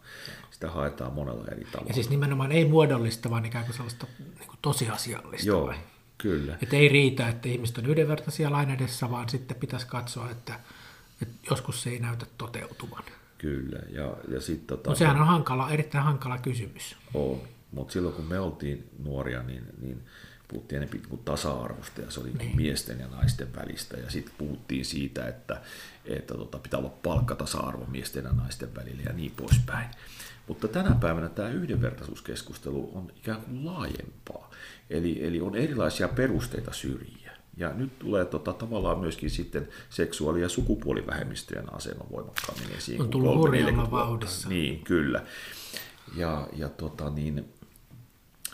Sitä 0.52 0.70
haetaan 0.70 1.14
monella 1.14 1.46
eri 1.52 1.66
tavalla. 1.66 1.90
Ja 1.90 1.94
siis 1.94 2.10
nimenomaan 2.10 2.52
ei 2.52 2.66
muodollista, 2.66 3.30
vaan 3.30 3.46
ikään 3.46 3.66
kuin 3.66 3.76
sellaista 3.76 4.08
niin 4.20 4.48
kuin 4.48 4.60
tosiasiallista. 4.62 5.48
Joo, 5.48 5.68
vai? 5.68 5.78
kyllä. 6.18 6.58
Että 6.62 6.76
ei 6.76 6.90
riitä, 6.90 7.28
että 7.28 7.50
ihmiset 7.50 7.78
on 7.78 7.86
yhdenvertaisia 7.86 8.52
lain 8.52 8.70
edessä, 8.70 9.12
vaan 9.12 9.30
sitten 9.30 9.58
pitäisi 9.58 9.88
katsoa, 9.88 10.32
että, 10.32 10.60
että 11.22 11.36
joskus 11.50 11.84
se 11.84 11.90
ei 11.90 12.00
näytä 12.00 12.26
toteutuvan. 12.38 13.04
Kyllä. 13.40 13.80
Ja, 13.90 14.18
ja 14.28 14.42
sit, 14.42 14.68
tota, 14.68 14.90
Mutta 14.90 15.00
sehän 15.00 15.22
on 15.22 15.28
hankala, 15.28 15.70
erittäin 15.70 16.04
hankala 16.04 16.38
kysymys. 16.38 16.96
On, 17.14 17.42
mutta 17.72 17.94
silloin 17.94 18.16
kun 18.16 18.26
me 18.26 18.40
oltiin 18.40 18.90
nuoria, 19.04 19.44
niin, 19.44 19.64
niin 19.82 20.04
puhuttiin 20.48 20.84
enemmän 20.84 21.10
kuin 21.10 21.22
tasa-arvosta 21.26 22.02
ja 22.02 22.12
se 22.12 22.20
oli 22.20 22.32
niin. 22.38 22.56
miesten 22.56 23.00
ja 23.00 23.08
naisten 23.08 23.56
välistä. 23.56 23.98
Ja 23.98 24.10
sitten 24.10 24.34
puhuttiin 24.38 24.86
siitä, 24.86 25.28
että, 25.28 25.62
että 26.06 26.34
tota, 26.34 26.60
pitää 26.60 26.80
olla 26.80 26.94
palkkatasa-arvo 27.04 27.86
miesten 27.86 28.24
ja 28.24 28.32
naisten 28.32 28.76
välillä 28.76 29.04
ja 29.06 29.14
niin 29.14 29.32
poispäin. 29.32 29.90
Mutta 30.48 30.68
tänä 30.68 30.96
päivänä 30.96 31.30
tämä 31.30 31.50
yhdenvertaisuuskeskustelu 31.50 32.92
on 32.94 33.12
ikään 33.18 33.42
kuin 33.42 33.66
laajempaa. 33.66 34.52
Eli, 34.90 35.26
eli 35.26 35.42
on 35.42 35.56
erilaisia 35.56 36.08
perusteita 36.08 36.74
syrjiä. 36.74 37.29
Ja 37.60 37.74
nyt 37.74 38.00
tulee 38.00 38.26
tota, 38.26 38.54
tavallaan 38.54 39.00
myöskin 39.00 39.30
sitten 39.30 39.68
seksuaali- 39.90 40.42
ja 40.42 40.50
sukupuolivähemmistöjen 40.50 41.74
asema 41.74 42.06
voimakkaammin 42.12 42.78
esiin. 42.78 43.02
On 43.02 43.10
tullut 43.10 43.34
30-40 43.34 43.38
hurjalla 43.38 43.92
vauhdissa. 43.92 44.50
Niin, 44.50 44.84
kyllä. 44.84 45.26
Ja, 46.16 46.48
ja 46.54 46.70
tota 46.70 47.10
niin, 47.10 47.54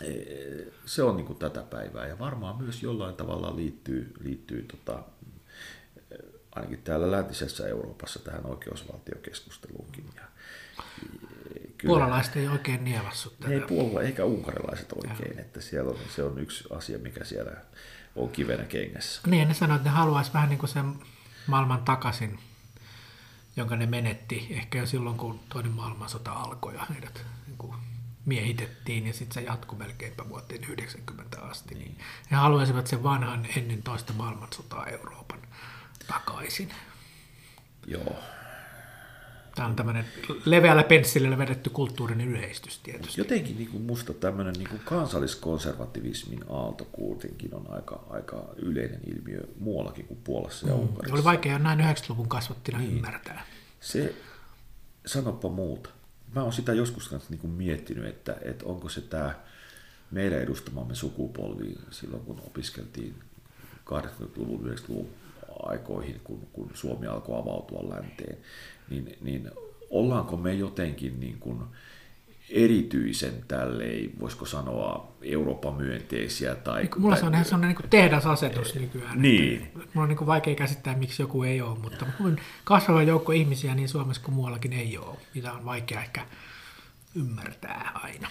eh, 0.02 0.66
se 0.84 1.02
on 1.02 1.16
niin 1.16 1.26
kuin 1.26 1.38
tätä 1.38 1.62
päivää 1.62 2.06
ja 2.06 2.18
varmaan 2.18 2.62
myös 2.62 2.82
jollain 2.82 3.14
tavalla 3.14 3.56
liittyy, 3.56 4.12
liittyy 4.20 4.62
tota, 4.62 5.02
eh, 6.10 6.18
ainakin 6.52 6.82
täällä 6.82 7.10
läntisessä 7.10 7.68
Euroopassa 7.68 8.18
tähän 8.18 8.46
oikeusvaltiokeskusteluunkin. 8.46 10.04
Ja, 10.16 10.22
eh, 10.22 11.62
kyllä, 11.78 11.92
Puolalaiset 11.92 12.36
ei 12.36 12.48
oikein 12.48 12.84
nielassut 12.84 13.40
tätä. 13.40 13.54
ei 13.54 13.60
puolella 13.60 14.02
eikä 14.02 14.24
unkarilaiset 14.24 14.92
oikein, 14.92 15.38
että 15.38 15.60
siellä 15.60 15.90
on, 15.90 15.98
se 16.16 16.22
on 16.22 16.38
yksi 16.38 16.64
asia, 16.70 16.98
mikä 16.98 17.24
siellä 17.24 17.52
on 18.16 18.28
kivenä 18.28 18.64
kengässä. 18.64 19.20
Niin, 19.26 19.48
ne 19.48 19.54
sanoivat, 19.54 19.80
että 19.80 19.90
ne 19.90 19.96
haluaisi 19.96 20.32
vähän 20.32 20.48
niin 20.48 20.58
kuin 20.58 20.70
sen 20.70 20.94
maailman 21.46 21.82
takaisin, 21.82 22.38
jonka 23.56 23.76
ne 23.76 23.86
menetti 23.86 24.46
ehkä 24.50 24.78
jo 24.78 24.86
silloin, 24.86 25.16
kun 25.16 25.40
toinen 25.48 25.72
maailmansota 25.72 26.32
alkoi 26.32 26.74
ja 26.74 26.86
heidät 26.90 27.24
niin 27.46 27.58
kuin 27.58 27.74
miehitettiin 28.24 29.06
ja 29.06 29.12
sitten 29.12 29.34
se 29.34 29.40
jatkui 29.40 29.78
melkeinpä 29.78 30.28
vuoteen 30.28 30.64
90 30.64 31.40
asti. 31.40 31.74
Niin. 31.74 31.98
He 32.30 32.36
haluaisivat 32.36 32.86
sen 32.86 33.02
vanhan 33.02 33.46
ennen 33.56 33.82
toista 33.82 34.12
maailmansotaa 34.12 34.86
Euroopan 34.86 35.42
takaisin. 36.06 36.70
Joo, 37.86 38.16
Tämä 39.56 39.68
on 39.68 39.76
tämmöinen 39.76 40.04
leveällä 40.44 40.82
pensselillä 40.82 41.38
vedetty 41.38 41.70
kulttuurinen 41.70 42.28
yleistys 42.28 42.78
tietysti. 42.78 43.20
Jotenkin 43.20 43.56
niin 43.56 43.68
kuin 43.68 43.82
musta 43.82 44.14
tämmöinen 44.14 44.54
niin 44.58 44.68
kuin 44.68 44.80
kansalliskonservativismin 44.84 46.44
aalto 46.50 46.84
kuitenkin 46.92 47.54
on 47.54 47.66
aika, 47.68 48.04
aika 48.10 48.44
yleinen 48.56 49.00
ilmiö 49.06 49.40
muuallakin 49.60 50.06
kuin 50.06 50.20
Puolassa 50.24 50.68
ja 50.68 50.74
Unkarissa. 50.74 51.14
Oli 51.14 51.24
vaikea 51.24 51.52
jo 51.52 51.58
näin 51.58 51.80
90-luvun 51.80 52.28
kasvattina 52.28 52.78
niin. 52.78 52.96
ymmärtää. 52.96 53.46
Se, 53.80 54.14
sanoppa 55.06 55.48
muuta. 55.48 55.90
Mä 56.34 56.42
oon 56.42 56.52
sitä 56.52 56.72
joskus 56.72 57.08
kanssa 57.08 57.30
niin 57.30 57.40
kuin 57.40 57.52
miettinyt, 57.52 58.06
että, 58.06 58.36
että 58.42 58.64
onko 58.64 58.88
se 58.88 59.00
tämä 59.00 59.34
meidän 60.10 60.42
edustamamme 60.42 60.94
sukupolvi 60.94 61.74
silloin, 61.90 62.22
kun 62.22 62.40
opiskeltiin 62.46 63.14
80-luvun, 63.84 64.60
90-luvun 64.60 65.08
aikoihin, 65.62 66.20
kun, 66.24 66.48
kun 66.52 66.70
Suomi 66.74 67.06
alkoi 67.06 67.40
avautua 67.40 67.88
länteen, 67.88 68.38
niin, 68.90 69.16
niin 69.20 69.50
ollaanko 69.90 70.36
me 70.36 70.54
jotenkin 70.54 71.20
niin 71.20 71.38
kuin 71.40 71.58
erityisen 72.50 73.44
tälleen, 73.48 74.10
voisiko 74.20 74.46
sanoa, 74.46 75.12
Euroopan 75.22 75.74
myönteisiä? 75.74 76.54
Tai, 76.54 76.82
Niin, 76.82 77.00
mulla 77.00 77.14
tai, 77.14 77.20
se 77.20 77.26
on 77.26 77.34
ihan 77.34 77.44
sellainen 77.44 77.76
niin 77.80 77.90
tehdasasetus 77.90 78.74
nykyään. 78.74 79.22
Niin. 79.22 79.62
Että, 79.62 79.78
mulla 79.78 80.02
on 80.02 80.08
niin 80.08 80.16
kuin 80.16 80.26
vaikea 80.26 80.54
käsittää, 80.54 80.96
miksi 80.96 81.22
joku 81.22 81.42
ei 81.42 81.60
ole, 81.60 81.78
mutta 81.78 82.06
kasvava 82.64 83.02
joukko 83.02 83.32
ihmisiä 83.32 83.74
niin 83.74 83.88
Suomessa 83.88 84.22
kuin 84.22 84.34
muuallakin 84.34 84.72
ei 84.72 84.98
ole. 84.98 85.16
Mitä 85.34 85.52
on 85.52 85.64
vaikea 85.64 86.00
ehkä 86.00 86.26
ymmärtää 87.14 87.90
aina. 87.94 88.28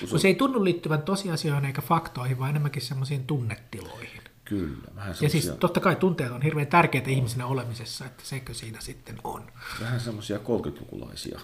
Kun 0.00 0.08
on, 0.12 0.20
se 0.20 0.28
ei 0.28 0.34
tunnu 0.34 0.64
liittyvän 0.64 1.02
tosiasioihin 1.02 1.64
eikä 1.64 1.82
faktoihin, 1.82 2.38
vaan 2.38 2.50
enemmänkin 2.50 2.82
semmoisiin 2.82 3.26
tunnetiloihin. 3.26 4.20
Kyllä, 4.50 4.76
vähän 4.96 5.14
Ja 5.20 5.28
siis 5.28 5.52
totta 5.60 5.80
kai 5.80 5.96
tunteet 5.96 6.32
on 6.32 6.42
hirveän 6.42 6.66
tärkeitä 6.66 7.10
ihmisenä 7.10 7.46
olemisessa, 7.46 8.04
että 8.04 8.22
sekö 8.26 8.54
siinä 8.54 8.80
sitten 8.80 9.18
on. 9.24 9.42
vähän 9.80 10.00
semmoisia 10.00 10.38
30-lukulaisia 10.38 11.40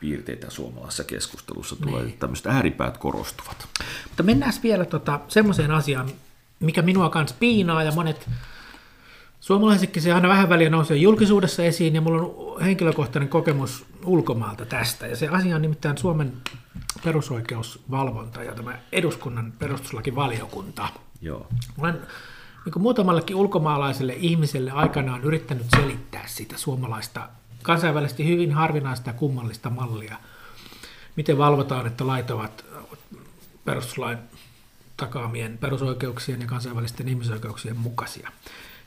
piirteitä 0.00 0.50
suomalaisessa 0.50 1.04
keskustelussa 1.04 1.76
tulee, 1.76 2.02
että 2.04 2.20
tämmöiset 2.20 2.46
ääripäät 2.46 2.98
korostuvat. 2.98 3.68
Mutta 4.08 4.22
mennään 4.22 4.52
vielä 4.62 4.84
tota, 4.84 5.20
semmoiseen 5.28 5.70
asiaan, 5.70 6.10
mikä 6.60 6.82
minua 6.82 7.10
kanssa 7.10 7.36
piinaa 7.40 7.82
ja 7.82 7.92
monet 7.92 8.28
suomalaisetkin 9.40 10.02
se 10.02 10.12
aina 10.12 10.28
vähän 10.28 10.48
väliä 10.48 10.70
nousee 10.70 10.96
julkisuudessa 10.96 11.64
esiin 11.64 11.94
ja 11.94 12.00
mulla 12.00 12.22
on 12.22 12.62
henkilökohtainen 12.62 13.28
kokemus 13.28 13.86
ulkomaalta 14.04 14.64
tästä. 14.64 15.06
Ja 15.06 15.16
se 15.16 15.28
asia 15.28 15.56
on 15.56 15.62
nimittäin 15.62 15.98
Suomen 15.98 16.32
perusoikeusvalvonta 17.04 18.42
ja 18.42 18.54
tämä 18.54 18.78
eduskunnan 18.92 19.52
perustuslakivaliokunta. 19.58 20.88
Joo, 21.20 21.46
Olen 21.78 22.00
niin 22.64 22.72
kuin 22.72 22.82
muutamallekin 22.82 23.36
ulkomaalaiselle 23.36 24.16
ihmiselle 24.18 24.70
aikanaan 24.70 25.24
yrittänyt 25.24 25.66
selittää 25.76 26.26
sitä 26.26 26.58
suomalaista 26.58 27.28
kansainvälisesti 27.62 28.28
hyvin 28.28 28.52
harvinaista 28.52 29.10
ja 29.10 29.14
kummallista 29.14 29.70
mallia. 29.70 30.16
Miten 31.16 31.38
valvotaan, 31.38 31.86
että 31.86 32.06
lait 32.06 32.30
ovat 32.30 32.64
perustuslain 33.64 34.18
takaamien 34.96 35.58
perusoikeuksien 35.58 36.40
ja 36.40 36.46
kansainvälisten 36.46 37.08
ihmisoikeuksien 37.08 37.76
mukaisia. 37.76 38.30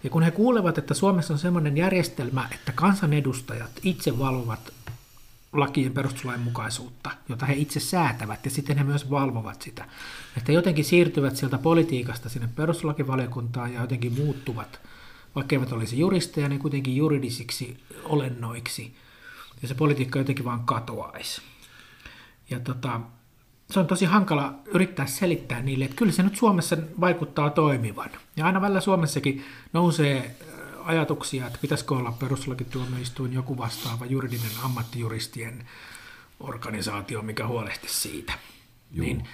Ja 0.04 0.10
kun 0.10 0.24
he 0.24 0.32
kuulevat, 0.32 0.78
että 0.78 0.94
Suomessa 0.94 1.34
on 1.34 1.40
sellainen 1.40 1.78
järjestelmä, 1.78 2.48
että 2.52 2.72
kansanedustajat 2.72 3.72
itse 3.84 4.20
valvovat 4.20 4.74
lakien 5.54 5.92
perustuslain 5.92 6.40
mukaisuutta, 6.40 7.12
jota 7.30 7.46
he 7.46 7.54
itse 7.54 7.80
säätävät, 7.80 8.46
ja 8.46 8.52
sitten 8.52 8.78
he 8.78 8.84
myös 8.84 9.10
valvovat 9.10 9.62
sitä. 9.62 9.86
Että 10.38 10.52
jotenkin 10.52 10.86
siirtyvät 10.86 11.36
sieltä 11.36 11.58
politiikasta 11.58 12.30
sinne 12.30 12.50
perustuslakivaliokuntaan 12.56 13.74
ja 13.74 13.82
jotenkin 13.82 14.14
muuttuvat, 14.14 14.82
vaikka 15.36 15.56
eivät 15.56 15.72
olisi 15.72 16.00
juristeja, 16.00 16.50
niin 16.50 16.60
kuitenkin 16.60 16.96
juridisiksi 16.96 17.78
olennoiksi, 18.04 18.96
ja 19.62 19.68
se 19.68 19.76
politiikka 19.76 20.20
jotenkin 20.20 20.46
vaan 20.46 20.66
katoaisi. 20.66 21.42
Ja 22.50 22.60
tota, 22.60 23.02
se 23.72 23.80
on 23.80 23.88
tosi 23.88 24.06
hankala 24.06 24.54
yrittää 24.68 25.06
selittää 25.06 25.62
niille, 25.62 25.86
että 25.86 25.96
kyllä 25.96 26.12
se 26.12 26.24
nyt 26.24 26.36
Suomessa 26.36 26.78
vaikuttaa 27.00 27.50
toimivan. 27.50 28.10
Ja 28.38 28.46
aina 28.46 28.62
välillä 28.62 28.82
Suomessakin 28.82 29.44
nousee 29.74 30.36
ajatuksia, 30.86 31.48
että 31.48 31.60
pitäisikö 31.62 31.96
olla 31.96 32.12
perustuslakituomioistuin 32.12 33.34
joku 33.34 33.58
vastaava 33.58 34.06
juridinen 34.06 34.52
ammattijuristien 34.64 35.68
organisaatio, 36.40 37.22
mikä 37.22 37.48
huolehtisi 37.48 38.02
siitä. 38.02 38.34
Joo. 38.92 39.06
Niin 39.06 39.28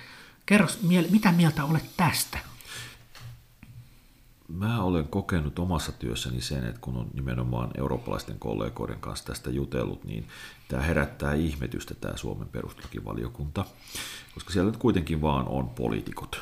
kerro, 0.46 0.68
mitä 1.10 1.32
mieltä 1.32 1.66
olet 1.66 1.86
tästä? 1.98 2.40
Mä 4.48 4.84
olen 4.84 5.08
kokenut 5.08 5.60
omassa 5.60 5.92
työssäni 5.92 6.42
sen, 6.42 6.66
että 6.66 6.82
kun 6.82 6.98
on 6.98 7.08
nimenomaan 7.14 7.72
eurooppalaisten 7.78 8.40
kollegoiden 8.40 9.00
kanssa 9.00 9.26
tästä 9.26 9.50
jutellut, 9.50 10.04
niin 10.04 10.28
tämä 10.68 10.82
herättää 10.82 11.34
ihmetystä 11.34 11.96
tämä 11.96 12.18
Suomen 12.18 12.48
perustuslakivaliokunta, 12.48 13.66
koska 14.34 14.54
siellä 14.54 14.72
nyt 14.72 14.80
kuitenkin 14.80 15.22
vaan 15.22 15.48
on 15.48 15.70
poliitikot 15.70 16.42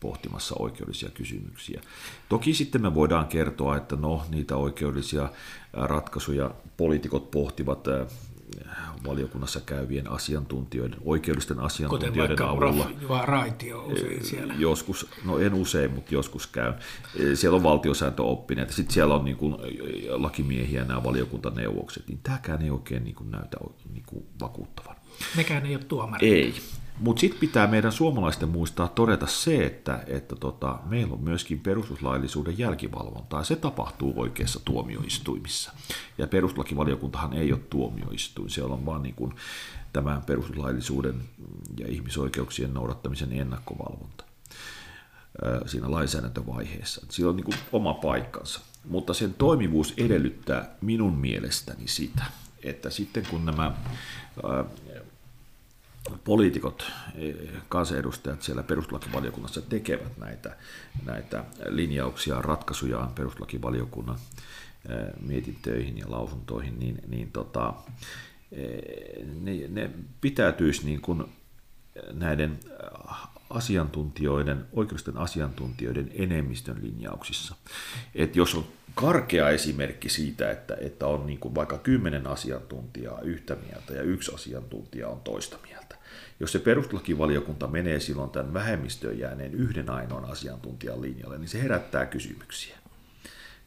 pohtimassa 0.00 0.54
oikeudellisia 0.58 1.10
kysymyksiä. 1.10 1.80
Toki 2.28 2.54
sitten 2.54 2.82
me 2.82 2.94
voidaan 2.94 3.26
kertoa, 3.26 3.76
että 3.76 3.96
no, 3.96 4.22
niitä 4.30 4.56
oikeudellisia 4.56 5.28
ratkaisuja 5.72 6.50
poliitikot 6.76 7.30
pohtivat 7.30 7.84
valiokunnassa 9.06 9.60
käyvien 9.60 10.10
asiantuntijoiden, 10.10 10.98
oikeudellisten 11.04 11.60
asiantuntijoiden 11.60 12.36
Kuten 12.36 12.46
avulla. 12.46 12.84
Kuten 12.84 13.28
Raitio 13.28 13.86
usein 13.86 14.24
siellä. 14.24 14.54
Joskus, 14.58 15.08
no 15.24 15.38
en 15.38 15.54
usein, 15.54 15.90
mutta 15.90 16.14
joskus 16.14 16.46
käy. 16.46 16.72
Siellä 17.34 17.56
on 17.56 17.62
valtiosääntöoppineet, 17.62 18.70
sitten 18.70 18.94
siellä 18.94 19.14
on 19.14 19.24
niin 19.24 19.36
kuin 19.36 19.56
lakimiehiä 20.08 20.84
nämä 20.84 21.04
valiokuntaneuvokset, 21.04 22.08
niin 22.08 22.20
tämäkään 22.22 22.62
ei 22.62 22.70
oikein 22.70 23.04
niin 23.04 23.14
kuin 23.14 23.30
näytä 23.30 23.56
niin 23.92 24.04
kuin 24.06 24.24
vakuuttavan. 24.40 24.96
Mekään 25.36 25.66
ei 25.66 25.74
ole 25.74 25.84
tuomari. 25.84 26.28
Ei, 26.28 26.54
mutta 27.00 27.20
sitten 27.20 27.40
pitää 27.40 27.66
meidän 27.66 27.92
suomalaisten 27.92 28.48
muistaa 28.48 28.88
todeta 28.88 29.26
se, 29.26 29.66
että, 29.66 30.04
että 30.06 30.36
tota, 30.36 30.78
meillä 30.84 31.14
on 31.14 31.24
myöskin 31.24 31.60
perustuslaillisuuden 31.60 32.58
jälkivalvontaa. 32.58 33.44
Se 33.44 33.56
tapahtuu 33.56 34.12
oikeassa 34.16 34.60
tuomioistuimissa. 34.64 35.72
Ja 36.18 36.26
perustuslakivaliokuntahan 36.26 37.32
ei 37.32 37.52
ole 37.52 37.60
tuomioistuin, 37.70 38.50
se 38.50 38.62
on 38.62 38.86
vaan 38.86 39.02
niin 39.02 39.14
kuin 39.14 39.34
tämä 39.92 40.20
perustuslaillisuuden 40.26 41.22
ja 41.78 41.86
ihmisoikeuksien 41.88 42.74
noudattamisen 42.74 43.32
ennakkovalvonta 43.32 44.24
siinä 45.66 45.90
lainsäädäntövaiheessa. 45.90 47.06
Sillä 47.10 47.30
on 47.30 47.36
niin 47.36 47.44
kuin 47.44 47.56
oma 47.72 47.94
paikkansa. 47.94 48.60
Mutta 48.88 49.14
sen 49.14 49.34
toimivuus 49.34 49.94
edellyttää 49.96 50.76
minun 50.80 51.18
mielestäni 51.18 51.88
sitä, 51.88 52.24
että 52.62 52.90
sitten 52.90 53.26
kun 53.30 53.46
nämä 53.46 53.74
poliitikot, 56.24 56.92
kansanedustajat 57.68 58.42
siellä 58.42 58.62
perustuslakivaliokunnassa 58.62 59.62
tekevät 59.62 60.18
näitä, 60.18 60.56
näitä 61.04 61.44
linjauksia, 61.68 62.42
ratkaisujaan 62.42 63.12
perustuslakivaliokunnan 63.14 64.18
mietintöihin 65.20 65.98
ja 65.98 66.10
lausuntoihin, 66.10 66.78
niin, 66.78 66.98
niin 67.08 67.32
tota, 67.32 67.74
ne, 69.40 69.68
ne 69.68 69.90
pitäytyisi 70.20 70.86
niin 70.86 71.00
kuin 71.00 71.24
näiden 72.12 72.60
asiantuntijoiden, 73.50 74.66
oikeudellisten 74.72 75.16
asiantuntijoiden 75.16 76.10
enemmistön 76.14 76.76
linjauksissa. 76.82 77.54
Et 78.14 78.36
jos 78.36 78.54
on 78.54 78.64
karkea 78.94 79.50
esimerkki 79.50 80.08
siitä, 80.08 80.50
että, 80.50 80.76
että 80.80 81.06
on 81.06 81.26
niin 81.26 81.38
kuin 81.38 81.54
vaikka 81.54 81.78
kymmenen 81.78 82.26
asiantuntijaa 82.26 83.20
yhtä 83.20 83.54
mieltä 83.54 83.92
ja 83.92 84.02
yksi 84.02 84.34
asiantuntija 84.34 85.08
on 85.08 85.20
toista 85.20 85.58
mieltä. 85.62 85.75
Jos 86.40 86.52
se 86.52 86.58
perustuslakivaliokunta 86.58 87.66
menee 87.66 88.00
silloin 88.00 88.30
tämän 88.30 88.54
vähemmistöön 88.54 89.18
jääneen 89.18 89.54
yhden 89.54 89.90
ainoan 89.90 90.24
asiantuntijan 90.24 91.02
linjalle, 91.02 91.38
niin 91.38 91.48
se 91.48 91.62
herättää 91.62 92.06
kysymyksiä. 92.06 92.76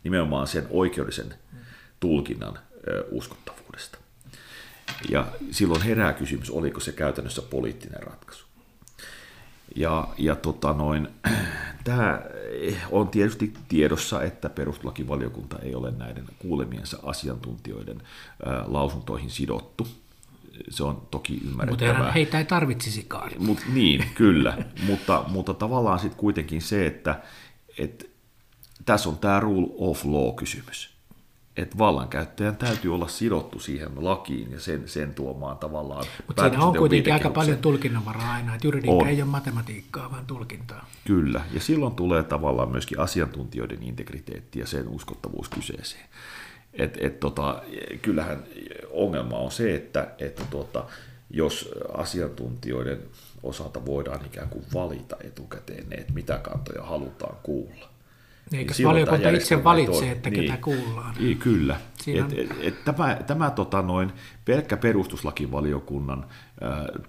Nimenomaan 0.04 0.48
sen 0.48 0.68
oikeudellisen 0.70 1.34
tulkinnan 2.00 2.60
uskottavuudesta. 3.12 3.98
Ja 5.10 5.28
silloin 5.52 5.82
herää 5.82 6.14
kysymys, 6.14 6.50
oliko 6.50 6.80
se 6.80 6.92
käytännössä 6.92 7.42
poliittinen 7.42 8.04
ratkaisu. 8.04 8.46
Ja, 9.76 10.08
ja 10.18 10.36
tota 10.36 10.74
noin, 10.74 11.08
tämä 11.84 12.22
on 12.92 13.08
tietysti 13.08 13.54
tiedossa, 13.68 14.24
että 14.24 14.50
perustuslakivaliokunta 14.50 15.60
ei 15.60 15.76
ole 15.76 15.92
näiden 15.92 16.26
kuulemiensa 16.40 17.00
asiantuntijoiden 17.04 18.02
lausuntoihin 18.66 19.30
sidottu. 19.30 19.88
Se 20.70 20.84
on 20.84 21.08
toki 21.12 21.42
ymmärrettävää. 21.46 21.98
Mutta 21.98 22.12
heitä 22.12 22.38
ei 22.38 22.46
tarvitsisikaan. 22.46 23.32
Mut, 23.40 23.60
niin, 23.74 24.06
kyllä. 24.16 24.58
mutta, 24.88 25.26
mutta 25.28 25.54
tavallaan 25.54 26.00
sitten 26.00 26.20
kuitenkin 26.20 26.62
se, 26.62 26.86
että, 26.86 27.22
että 27.78 28.06
tässä 28.86 29.10
on 29.10 29.18
tämä 29.18 29.40
rule 29.40 29.68
of 29.78 30.06
law-kysymys 30.06 31.00
että 31.62 31.78
vallankäyttäjän 31.78 32.56
täytyy 32.56 32.94
olla 32.94 33.08
sidottu 33.08 33.60
siihen 33.60 33.90
lakiin 33.96 34.52
ja 34.52 34.60
sen, 34.60 34.88
sen 34.88 35.14
tuomaan 35.14 35.58
tavallaan. 35.58 36.06
Mutta 36.28 36.50
siinä 36.50 36.64
on 36.66 36.78
kuitenkin 36.78 37.14
aika 37.14 37.30
paljon 37.30 37.58
tulkinnanvaraa 37.58 38.34
aina, 38.34 38.56
että 38.56 38.68
juridiikka 38.68 39.04
on. 39.04 39.08
ei 39.08 39.22
ole 39.22 39.32
matematiikkaa, 39.32 40.12
vaan 40.12 40.26
tulkintaa. 40.26 40.86
Kyllä, 41.06 41.42
ja 41.54 41.60
silloin 41.60 41.96
tulee 41.96 42.24
tavallaan 42.24 42.72
myöskin 42.72 43.00
asiantuntijoiden 43.00 43.84
integriteetti 43.84 44.60
ja 44.60 44.68
sen 44.68 44.88
uskottavuus 44.88 45.50
kyseeseen. 45.50 46.06
Et, 46.80 46.98
et 47.02 47.20
tota, 47.20 47.64
kyllähän 48.02 48.44
ongelma 48.92 49.38
on 49.38 49.52
se, 49.52 49.76
että, 49.76 50.08
että 50.18 50.44
tota, 50.52 50.84
jos 51.30 51.70
asiantuntijoiden 51.94 53.02
osalta 53.44 53.86
voidaan 53.86 54.26
ikään 54.26 54.50
kuin 54.50 54.66
valita 54.74 55.18
etukäteen 55.24 55.90
ne, 55.90 55.96
että 55.96 56.14
mitä 56.14 56.38
kantoja 56.38 56.84
halutaan 56.84 57.38
kuulla, 57.44 57.90
Eikö 58.54 58.74
niin 58.78 58.88
valiokunta 58.88 59.30
itse 59.30 59.64
valitsee, 59.64 60.12
että 60.12 60.30
niin, 60.30 60.42
ketä 60.46 60.58
kuullaan? 60.58 61.16
Niin, 61.20 61.38
kyllä. 61.38 61.80
Et, 62.08 62.34
et, 62.38 62.50
et, 62.62 62.86
tämä 62.86 63.18
tämä 63.28 63.52
tota 63.52 63.82
noin, 63.82 64.12
pelkkä 64.46 64.78
perustuslakivaliokunnan 64.78 66.24
ä, 66.24 66.26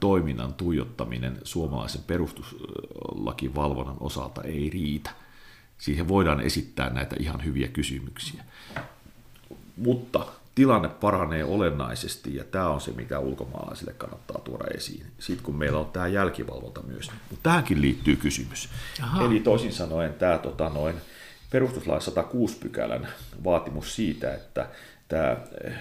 toiminnan 0.01 0.55
tuijottaminen 0.55 1.39
suomalaisen 1.45 2.03
perustuslakivalvonnan 2.07 3.97
osalta 4.01 4.43
ei 4.43 4.71
riitä. 4.71 5.11
Siihen 5.79 6.09
voidaan 6.09 6.41
esittää 6.41 6.91
näitä 6.91 7.17
ihan 7.19 7.45
hyviä 7.45 7.69
kysymyksiä. 7.69 8.45
Mutta 9.81 10.27
tilanne 10.55 10.89
paranee 10.89 11.45
olennaisesti, 11.45 12.37
ja 12.37 12.45
tämä 12.45 12.69
on 12.69 12.81
se, 12.81 12.93
mikä 12.93 13.19
ulkomaalaisille 13.19 13.93
kannattaa 13.93 14.41
tuoda 14.45 14.65
esiin. 14.77 15.07
Sitten 15.19 15.45
kun 15.45 15.57
meillä 15.57 15.79
on 15.79 15.87
tämä 15.87 16.09
jälkivalvonta 16.09 16.83
myös. 16.83 17.11
Mutta 17.31 17.43
tähänkin 17.43 17.81
liittyy 17.81 18.17
kysymys. 18.17 18.69
Aha. 19.03 19.25
Eli 19.25 19.41
toisin 19.41 19.73
sanoen 19.73 20.15
tämä 20.15 20.39
tota 20.39 20.69
noin, 20.69 20.97
perustuslain 21.51 22.03
106 22.03 22.57
pykälän 22.57 23.09
vaatimus 23.45 23.97
siitä, 23.97 24.35
että 24.35 24.67
tämä 25.09 25.37
eh, 25.65 25.73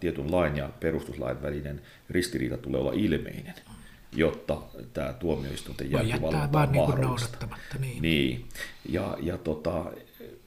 tietyn 0.00 0.32
lain 0.32 0.56
ja 0.56 0.70
perustuslain 0.80 1.42
välinen 1.42 1.82
ristiriita 2.10 2.56
tulee 2.56 2.80
olla 2.80 2.92
ilmeinen, 2.92 3.54
jotta 4.12 4.58
tämä 4.92 5.12
tuomioistuinten 5.12 5.90
jälkivalvonta 5.90 6.60
on 6.60 6.72
niin 6.72 6.82
mahdollista. 6.86 7.48
Niin. 7.78 8.02
niin. 8.02 8.48
Ja, 8.88 9.16
ja 9.20 9.38
tota, 9.38 9.84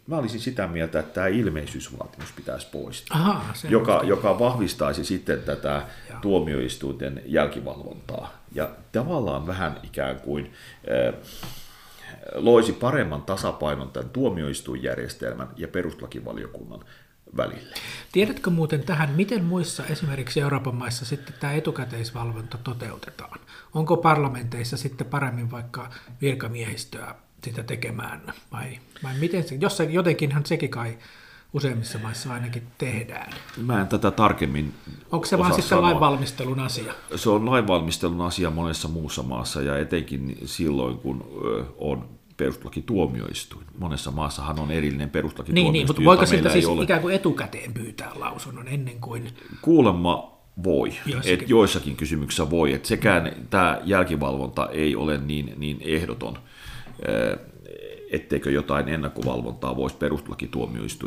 mä 0.09 0.17
olisin 0.17 0.39
sitä 0.39 0.67
mieltä, 0.67 0.99
että 0.99 1.13
tämä 1.13 1.27
ilmeisyysvaatimus 1.27 2.31
pitäisi 2.31 2.67
poistaa, 2.71 3.17
Aha, 3.17 3.53
joka, 3.69 4.01
joka 4.03 4.39
vahvistaisi 4.39 5.05
sitten 5.05 5.41
tätä 5.41 5.81
Joo. 6.09 6.19
tuomioistuinten 6.21 7.21
jälkivalvontaa. 7.25 8.33
Ja 8.51 8.69
tavallaan 8.91 9.47
vähän 9.47 9.79
ikään 9.83 10.19
kuin... 10.19 10.53
Äh, 11.07 11.13
loisi 12.33 12.73
paremman 12.73 13.21
tasapainon 13.21 13.91
tämän 13.91 14.09
tuomioistuinjärjestelmän 14.09 15.47
ja 15.57 15.67
perustuslakivaliokunnan 15.67 16.79
välille. 17.37 17.75
Tiedätkö 18.11 18.49
muuten 18.49 18.83
tähän, 18.83 19.09
miten 19.09 19.43
muissa 19.43 19.85
esimerkiksi 19.85 20.41
Euroopan 20.41 20.75
maissa 20.75 21.05
sitten 21.05 21.35
tämä 21.39 21.53
etukäteisvalvonta 21.53 22.57
toteutetaan? 22.63 23.39
Onko 23.73 23.97
parlamenteissa 23.97 24.77
sitten 24.77 25.07
paremmin 25.07 25.51
vaikka 25.51 25.89
virkamiehistöä 26.21 27.15
sitä 27.43 27.63
tekemään 27.63 28.33
vai, 28.51 28.79
vai 29.03 29.13
miten 29.19 29.47
se, 29.47 29.55
jossain, 29.55 29.93
jotenkinhan 29.93 30.45
sekin 30.45 30.69
kai 30.69 30.97
useimmissa 31.53 31.99
maissa 31.99 32.33
ainakin 32.33 32.63
tehdään. 32.77 33.33
Mä 33.57 33.81
en 33.81 33.87
tätä 33.87 34.11
tarkemmin 34.11 34.73
Onko 35.11 35.25
se 35.25 35.37
vaan 35.37 35.53
sitten 35.53 35.81
lainvalmistelun 35.81 36.59
asia? 36.59 36.93
Se 37.15 37.29
on 37.29 37.51
lainvalmistelun 37.51 38.21
asia 38.21 38.49
monessa 38.49 38.87
muussa 38.87 39.23
maassa 39.23 39.61
ja 39.61 39.77
etenkin 39.77 40.37
silloin, 40.45 40.97
kun 40.97 41.25
on 41.77 42.09
perustuslakituomioistuin. 42.37 43.65
Monessa 43.77 44.11
maassahan 44.11 44.59
on 44.59 44.71
erillinen 44.71 45.09
perustuslakituomioistuin, 45.09 45.73
Niin, 45.73 45.87
niin 45.87 45.87
mutta 45.87 46.05
voiko 46.05 46.25
siltä 46.25 46.49
siis 46.49 46.65
ole... 46.65 46.83
ikään 46.83 47.01
kuin 47.01 47.15
etukäteen 47.15 47.73
pyytää 47.73 48.11
lausunnon 48.15 48.67
ennen 48.67 48.99
kuin... 48.99 49.27
Kuulemma 49.61 50.39
voi, 50.63 50.93
joissakin. 51.05 51.43
Et 51.43 51.49
joissakin 51.49 51.95
kysymyksissä 51.95 52.49
voi, 52.49 52.73
että 52.73 52.87
sekään 52.87 53.31
tämä 53.49 53.81
jälkivalvonta 53.83 54.69
ei 54.69 54.95
ole 54.95 55.17
niin, 55.17 55.53
niin 55.57 55.77
ehdoton, 55.81 56.37
etteikö 58.11 58.51
jotain 58.51 58.89
ennakkovalvontaa 58.89 59.75
voisi 59.75 59.95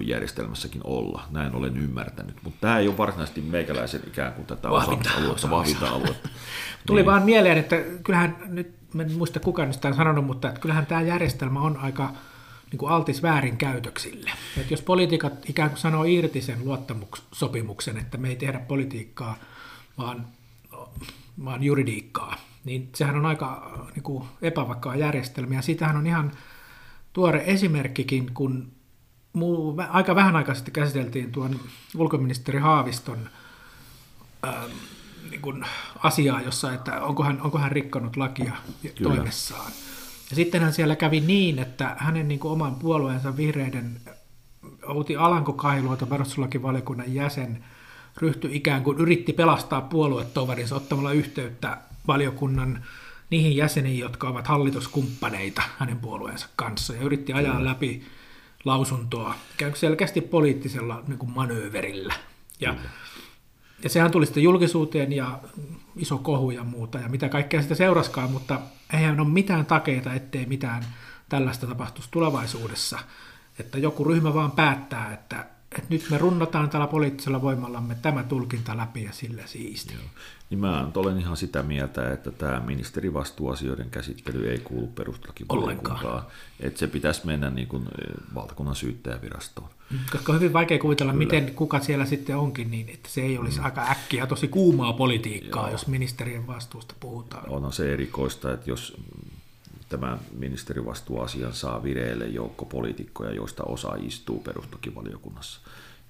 järjestelmässäkin 0.01 0.80
olla. 0.84 1.22
Näin 1.30 1.55
olen 1.55 1.76
ymmärtänyt, 1.76 2.36
mutta 2.43 2.61
tämä 2.61 2.78
ei 2.78 2.88
ole 2.88 2.99
varsinaisesti 2.99 3.40
meikäläisen 3.40 4.01
ikään 4.07 4.32
kuin 4.32 4.47
tätä 4.47 4.70
osa-aluetta, 4.70 5.51
vahvinta 5.51 5.88
aluetta. 5.88 6.28
Tuli 6.86 7.01
niin. 7.01 7.07
vaan 7.07 7.22
mieleen, 7.22 7.59
että 7.59 7.76
kyllähän 8.05 8.36
nyt, 8.47 8.74
en 9.01 9.12
muista 9.12 9.40
kuka 9.40 9.72
sitä 9.72 9.88
on 9.88 9.95
sanonut, 9.95 10.26
mutta 10.26 10.49
että 10.49 10.61
kyllähän 10.61 10.86
tämä 10.86 11.03
järjestelmä 11.03 11.61
on 11.61 11.76
aika 11.76 12.12
niin 12.70 12.78
kuin 12.78 12.93
altis 12.93 13.22
väärinkäytöksille. 13.22 14.30
Että 14.57 14.72
jos 14.72 14.82
poliitikot 14.82 15.32
ikään 15.51 15.70
kuin 15.70 15.78
sanoo 15.78 16.05
irti 16.05 16.40
sen 16.40 16.59
luottamussopimuksen, 16.64 17.97
että 17.97 18.18
me 18.18 18.28
ei 18.28 18.36
tehdä 18.36 18.59
politiikkaa, 18.59 19.36
vaan, 19.99 20.26
vaan 21.45 21.62
juridiikkaa, 21.62 22.36
niin 22.64 22.90
sehän 22.94 23.16
on 23.16 23.26
aika 23.26 23.78
niin 23.94 24.02
kuin 24.02 24.24
epävakaa 24.42 24.96
järjestelmä. 24.96 25.54
Ja 25.54 25.62
siitähän 25.62 25.96
on 25.96 26.06
ihan 26.06 26.32
tuore 27.12 27.42
esimerkkikin, 27.46 28.34
kun 28.34 28.72
muu, 29.32 29.74
aika 29.88 30.14
vähän 30.14 30.36
aikaa 30.36 30.54
sitten 30.54 30.74
käsiteltiin 30.74 31.32
tuon 31.32 31.60
ulkoministeri 31.96 32.58
Haaviston 32.58 33.30
ää, 34.42 34.64
niin 35.30 35.40
kuin 35.40 35.64
asiaa, 35.98 36.40
jossa, 36.40 36.72
että 36.72 37.02
onko 37.02 37.22
hän, 37.24 37.42
onko 37.42 37.58
hän 37.58 37.72
rikkonut 37.72 38.16
lakia 38.16 38.52
Kyllä. 38.82 39.14
toimessaan. 39.14 39.72
Ja 40.30 40.36
sittenhän 40.36 40.72
siellä 40.72 40.96
kävi 40.96 41.20
niin, 41.20 41.58
että 41.58 41.96
hänen 41.98 42.28
niin 42.28 42.40
kuin 42.40 42.52
oman 42.52 42.74
puolueensa 42.74 43.36
vihreiden 43.36 44.00
Outi 44.86 45.16
Alanko-Kailuoto, 45.16 46.06
perustuslakivaliokunnan 46.06 47.14
jäsen, 47.14 47.64
ryhtyi 48.16 48.56
ikään 48.56 48.82
kuin 48.82 48.98
yritti 48.98 49.32
pelastaa 49.32 49.80
puoluetoverinsa 49.80 50.76
ottamalla 50.76 51.12
yhteyttä 51.12 51.78
valiokunnan 52.07 52.84
niihin 53.30 53.57
jäseniin, 53.57 53.98
jotka 53.98 54.28
ovat 54.28 54.46
hallituskumppaneita 54.46 55.62
hänen 55.78 55.98
puolueensa 55.98 56.48
kanssa, 56.57 56.94
ja 56.94 57.00
yritti 57.00 57.32
ajaa 57.32 57.57
Kyllä. 57.57 57.70
läpi 57.70 58.03
lausuntoa 58.64 59.34
kuin 59.59 59.76
selkeästi 59.76 60.20
poliittisella 60.20 61.03
niin 61.09 61.18
kuin 61.18 61.32
manööverillä. 61.32 62.14
Ja, 62.61 62.74
ja 63.82 63.88
sehän 63.88 64.11
tuli 64.11 64.26
sitten 64.26 64.42
julkisuuteen 64.42 65.12
ja 65.12 65.40
iso 65.96 66.18
kohu 66.18 66.50
ja 66.50 66.64
muuta, 66.64 66.98
ja 66.98 67.09
mitä 67.09 67.28
kaikkea 67.28 67.62
sitä 67.62 67.74
seuraskaan, 67.74 68.30
mutta 68.30 68.61
eihän 68.92 69.20
ole 69.20 69.28
mitään 69.28 69.66
takeita, 69.66 70.14
ettei 70.14 70.46
mitään 70.46 70.82
tällaista 71.28 71.66
tapahtuisi 71.66 72.11
tulevaisuudessa. 72.11 72.98
Että 73.59 73.78
joku 73.78 74.05
ryhmä 74.05 74.34
vaan 74.34 74.50
päättää, 74.50 75.12
että 75.12 75.46
että 75.79 75.95
nyt 75.95 76.11
me 76.11 76.18
runnotaan 76.18 76.70
tällä 76.70 76.87
poliittisella 76.87 77.43
voimallamme 77.43 77.97
tämä 78.03 78.23
tulkinta 78.23 78.77
läpi 78.77 79.05
ja 79.05 79.12
sillä 79.12 79.43
siisti. 79.47 79.95
Joo. 79.95 80.03
Niin 80.51 80.59
mä 80.59 80.89
olen 80.95 81.18
ihan 81.18 81.37
sitä 81.37 81.62
mieltä, 81.62 82.12
että 82.12 82.31
tämä 82.31 82.61
ministerivastuuasioiden 82.61 83.91
käsittely 83.91 84.51
ei 84.51 84.59
kuulu 84.59 84.87
perustuslakivaliokuntaan. 84.87 86.23
Että 86.61 86.79
se 86.79 86.87
pitäisi 86.87 87.27
mennä 87.27 87.51
niin 87.51 87.68
kuin 87.68 87.85
valtakunnan 88.35 88.77
syyttäjävirastoon. 88.77 89.68
Mm, 89.91 89.99
koska 90.12 90.33
on 90.33 90.39
hyvin 90.41 90.53
vaikea 90.53 90.79
kuvitella, 90.79 91.12
Kyllä. 91.12 91.25
miten 91.25 91.55
kuka 91.55 91.81
siellä 91.81 92.07
sitten 92.07 92.37
onkin, 92.37 92.70
niin 92.70 92.89
että 92.89 93.09
se 93.09 93.20
ei 93.20 93.39
olisi 93.39 93.59
mm. 93.59 93.64
aika 93.64 93.83
äkkiä 93.91 94.27
tosi 94.27 94.49
kuumaa 94.49 94.93
politiikkaa, 94.93 95.62
Joo. 95.62 95.73
jos 95.73 95.87
ministerien 95.87 96.47
vastuusta 96.47 96.95
puhutaan. 97.01 97.49
On 97.49 97.73
se 97.73 97.93
erikoista, 97.93 98.53
että 98.53 98.70
jos 98.70 98.97
tämän 99.93 100.18
ministerivastuuasian 100.38 101.53
saa 101.53 101.82
vireille 101.82 102.26
joukko 102.26 102.64
poliitikkoja, 102.64 103.32
joista 103.32 103.64
osa 103.64 103.95
istuu 104.01 104.40
perustuslakivaliokunnassa. 104.40 105.61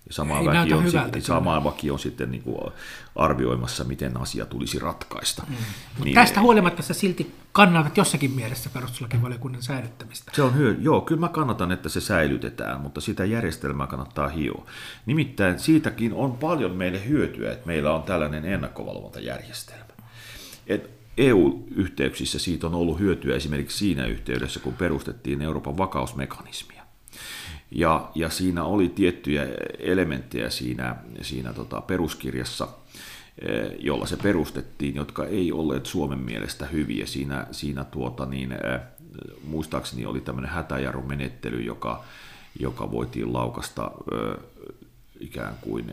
Ja 0.06 0.12
sama, 0.14 0.38
Ei 0.38 0.46
väki 0.46 0.74
on, 0.74 0.84
hyvältä, 0.84 1.04
sitten, 1.04 1.22
sama 1.22 1.64
väki 1.64 1.90
on 1.90 1.98
sitten 1.98 2.30
niin 2.30 2.42
kuin 2.42 2.72
arvioimassa, 3.16 3.84
miten 3.84 4.20
asia 4.20 4.46
tulisi 4.46 4.78
ratkaista. 4.78 5.42
Mm. 5.48 5.56
Niin, 6.04 6.14
tästä 6.14 6.40
huolimatta 6.40 6.82
sä 6.82 6.94
silti 6.94 7.34
kannatat 7.52 7.96
jossakin 7.96 8.30
mielessä 8.30 8.70
perustuslakivaliokunnan 8.70 9.62
säilyttämistä. 9.62 10.32
Se 10.34 10.42
on 10.42 10.54
hyö, 10.54 10.76
joo, 10.80 11.00
kyllä 11.00 11.20
mä 11.20 11.28
kannatan, 11.28 11.72
että 11.72 11.88
se 11.88 12.00
säilytetään, 12.00 12.80
mutta 12.80 13.00
sitä 13.00 13.24
järjestelmää 13.24 13.86
kannattaa 13.86 14.28
hioa. 14.28 14.66
Nimittäin 15.06 15.58
siitäkin 15.58 16.12
on 16.12 16.32
paljon 16.32 16.70
meille 16.70 17.08
hyötyä, 17.08 17.52
että 17.52 17.66
meillä 17.66 17.94
on 17.94 18.02
tällainen 18.02 18.44
ennakkovalvontajärjestelmä. 18.44 19.84
Et 20.66 21.01
EU-yhteyksissä 21.16 22.38
siitä 22.38 22.66
on 22.66 22.74
ollut 22.74 22.98
hyötyä 22.98 23.36
esimerkiksi 23.36 23.78
siinä 23.78 24.06
yhteydessä, 24.06 24.60
kun 24.60 24.72
perustettiin 24.72 25.42
Euroopan 25.42 25.78
vakausmekanismia. 25.78 26.82
Ja, 27.70 28.10
ja 28.14 28.30
siinä 28.30 28.64
oli 28.64 28.88
tiettyjä 28.88 29.46
elementtejä 29.78 30.50
siinä, 30.50 30.96
siinä 31.22 31.52
tota 31.52 31.80
peruskirjassa, 31.80 32.68
eh, 33.38 33.72
jolla 33.78 34.06
se 34.06 34.16
perustettiin, 34.16 34.94
jotka 34.94 35.26
ei 35.26 35.52
olleet 35.52 35.86
Suomen 35.86 36.18
mielestä 36.18 36.66
hyviä. 36.66 37.06
Siinä, 37.06 37.46
siinä 37.50 37.84
tuota, 37.84 38.26
niin, 38.26 38.52
eh, 38.52 38.80
muistaakseni 39.44 40.06
oli 40.06 40.20
tämmöinen 40.20 40.50
hätäjarrumenettely, 40.50 41.60
joka, 41.62 42.04
joka 42.60 42.90
voitiin 42.90 43.32
laukasta 43.32 43.90
eh, 44.12 44.44
ikään 45.20 45.54
kuin 45.60 45.92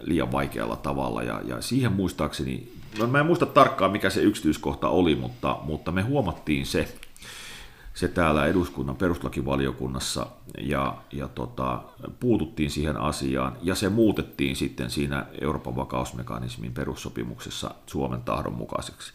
liian 0.00 0.32
vaikealla 0.32 0.76
tavalla. 0.76 1.22
Ja, 1.22 1.40
ja 1.44 1.60
siihen 1.60 1.92
muistaakseni 1.92 2.72
no 2.98 3.06
mä 3.06 3.20
en 3.20 3.26
muista 3.26 3.46
tarkkaan 3.46 3.90
mikä 3.90 4.10
se 4.10 4.22
yksityiskohta 4.22 4.88
oli, 4.88 5.16
mutta, 5.16 5.58
mutta 5.62 5.92
me 5.92 6.02
huomattiin 6.02 6.66
se, 6.66 6.94
se 7.94 8.08
täällä 8.08 8.46
eduskunnan 8.46 8.96
perustuslakivaliokunnassa 8.96 10.26
ja, 10.58 10.96
ja 11.12 11.28
tota, 11.28 11.82
puututtiin 12.20 12.70
siihen 12.70 12.96
asiaan 12.96 13.56
ja 13.62 13.74
se 13.74 13.88
muutettiin 13.88 14.56
sitten 14.56 14.90
siinä 14.90 15.26
Euroopan 15.40 15.76
vakausmekanismin 15.76 16.74
perussopimuksessa 16.74 17.74
Suomen 17.86 18.22
tahdon 18.22 18.54
mukaiseksi. 18.54 19.12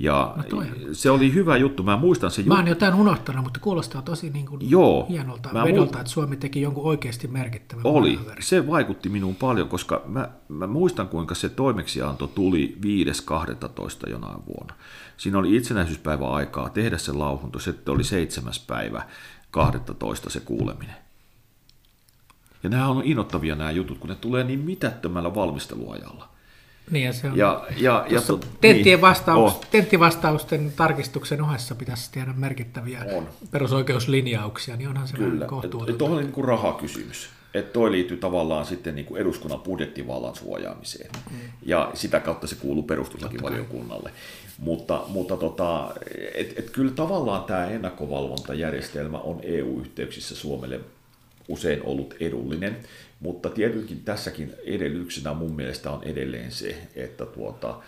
Ja 0.00 0.34
no 0.52 0.62
se 0.92 1.10
oli 1.10 1.34
hyvä 1.34 1.56
juttu, 1.56 1.82
mä 1.82 1.96
muistan 1.96 2.30
se 2.30 2.40
juttu. 2.40 2.48
Mä 2.48 2.58
oon 2.58 2.68
jotain 2.68 2.94
unohtanut, 2.94 3.44
mutta 3.44 3.60
kuulostaa 3.60 4.02
tosi 4.02 4.30
niin 4.30 4.46
kuin 4.46 4.70
Joo, 4.70 5.06
hienolta 5.08 5.48
mä 5.52 5.64
vedolta, 5.64 5.96
mu- 5.96 6.00
että 6.00 6.12
Suomi 6.12 6.36
teki 6.36 6.60
jonkun 6.60 6.84
oikeasti 6.84 7.28
merkittävän 7.28 7.86
Oli, 7.86 8.20
se 8.40 8.66
vaikutti 8.66 9.08
minuun 9.08 9.34
paljon, 9.34 9.68
koska 9.68 10.02
mä, 10.06 10.28
mä 10.48 10.66
muistan 10.66 11.08
kuinka 11.08 11.34
se 11.34 11.48
toimeksianto 11.48 12.26
tuli 12.26 12.78
5.12. 14.04 14.10
jonain 14.10 14.46
vuonna. 14.46 14.74
Siinä 15.16 15.38
oli 15.38 15.56
itsenäisyyspäivä 15.56 16.28
aikaa 16.28 16.68
tehdä 16.68 16.98
se 16.98 17.12
lausunto, 17.12 17.58
se 17.58 17.74
oli 17.88 18.04
seitsemäs 18.04 18.64
päivä 18.66 19.02
12 19.50 20.30
se 20.30 20.40
kuuleminen. 20.40 20.96
Ja 22.62 22.70
nämä 22.70 22.88
on 22.88 23.02
innoittavia 23.04 23.54
nämä 23.54 23.70
jutut, 23.70 23.98
kun 23.98 24.10
ne 24.10 24.16
tulee 24.16 24.44
niin 24.44 24.60
mitättömällä 24.60 25.34
valmisteluajalla. 25.34 26.28
Niin 26.90 27.06
ja 27.06 27.12
se 27.12 27.26
on. 27.26 27.36
Ja, 27.36 27.64
ja, 27.76 28.06
ja 28.10 28.20
to, 28.20 28.36
tenttien 28.60 28.84
niin, 28.84 29.00
vastaus, 29.00 29.52
oh. 29.52 29.66
tenttivastausten 29.70 30.72
tarkistuksen 30.76 31.42
ohessa 31.42 31.74
pitäisi 31.74 32.12
tehdä 32.12 32.32
merkittäviä 32.36 33.04
on. 33.12 33.28
perusoikeuslinjauksia, 33.50 34.76
niin 34.76 34.88
onhan 34.88 35.08
se 35.08 35.16
Kyllä. 35.16 35.46
kohtuutonta. 35.46 35.92
Tuohon 35.92 36.16
on 36.16 36.24
niin 36.24 36.32
kuin 36.32 36.44
rahakysymys. 36.44 37.28
Että 37.54 37.72
toi 37.72 37.92
liittyy 37.92 38.16
tavallaan 38.16 38.66
sitten 38.66 38.94
niin 38.94 39.04
kuin 39.04 39.20
eduskunnan 39.20 39.60
budjettivallan 39.60 40.36
suojaamiseen. 40.36 41.10
Mm. 41.30 41.36
Ja 41.62 41.90
sitä 41.94 42.20
kautta 42.20 42.46
se 42.46 42.54
kuuluu 42.54 42.82
perustuslakivaliokunnalle. 42.82 44.10
Mutta, 44.58 45.02
mutta 45.08 45.36
tota, 45.36 45.94
et, 46.34 46.58
et 46.58 46.70
kyllä 46.70 46.92
tavallaan 46.92 47.44
tämä 47.44 47.66
ennakkovalvontajärjestelmä 47.66 49.18
on 49.18 49.40
EU-yhteyksissä 49.42 50.34
Suomelle 50.34 50.80
usein 51.48 51.82
ollut 51.82 52.14
edullinen. 52.20 52.76
Mutta 53.22 53.50
tietenkin 53.50 54.04
tässäkin 54.04 54.54
edellytyksenä 54.64 55.34
mun 55.34 55.56
mielestä 55.56 55.90
on 55.90 56.04
edelleen 56.04 56.52
se, 56.52 56.88
että 56.94 57.26
tuota, 57.26 57.80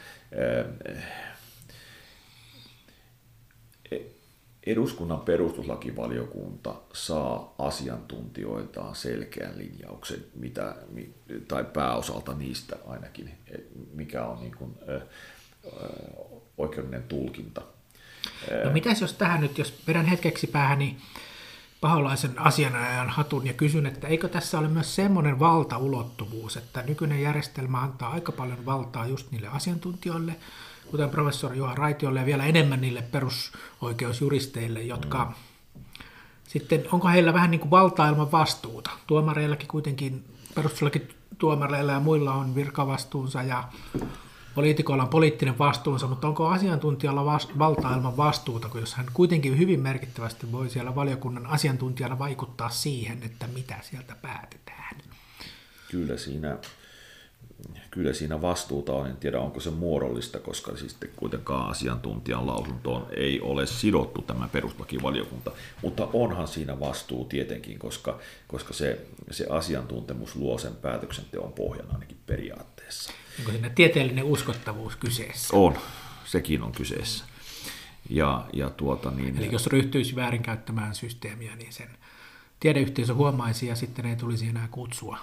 eduskunnan 4.66 5.20
perustuslakivaliokunta 5.20 6.74
saa 6.92 7.54
asiantuntijoiltaan 7.58 8.94
selkeän 8.94 9.58
linjauksen, 9.58 10.24
mitä, 10.34 10.74
tai 11.48 11.64
pääosalta 11.64 12.34
niistä 12.34 12.76
ainakin, 12.86 13.30
mikä 13.92 14.24
on 14.24 14.40
niin 14.40 14.56
kuin, 14.58 14.74
oikeudellinen 16.58 17.08
tulkinta. 17.08 17.62
No 18.64 18.72
mitäs 18.72 19.00
jos 19.00 19.12
tähän 19.12 19.40
nyt, 19.40 19.58
jos 19.58 19.82
vedän 19.88 20.06
hetkeksi 20.06 20.46
päähän, 20.46 20.78
niin 20.78 20.96
paholaisen 21.84 22.38
asianajajan 22.38 23.10
hatun 23.10 23.46
ja 23.46 23.52
kysyn, 23.52 23.86
että 23.86 24.08
eikö 24.08 24.28
tässä 24.28 24.58
ole 24.58 24.68
myös 24.68 24.94
semmoinen 24.94 25.38
valtaulottuvuus, 25.38 26.56
että 26.56 26.82
nykyinen 26.82 27.22
järjestelmä 27.22 27.80
antaa 27.80 28.12
aika 28.12 28.32
paljon 28.32 28.66
valtaa 28.66 29.06
just 29.06 29.30
niille 29.30 29.48
asiantuntijoille, 29.48 30.36
kuten 30.90 31.10
professori 31.10 31.58
Juha 31.58 31.74
Raitiolle 31.74 32.20
ja 32.20 32.26
vielä 32.26 32.44
enemmän 32.44 32.80
niille 32.80 33.02
perusoikeusjuristeille, 33.02 34.82
jotka, 34.82 35.24
mm. 35.24 35.34
Sitten 36.48 36.84
onko 36.92 37.08
heillä 37.08 37.34
vähän 37.34 37.50
niin 37.50 37.60
kuin 37.60 37.70
valtaa 37.70 38.08
ilman 38.08 38.32
vastuuta? 38.32 38.90
Tuomareillakin 39.06 39.68
kuitenkin, 39.68 40.24
perustuslakin 40.54 41.08
tuomareilla 41.38 41.92
ja 41.92 42.00
muilla 42.00 42.34
on 42.34 42.54
virkavastuunsa 42.54 43.42
ja 43.42 43.64
poliitikoilla 44.54 45.02
on 45.02 45.08
poliittinen 45.08 45.58
vastuunsa, 45.58 46.06
mutta 46.06 46.28
onko 46.28 46.48
asiantuntijalla 46.48 47.38
valtaa 47.58 47.94
ilman 47.94 48.16
vastuuta, 48.16 48.68
kun 48.68 48.80
jos 48.80 48.94
hän 48.94 49.06
kuitenkin 49.14 49.58
hyvin 49.58 49.80
merkittävästi 49.80 50.52
voi 50.52 50.70
siellä 50.70 50.94
valiokunnan 50.94 51.46
asiantuntijana 51.46 52.18
vaikuttaa 52.18 52.70
siihen, 52.70 53.22
että 53.22 53.46
mitä 53.46 53.76
sieltä 53.82 54.16
päätetään? 54.22 54.96
Kyllä 55.90 56.16
siinä 56.16 56.58
kyllä 57.90 58.12
siinä 58.12 58.42
vastuuta 58.42 58.92
on, 58.92 59.06
en 59.06 59.16
tiedä 59.16 59.40
onko 59.40 59.60
se 59.60 59.70
muodollista, 59.70 60.38
koska 60.38 60.76
siis 60.76 60.96
kuitenkaan 61.16 61.70
asiantuntijan 61.70 62.46
lausuntoon 62.46 63.06
ei 63.16 63.40
ole 63.40 63.66
sidottu 63.66 64.22
tämä 64.22 64.48
perustuslakivaliokunta, 64.52 65.50
mutta 65.82 66.08
onhan 66.12 66.48
siinä 66.48 66.80
vastuu 66.80 67.24
tietenkin, 67.24 67.78
koska, 67.78 68.18
koska 68.48 68.74
se, 68.74 69.06
se 69.30 69.46
asiantuntemus 69.50 70.36
luo 70.36 70.58
sen 70.58 70.76
päätöksenteon 70.76 71.52
pohjan 71.52 71.90
ainakin 71.92 72.16
periaatteessa. 72.26 73.12
Onko 73.38 73.50
siinä 73.50 73.70
tieteellinen 73.70 74.24
uskottavuus 74.24 74.96
kyseessä? 74.96 75.56
On, 75.56 75.78
sekin 76.24 76.62
on 76.62 76.72
kyseessä. 76.72 77.24
Ja, 78.10 78.46
ja 78.52 78.70
tuota 78.70 79.10
niin, 79.10 79.38
Eli 79.38 79.52
jos 79.52 79.66
ryhtyisi 79.66 80.16
väärinkäyttämään 80.16 80.94
systeemiä, 80.94 81.56
niin 81.56 81.72
sen 81.72 81.88
tiedeyhteisö 82.60 83.14
huomaisi 83.14 83.66
ja 83.66 83.76
sitten 83.76 84.06
ei 84.06 84.16
tulisi 84.16 84.48
enää 84.48 84.68
kutsua 84.70 85.18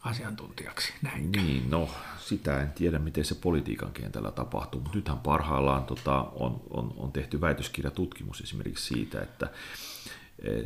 asiantuntijaksi, 0.00 0.92
näin. 1.02 1.32
Niin, 1.32 1.70
no 1.70 1.90
sitä 2.18 2.62
en 2.62 2.72
tiedä, 2.72 2.98
miten 2.98 3.24
se 3.24 3.34
politiikan 3.34 3.92
kentällä 3.92 4.30
tapahtuu, 4.30 4.80
mutta 4.80 4.96
nythän 4.96 5.18
parhaillaan 5.18 5.84
tota, 5.84 6.20
on, 6.20 6.60
on, 6.70 6.94
on 6.96 7.12
tehty 7.12 7.40
väitöskirjatutkimus 7.40 8.40
esimerkiksi 8.40 8.94
siitä, 8.94 9.22
että 9.22 9.50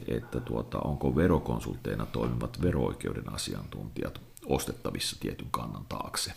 että 0.08 0.40
tuota, 0.40 0.78
onko 0.78 1.16
verokonsultteina 1.16 2.06
toimivat 2.06 2.62
verooikeuden 2.62 3.32
asiantuntijat 3.32 4.20
ostettavissa 4.46 5.16
tietyn 5.20 5.48
kannan 5.50 5.84
taakse. 5.88 6.32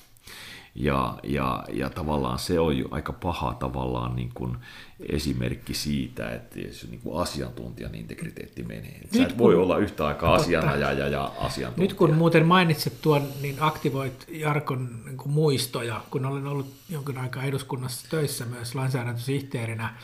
Ja, 0.79 1.17
ja, 1.23 1.63
ja 1.73 1.89
tavallaan 1.89 2.39
se 2.39 2.59
on 2.59 2.77
jo 2.77 2.87
aika 2.91 3.13
paha 3.13 3.53
tavallaan 3.53 4.15
niin 4.15 4.31
kuin 4.33 4.57
esimerkki 4.99 5.73
siitä, 5.73 6.29
että 6.29 6.59
se 6.71 6.87
niin 6.87 6.99
kuin 6.99 7.21
asiantuntijan 7.21 7.95
integriteetti 7.95 8.63
menee. 8.63 8.99
Nyt, 8.99 9.13
Sä 9.13 9.23
et 9.23 9.37
voi 9.37 9.53
kun, 9.53 9.63
olla 9.63 9.77
yhtä 9.77 10.07
aikaa 10.07 10.35
asianajaja 10.35 11.07
ja 11.07 11.23
asiantuntija. 11.39 11.87
Nyt 11.87 11.97
kun 11.97 12.13
muuten 12.13 12.45
mainitsit 12.45 13.01
tuon, 13.01 13.27
niin 13.41 13.55
aktivoit 13.59 14.27
Jarkon 14.31 15.01
niin 15.05 15.17
kuin 15.17 15.31
muistoja, 15.31 16.01
kun 16.09 16.25
olen 16.25 16.47
ollut 16.47 16.73
jonkin 16.89 17.17
aikaa 17.17 17.43
eduskunnassa 17.43 18.09
töissä 18.09 18.45
myös 18.45 18.75
lainsäädäntösihteerinä, 18.75 19.95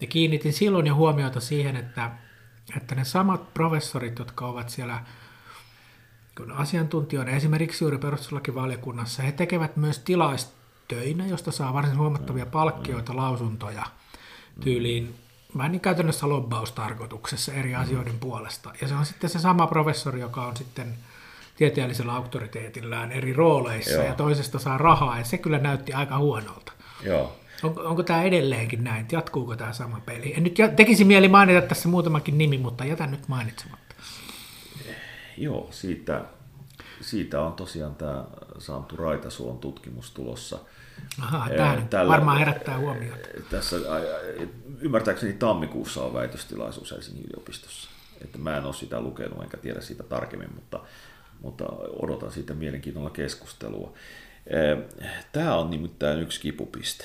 ja 0.00 0.06
kiinnitin 0.06 0.52
silloin 0.52 0.86
jo 0.86 0.94
huomiota 0.94 1.40
siihen, 1.40 1.76
että, 1.76 2.10
että 2.76 2.94
ne 2.94 3.04
samat 3.04 3.54
professorit, 3.54 4.18
jotka 4.18 4.46
ovat 4.46 4.68
siellä– 4.68 5.00
kun 6.36 6.52
asiantuntijoina, 6.52 7.30
esimerkiksi 7.30 7.84
juuri 7.84 7.98
perustuslakivaliokunnassa, 7.98 9.22
he 9.22 9.32
tekevät 9.32 9.76
myös 9.76 9.98
tilaistöinä, 9.98 11.26
josta 11.26 11.52
saa 11.52 11.74
varsin 11.74 11.98
huomattavia 11.98 12.46
palkkioita, 12.46 13.16
lausuntoja 13.16 13.84
tyyliin 14.60 15.14
vähän 15.56 15.72
niin 15.72 15.80
käytännössä 15.80 16.28
lobbaustarkoituksessa 16.28 17.52
eri 17.52 17.74
asioiden 17.74 18.18
puolesta. 18.18 18.72
Ja 18.80 18.88
se 18.88 18.94
on 18.94 19.06
sitten 19.06 19.30
se 19.30 19.38
sama 19.38 19.66
professori, 19.66 20.20
joka 20.20 20.46
on 20.46 20.56
sitten 20.56 20.94
tieteellisellä 21.56 22.12
auktoriteetillään 22.12 23.12
eri 23.12 23.32
rooleissa 23.32 23.92
Joo. 23.92 24.04
ja 24.04 24.14
toisesta 24.14 24.58
saa 24.58 24.78
rahaa, 24.78 25.18
ja 25.18 25.24
se 25.24 25.38
kyllä 25.38 25.58
näytti 25.58 25.92
aika 25.92 26.18
huonolta. 26.18 26.72
Joo. 27.02 27.36
On, 27.62 27.86
onko 27.86 28.02
tämä 28.02 28.22
edelleenkin 28.22 28.84
näin? 28.84 29.06
Jatkuuko 29.12 29.56
tämä 29.56 29.72
sama 29.72 30.00
peli? 30.06 30.34
En 30.36 30.42
nyt 30.42 30.56
tekisi 30.76 31.04
mieli 31.04 31.28
mainita 31.28 31.66
tässä 31.66 31.88
muutamakin 31.88 32.38
nimi, 32.38 32.58
mutta 32.58 32.84
jätän 32.84 33.10
nyt 33.10 33.28
mainitsematta. 33.28 33.81
Joo, 35.42 35.68
siitä, 35.70 36.24
siitä 37.00 37.40
on 37.40 37.52
tosiaan 37.52 37.94
tämä 37.94 38.24
Santtu 38.58 38.96
Raitasuon 38.96 39.58
tutkimus 39.58 40.10
tulossa. 40.10 40.58
Aha, 41.22 41.48
Tällä, 41.90 42.12
varmaan 42.12 42.38
herättää 42.38 42.78
huomiota. 42.78 43.28
Tässä 43.50 43.76
ymmärtääkseni 44.80 45.32
tammikuussa 45.32 46.04
on 46.04 46.14
väitöstilaisuus 46.14 46.90
Helsingin 46.90 47.24
yliopistossa. 47.24 47.90
Että 48.24 48.38
mä 48.38 48.56
en 48.56 48.64
ole 48.64 48.74
sitä 48.74 49.00
lukenut 49.00 49.42
enkä 49.42 49.56
tiedä 49.56 49.80
siitä 49.80 50.02
tarkemmin, 50.02 50.54
mutta, 50.54 50.80
mutta 51.40 51.64
odotan 52.02 52.32
siitä 52.32 52.54
mielenkiinnolla 52.54 53.10
keskustelua. 53.10 53.92
Tämä 55.32 55.56
on 55.56 55.70
nimittäin 55.70 56.20
yksi 56.20 56.40
kipupiste 56.40 57.04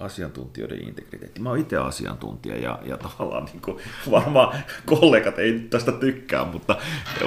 asiantuntijoiden 0.00 0.88
integriteetti. 0.88 1.40
Mä 1.40 1.48
oon 1.48 1.58
itse 1.58 1.76
asiantuntija 1.76 2.56
ja, 2.56 2.78
ja 2.84 2.96
tavallaan 2.96 3.44
niin 3.44 3.60
kuin, 3.60 3.78
varmaan 4.10 4.58
kollegat 4.86 5.38
ei 5.38 5.60
tästä 5.60 5.92
tykkää, 5.92 6.44
mutta, 6.44 6.76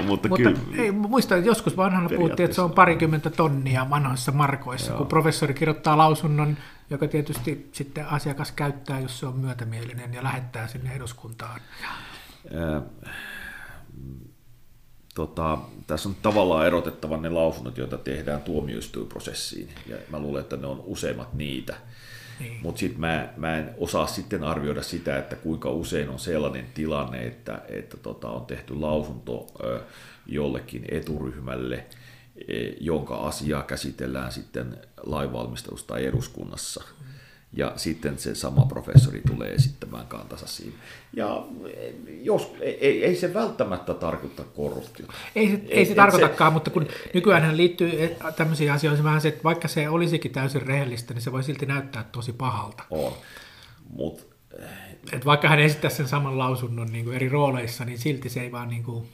mutta, 0.05 0.29
mutta 0.29 0.37
kyllä. 0.37 0.83
Ei, 0.83 0.91
muista, 0.91 1.35
että 1.35 1.47
joskus 1.47 1.77
vanhana 1.77 2.09
puhuttiin, 2.09 2.45
että 2.45 2.55
se 2.55 2.61
on 2.61 2.71
parikymmentä 2.71 3.29
tonnia 3.29 3.89
vanhoissa 3.89 4.31
markoissa, 4.31 4.91
Joo. 4.91 4.97
kun 4.97 5.07
professori 5.07 5.53
kirjoittaa 5.53 5.97
lausunnon, 5.97 6.57
joka 6.89 7.07
tietysti 7.07 7.69
sitten 7.71 8.07
asiakas 8.07 8.51
käyttää, 8.51 8.99
jos 8.99 9.19
se 9.19 9.25
on 9.25 9.35
myötämielinen 9.35 10.13
ja 10.13 10.23
lähettää 10.23 10.67
sinne 10.67 10.95
eduskuntaan. 10.95 11.61
Äh, 12.55 12.83
tota, 15.15 15.57
tässä 15.87 16.09
on 16.09 16.15
tavallaan 16.21 16.67
erotettava 16.67 17.17
ne 17.17 17.29
lausunnot, 17.29 17.77
joita 17.77 17.97
tehdään 17.97 18.41
tuomioistuinprosessiin, 18.41 19.69
ja 19.87 19.97
mä 20.09 20.19
luulen, 20.19 20.41
että 20.41 20.57
ne 20.57 20.67
on 20.67 20.83
useimmat 20.85 21.33
niitä. 21.33 21.75
Niin. 22.41 22.59
Mutta 22.61 22.79
sitten 22.79 22.99
mä, 22.99 23.33
mä 23.37 23.57
en 23.57 23.69
osaa 23.77 24.07
sitten 24.07 24.43
arvioida 24.43 24.83
sitä, 24.83 25.17
että 25.17 25.35
kuinka 25.35 25.69
usein 25.69 26.09
on 26.09 26.19
sellainen 26.19 26.65
tilanne, 26.73 27.23
että, 27.23 27.61
että 27.67 27.97
tota, 27.97 28.29
on 28.29 28.45
tehty 28.45 28.75
lausunto 28.75 29.47
jollekin 30.25 30.85
eturyhmälle, 30.91 31.85
e, 32.47 32.69
jonka 32.79 33.15
asiaa 33.15 33.63
käsitellään 33.63 34.31
sitten 34.31 34.77
lainvalmistelussa 35.03 35.87
tai 35.87 36.05
eduskunnassa. 36.05 36.83
Ja 37.53 37.73
sitten 37.75 38.19
se 38.19 38.35
sama 38.35 38.65
professori 38.65 39.21
tulee 39.27 39.53
esittämään 39.53 40.07
kantansa 40.07 40.47
siinä. 40.47 40.77
Ja 41.13 41.45
jos, 42.21 42.53
ei, 42.61 43.05
ei 43.05 43.15
se 43.15 43.33
välttämättä 43.33 43.93
tarkoita 43.93 44.43
korruptiota. 44.43 45.13
Ei 45.35 45.47
se, 45.47 45.53
ei, 45.53 45.79
ei 45.79 45.85
se 45.85 45.95
tarkoitakaan, 45.95 46.51
se, 46.51 46.53
mutta 46.53 46.71
kun 46.71 46.87
nykyään 47.13 47.57
liittyy 47.57 48.15
tämmöisiin 48.35 48.71
asioihin 48.71 49.03
vähän 49.03 49.21
se, 49.21 49.27
että 49.27 49.43
vaikka 49.43 49.67
se 49.67 49.89
olisikin 49.89 50.31
täysin 50.31 50.61
rehellistä, 50.61 51.13
niin 51.13 51.21
se 51.21 51.31
voi 51.31 51.43
silti 51.43 51.65
näyttää 51.65 52.05
tosi 52.11 52.33
pahalta. 52.33 52.83
On, 52.89 53.13
Mut, 53.89 54.31
Et 55.13 55.25
vaikka 55.25 55.49
hän 55.49 55.59
esittää 55.59 55.89
sen 55.89 56.07
saman 56.07 56.37
lausunnon 56.37 56.91
niin 56.91 57.05
kuin 57.05 57.15
eri 57.15 57.29
rooleissa, 57.29 57.85
niin 57.85 57.97
silti 57.97 58.29
se 58.29 58.41
ei 58.41 58.51
vaan 58.51 58.69
niin 58.69 58.83
kuin 58.83 59.07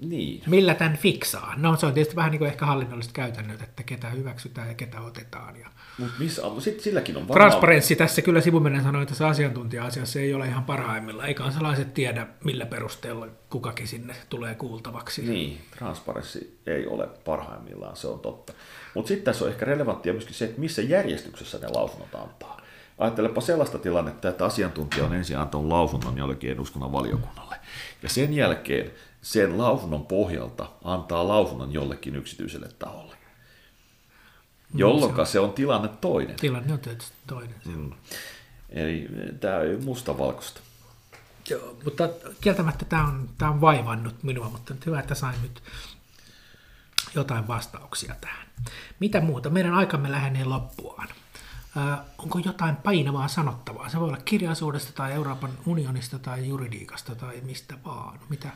niin. 0.00 0.42
Millä 0.46 0.74
tämän 0.74 0.96
fiksaa? 0.96 1.54
No 1.56 1.76
se 1.76 1.86
on 1.86 1.94
tietysti 1.94 2.16
vähän 2.16 2.30
niin 2.30 2.38
kuin 2.38 2.48
ehkä 2.48 2.66
hallinnolliset 2.66 3.12
käytännöt, 3.12 3.62
että 3.62 3.82
ketä 3.82 4.10
hyväksytään 4.10 4.68
ja 4.68 4.74
ketä 4.74 5.00
otetaan. 5.00 5.60
Ja... 5.60 5.68
Mut 5.98 6.10
missä, 6.18 6.42
sit 6.58 6.80
silläkin 6.80 7.16
on 7.16 7.28
varmaan... 7.28 7.50
Transparenssi 7.50 7.96
tässä 7.96 8.22
kyllä 8.22 8.40
sivuminen 8.40 8.82
sanoi, 8.82 9.02
että 9.02 9.10
tässä 9.10 9.28
asiantuntija-asiassa 9.28 10.20
ei 10.20 10.34
ole 10.34 10.46
ihan 10.46 10.64
parhaimmilla. 10.64 11.26
Ei 11.26 11.34
kansalaiset 11.34 11.94
tiedä, 11.94 12.26
millä 12.44 12.66
perusteella 12.66 13.28
kukakin 13.50 13.88
sinne 13.88 14.14
tulee 14.28 14.54
kuultavaksi. 14.54 15.22
Niin, 15.22 15.60
transparenssi 15.78 16.58
ei 16.66 16.86
ole 16.86 17.06
parhaimmillaan, 17.24 17.96
se 17.96 18.06
on 18.06 18.20
totta. 18.20 18.52
Mutta 18.94 19.08
sitten 19.08 19.24
tässä 19.24 19.44
on 19.44 19.50
ehkä 19.50 19.64
relevanttia 19.64 20.12
myöskin 20.12 20.34
se, 20.34 20.44
että 20.44 20.60
missä 20.60 20.82
järjestyksessä 20.82 21.58
ne 21.58 21.68
lausunnot 21.68 22.14
antaa. 22.14 22.60
Ajattelepa 22.98 23.40
sellaista 23.40 23.78
tilannetta, 23.78 24.28
että 24.28 24.44
asiantuntija 24.44 25.04
on 25.04 25.14
ensin 25.14 25.38
antanut 25.38 25.66
lausunnon 25.66 26.18
jollekin 26.18 26.50
eduskunnan 26.50 26.92
valiokunnalle. 26.92 27.56
Ja 28.02 28.08
sen 28.08 28.34
jälkeen 28.34 28.90
sen 29.22 29.58
lausunnon 29.58 30.06
pohjalta 30.06 30.70
antaa 30.84 31.28
lausunnon 31.28 31.72
jollekin 31.72 32.16
yksityiselle 32.16 32.68
taholle. 32.78 33.16
No, 34.72 34.78
jolloin 34.78 35.14
se 35.14 35.20
on, 35.20 35.26
se 35.26 35.40
on 35.40 35.52
tilanne 35.52 35.88
toinen. 35.88 36.36
Tilanne 36.36 36.72
on 36.72 36.78
tietysti 36.78 37.16
toinen. 37.26 37.54
Mm. 37.64 37.92
Eli 38.68 39.08
tämä 39.40 39.58
ei 39.58 39.76
mustavalkoista. 39.76 40.60
Joo, 41.50 41.76
mutta 41.84 42.08
kieltämättä 42.40 42.84
tämä 42.84 43.04
on, 43.04 43.28
tämä 43.38 43.50
on 43.50 43.60
vaivannut 43.60 44.22
minua, 44.22 44.48
mutta 44.48 44.74
nyt 44.74 44.86
hyvä, 44.86 45.00
että 45.00 45.14
sain 45.14 45.42
nyt 45.42 45.62
jotain 47.14 47.48
vastauksia 47.48 48.14
tähän. 48.20 48.46
Mitä 49.00 49.20
muuta? 49.20 49.50
Meidän 49.50 49.74
aikamme 49.74 50.12
lähenee 50.12 50.44
loppuaan. 50.44 51.08
Äh, 51.76 51.98
onko 52.18 52.38
jotain 52.38 52.76
painavaa 52.76 53.28
sanottavaa? 53.28 53.88
Se 53.88 54.00
voi 54.00 54.08
olla 54.08 54.22
kirjallisuudesta 54.24 54.92
tai 54.92 55.12
Euroopan 55.12 55.50
unionista 55.66 56.18
tai 56.18 56.48
juridiikasta 56.48 57.14
tai 57.14 57.40
mistä 57.42 57.74
vaan. 57.84 58.18
Mitä, 58.28 58.50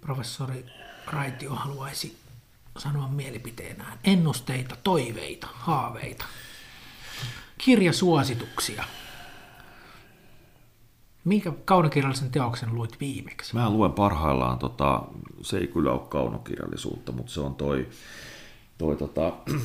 professori 0.00 0.64
Raitio 1.06 1.54
haluaisi 1.54 2.18
sanoa 2.78 3.08
mielipiteenään. 3.08 3.98
Ennusteita, 4.04 4.76
toiveita, 4.76 5.48
haaveita, 5.52 6.24
kirjasuosituksia. 7.58 8.84
Minkä 11.24 11.52
kaunokirjallisen 11.64 12.30
teoksen 12.30 12.74
luit 12.74 13.00
viimeksi? 13.00 13.54
Mä 13.54 13.70
luen 13.70 13.92
parhaillaan, 13.92 14.58
tota, 14.58 15.02
se 15.42 15.58
ei 15.58 15.66
kyllä 15.66 15.92
ole 15.92 16.00
kaunokirjallisuutta, 16.08 17.12
mutta 17.12 17.32
se 17.32 17.40
on 17.40 17.54
toi, 17.54 17.88
toi 18.78 18.96
tota, 18.96 19.32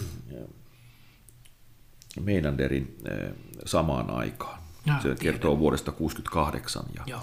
Meinanderin 2.20 2.98
eh, 3.12 3.34
samaan 3.66 4.10
aikaan. 4.10 4.60
Ja, 4.86 4.96
se 4.96 5.02
tiedän. 5.02 5.18
kertoo 5.18 5.60
vuodesta 5.60 5.92
1968 5.92 6.86
ja 6.96 7.04
Joo. 7.06 7.22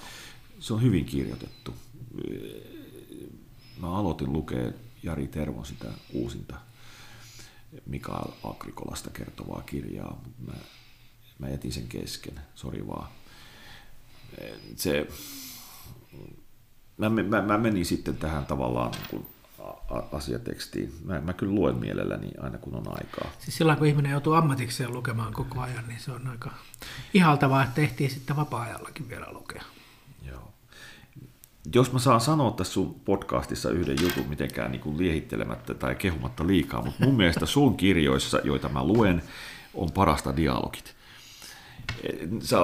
se 0.60 0.74
on 0.74 0.82
hyvin 0.82 1.04
kirjoitettu. 1.04 1.74
Mä 3.80 3.96
aloitin 3.96 4.32
lukea 4.32 4.72
Jari 5.02 5.28
Tervon 5.28 5.66
sitä 5.66 5.86
uusinta 6.12 6.56
Mikael 7.86 8.32
Agrikolasta 8.44 9.10
kertovaa 9.10 9.62
kirjaa, 9.66 10.20
mutta 10.24 10.52
mä, 10.52 10.58
mä 11.38 11.48
jätin 11.48 11.72
sen 11.72 11.88
kesken, 11.88 12.40
sori 12.54 12.86
vaan. 12.86 13.08
Se, 14.76 15.06
mä, 16.96 17.08
mä, 17.08 17.42
mä 17.42 17.58
menin 17.58 17.86
sitten 17.86 18.16
tähän 18.16 18.46
tavallaan 18.46 18.90
niin 18.90 19.06
kuin 19.10 19.26
asiatekstiin. 20.12 20.92
Mä, 21.04 21.20
mä 21.20 21.32
kyllä 21.32 21.54
luen 21.54 21.76
mielelläni 21.76 22.30
aina 22.40 22.58
kun 22.58 22.74
on 22.74 22.88
aikaa. 22.88 23.30
Siis 23.38 23.56
silloin 23.56 23.78
kun 23.78 23.86
ihminen 23.86 24.12
joutuu 24.12 24.32
ammatikseen 24.32 24.92
lukemaan 24.92 25.32
koko 25.32 25.60
ajan, 25.60 25.88
niin 25.88 26.00
se 26.00 26.12
on 26.12 26.26
aika 26.26 26.50
ihaltavaa, 27.14 27.62
että 27.62 27.74
tehtiin 27.74 28.10
sitten 28.10 28.36
vapaa-ajallakin 28.36 29.08
vielä 29.08 29.26
lukea. 29.32 29.62
Jos 31.74 31.92
mä 31.92 31.98
saan 31.98 32.20
sanoa 32.20 32.50
tässä 32.50 32.72
sun 32.72 33.00
podcastissa 33.04 33.70
yhden 33.70 33.96
jutun 34.02 34.28
mitenkään 34.28 34.70
niin 34.70 34.80
kuin 34.80 34.98
liehittelemättä 34.98 35.74
tai 35.74 35.94
kehumatta 35.94 36.46
liikaa, 36.46 36.82
mutta 36.82 37.04
mun 37.04 37.16
mielestä 37.16 37.46
sun 37.46 37.76
kirjoissa, 37.76 38.40
joita 38.44 38.68
mä 38.68 38.84
luen, 38.84 39.22
on 39.74 39.90
parasta 39.92 40.36
dialogit. 40.36 40.94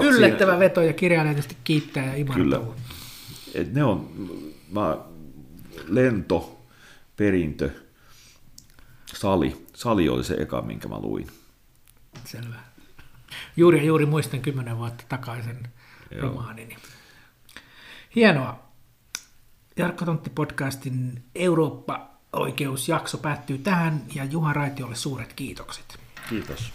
Yllättävä 0.03 0.53
siinä... 0.53 0.59
veto 0.59 0.83
ja 0.83 0.93
kirjailija 0.93 1.35
tietysti 1.35 1.57
kiittää 1.65 2.05
ja 2.05 2.15
imartuu. 2.15 2.45
Kyllä. 2.45 2.61
Et 3.55 3.75
ne 3.75 3.85
on, 3.85 4.11
mä, 4.73 4.97
lento, 5.89 6.59
perintö, 7.17 7.71
sali. 9.15 9.67
Sali 9.75 10.09
oli 10.09 10.25
se 10.25 10.35
eka, 10.35 10.63
minkä 10.63 10.89
mä 10.89 10.99
luin. 10.99 11.27
Selvä. 12.25 12.57
Juuri 13.57 13.87
juuri 13.87 14.07
muistan 14.07 14.41
kymmenen 14.41 14.79
vuotta 14.79 15.05
takaisin 15.09 15.69
Joo. 16.11 16.23
romaanini. 16.23 16.77
Hienoa. 18.15 18.66
Jarkko 19.79 20.05
Tontti-podcastin 20.05 21.23
Eurooppa-oikeusjakso 21.35 23.19
päättyy 23.19 23.59
tähän 23.59 24.03
ja 24.15 24.25
Juha 24.25 24.53
Raitiolle 24.53 24.95
suuret 24.95 25.33
kiitokset. 25.33 25.99
Kiitos. 26.29 26.73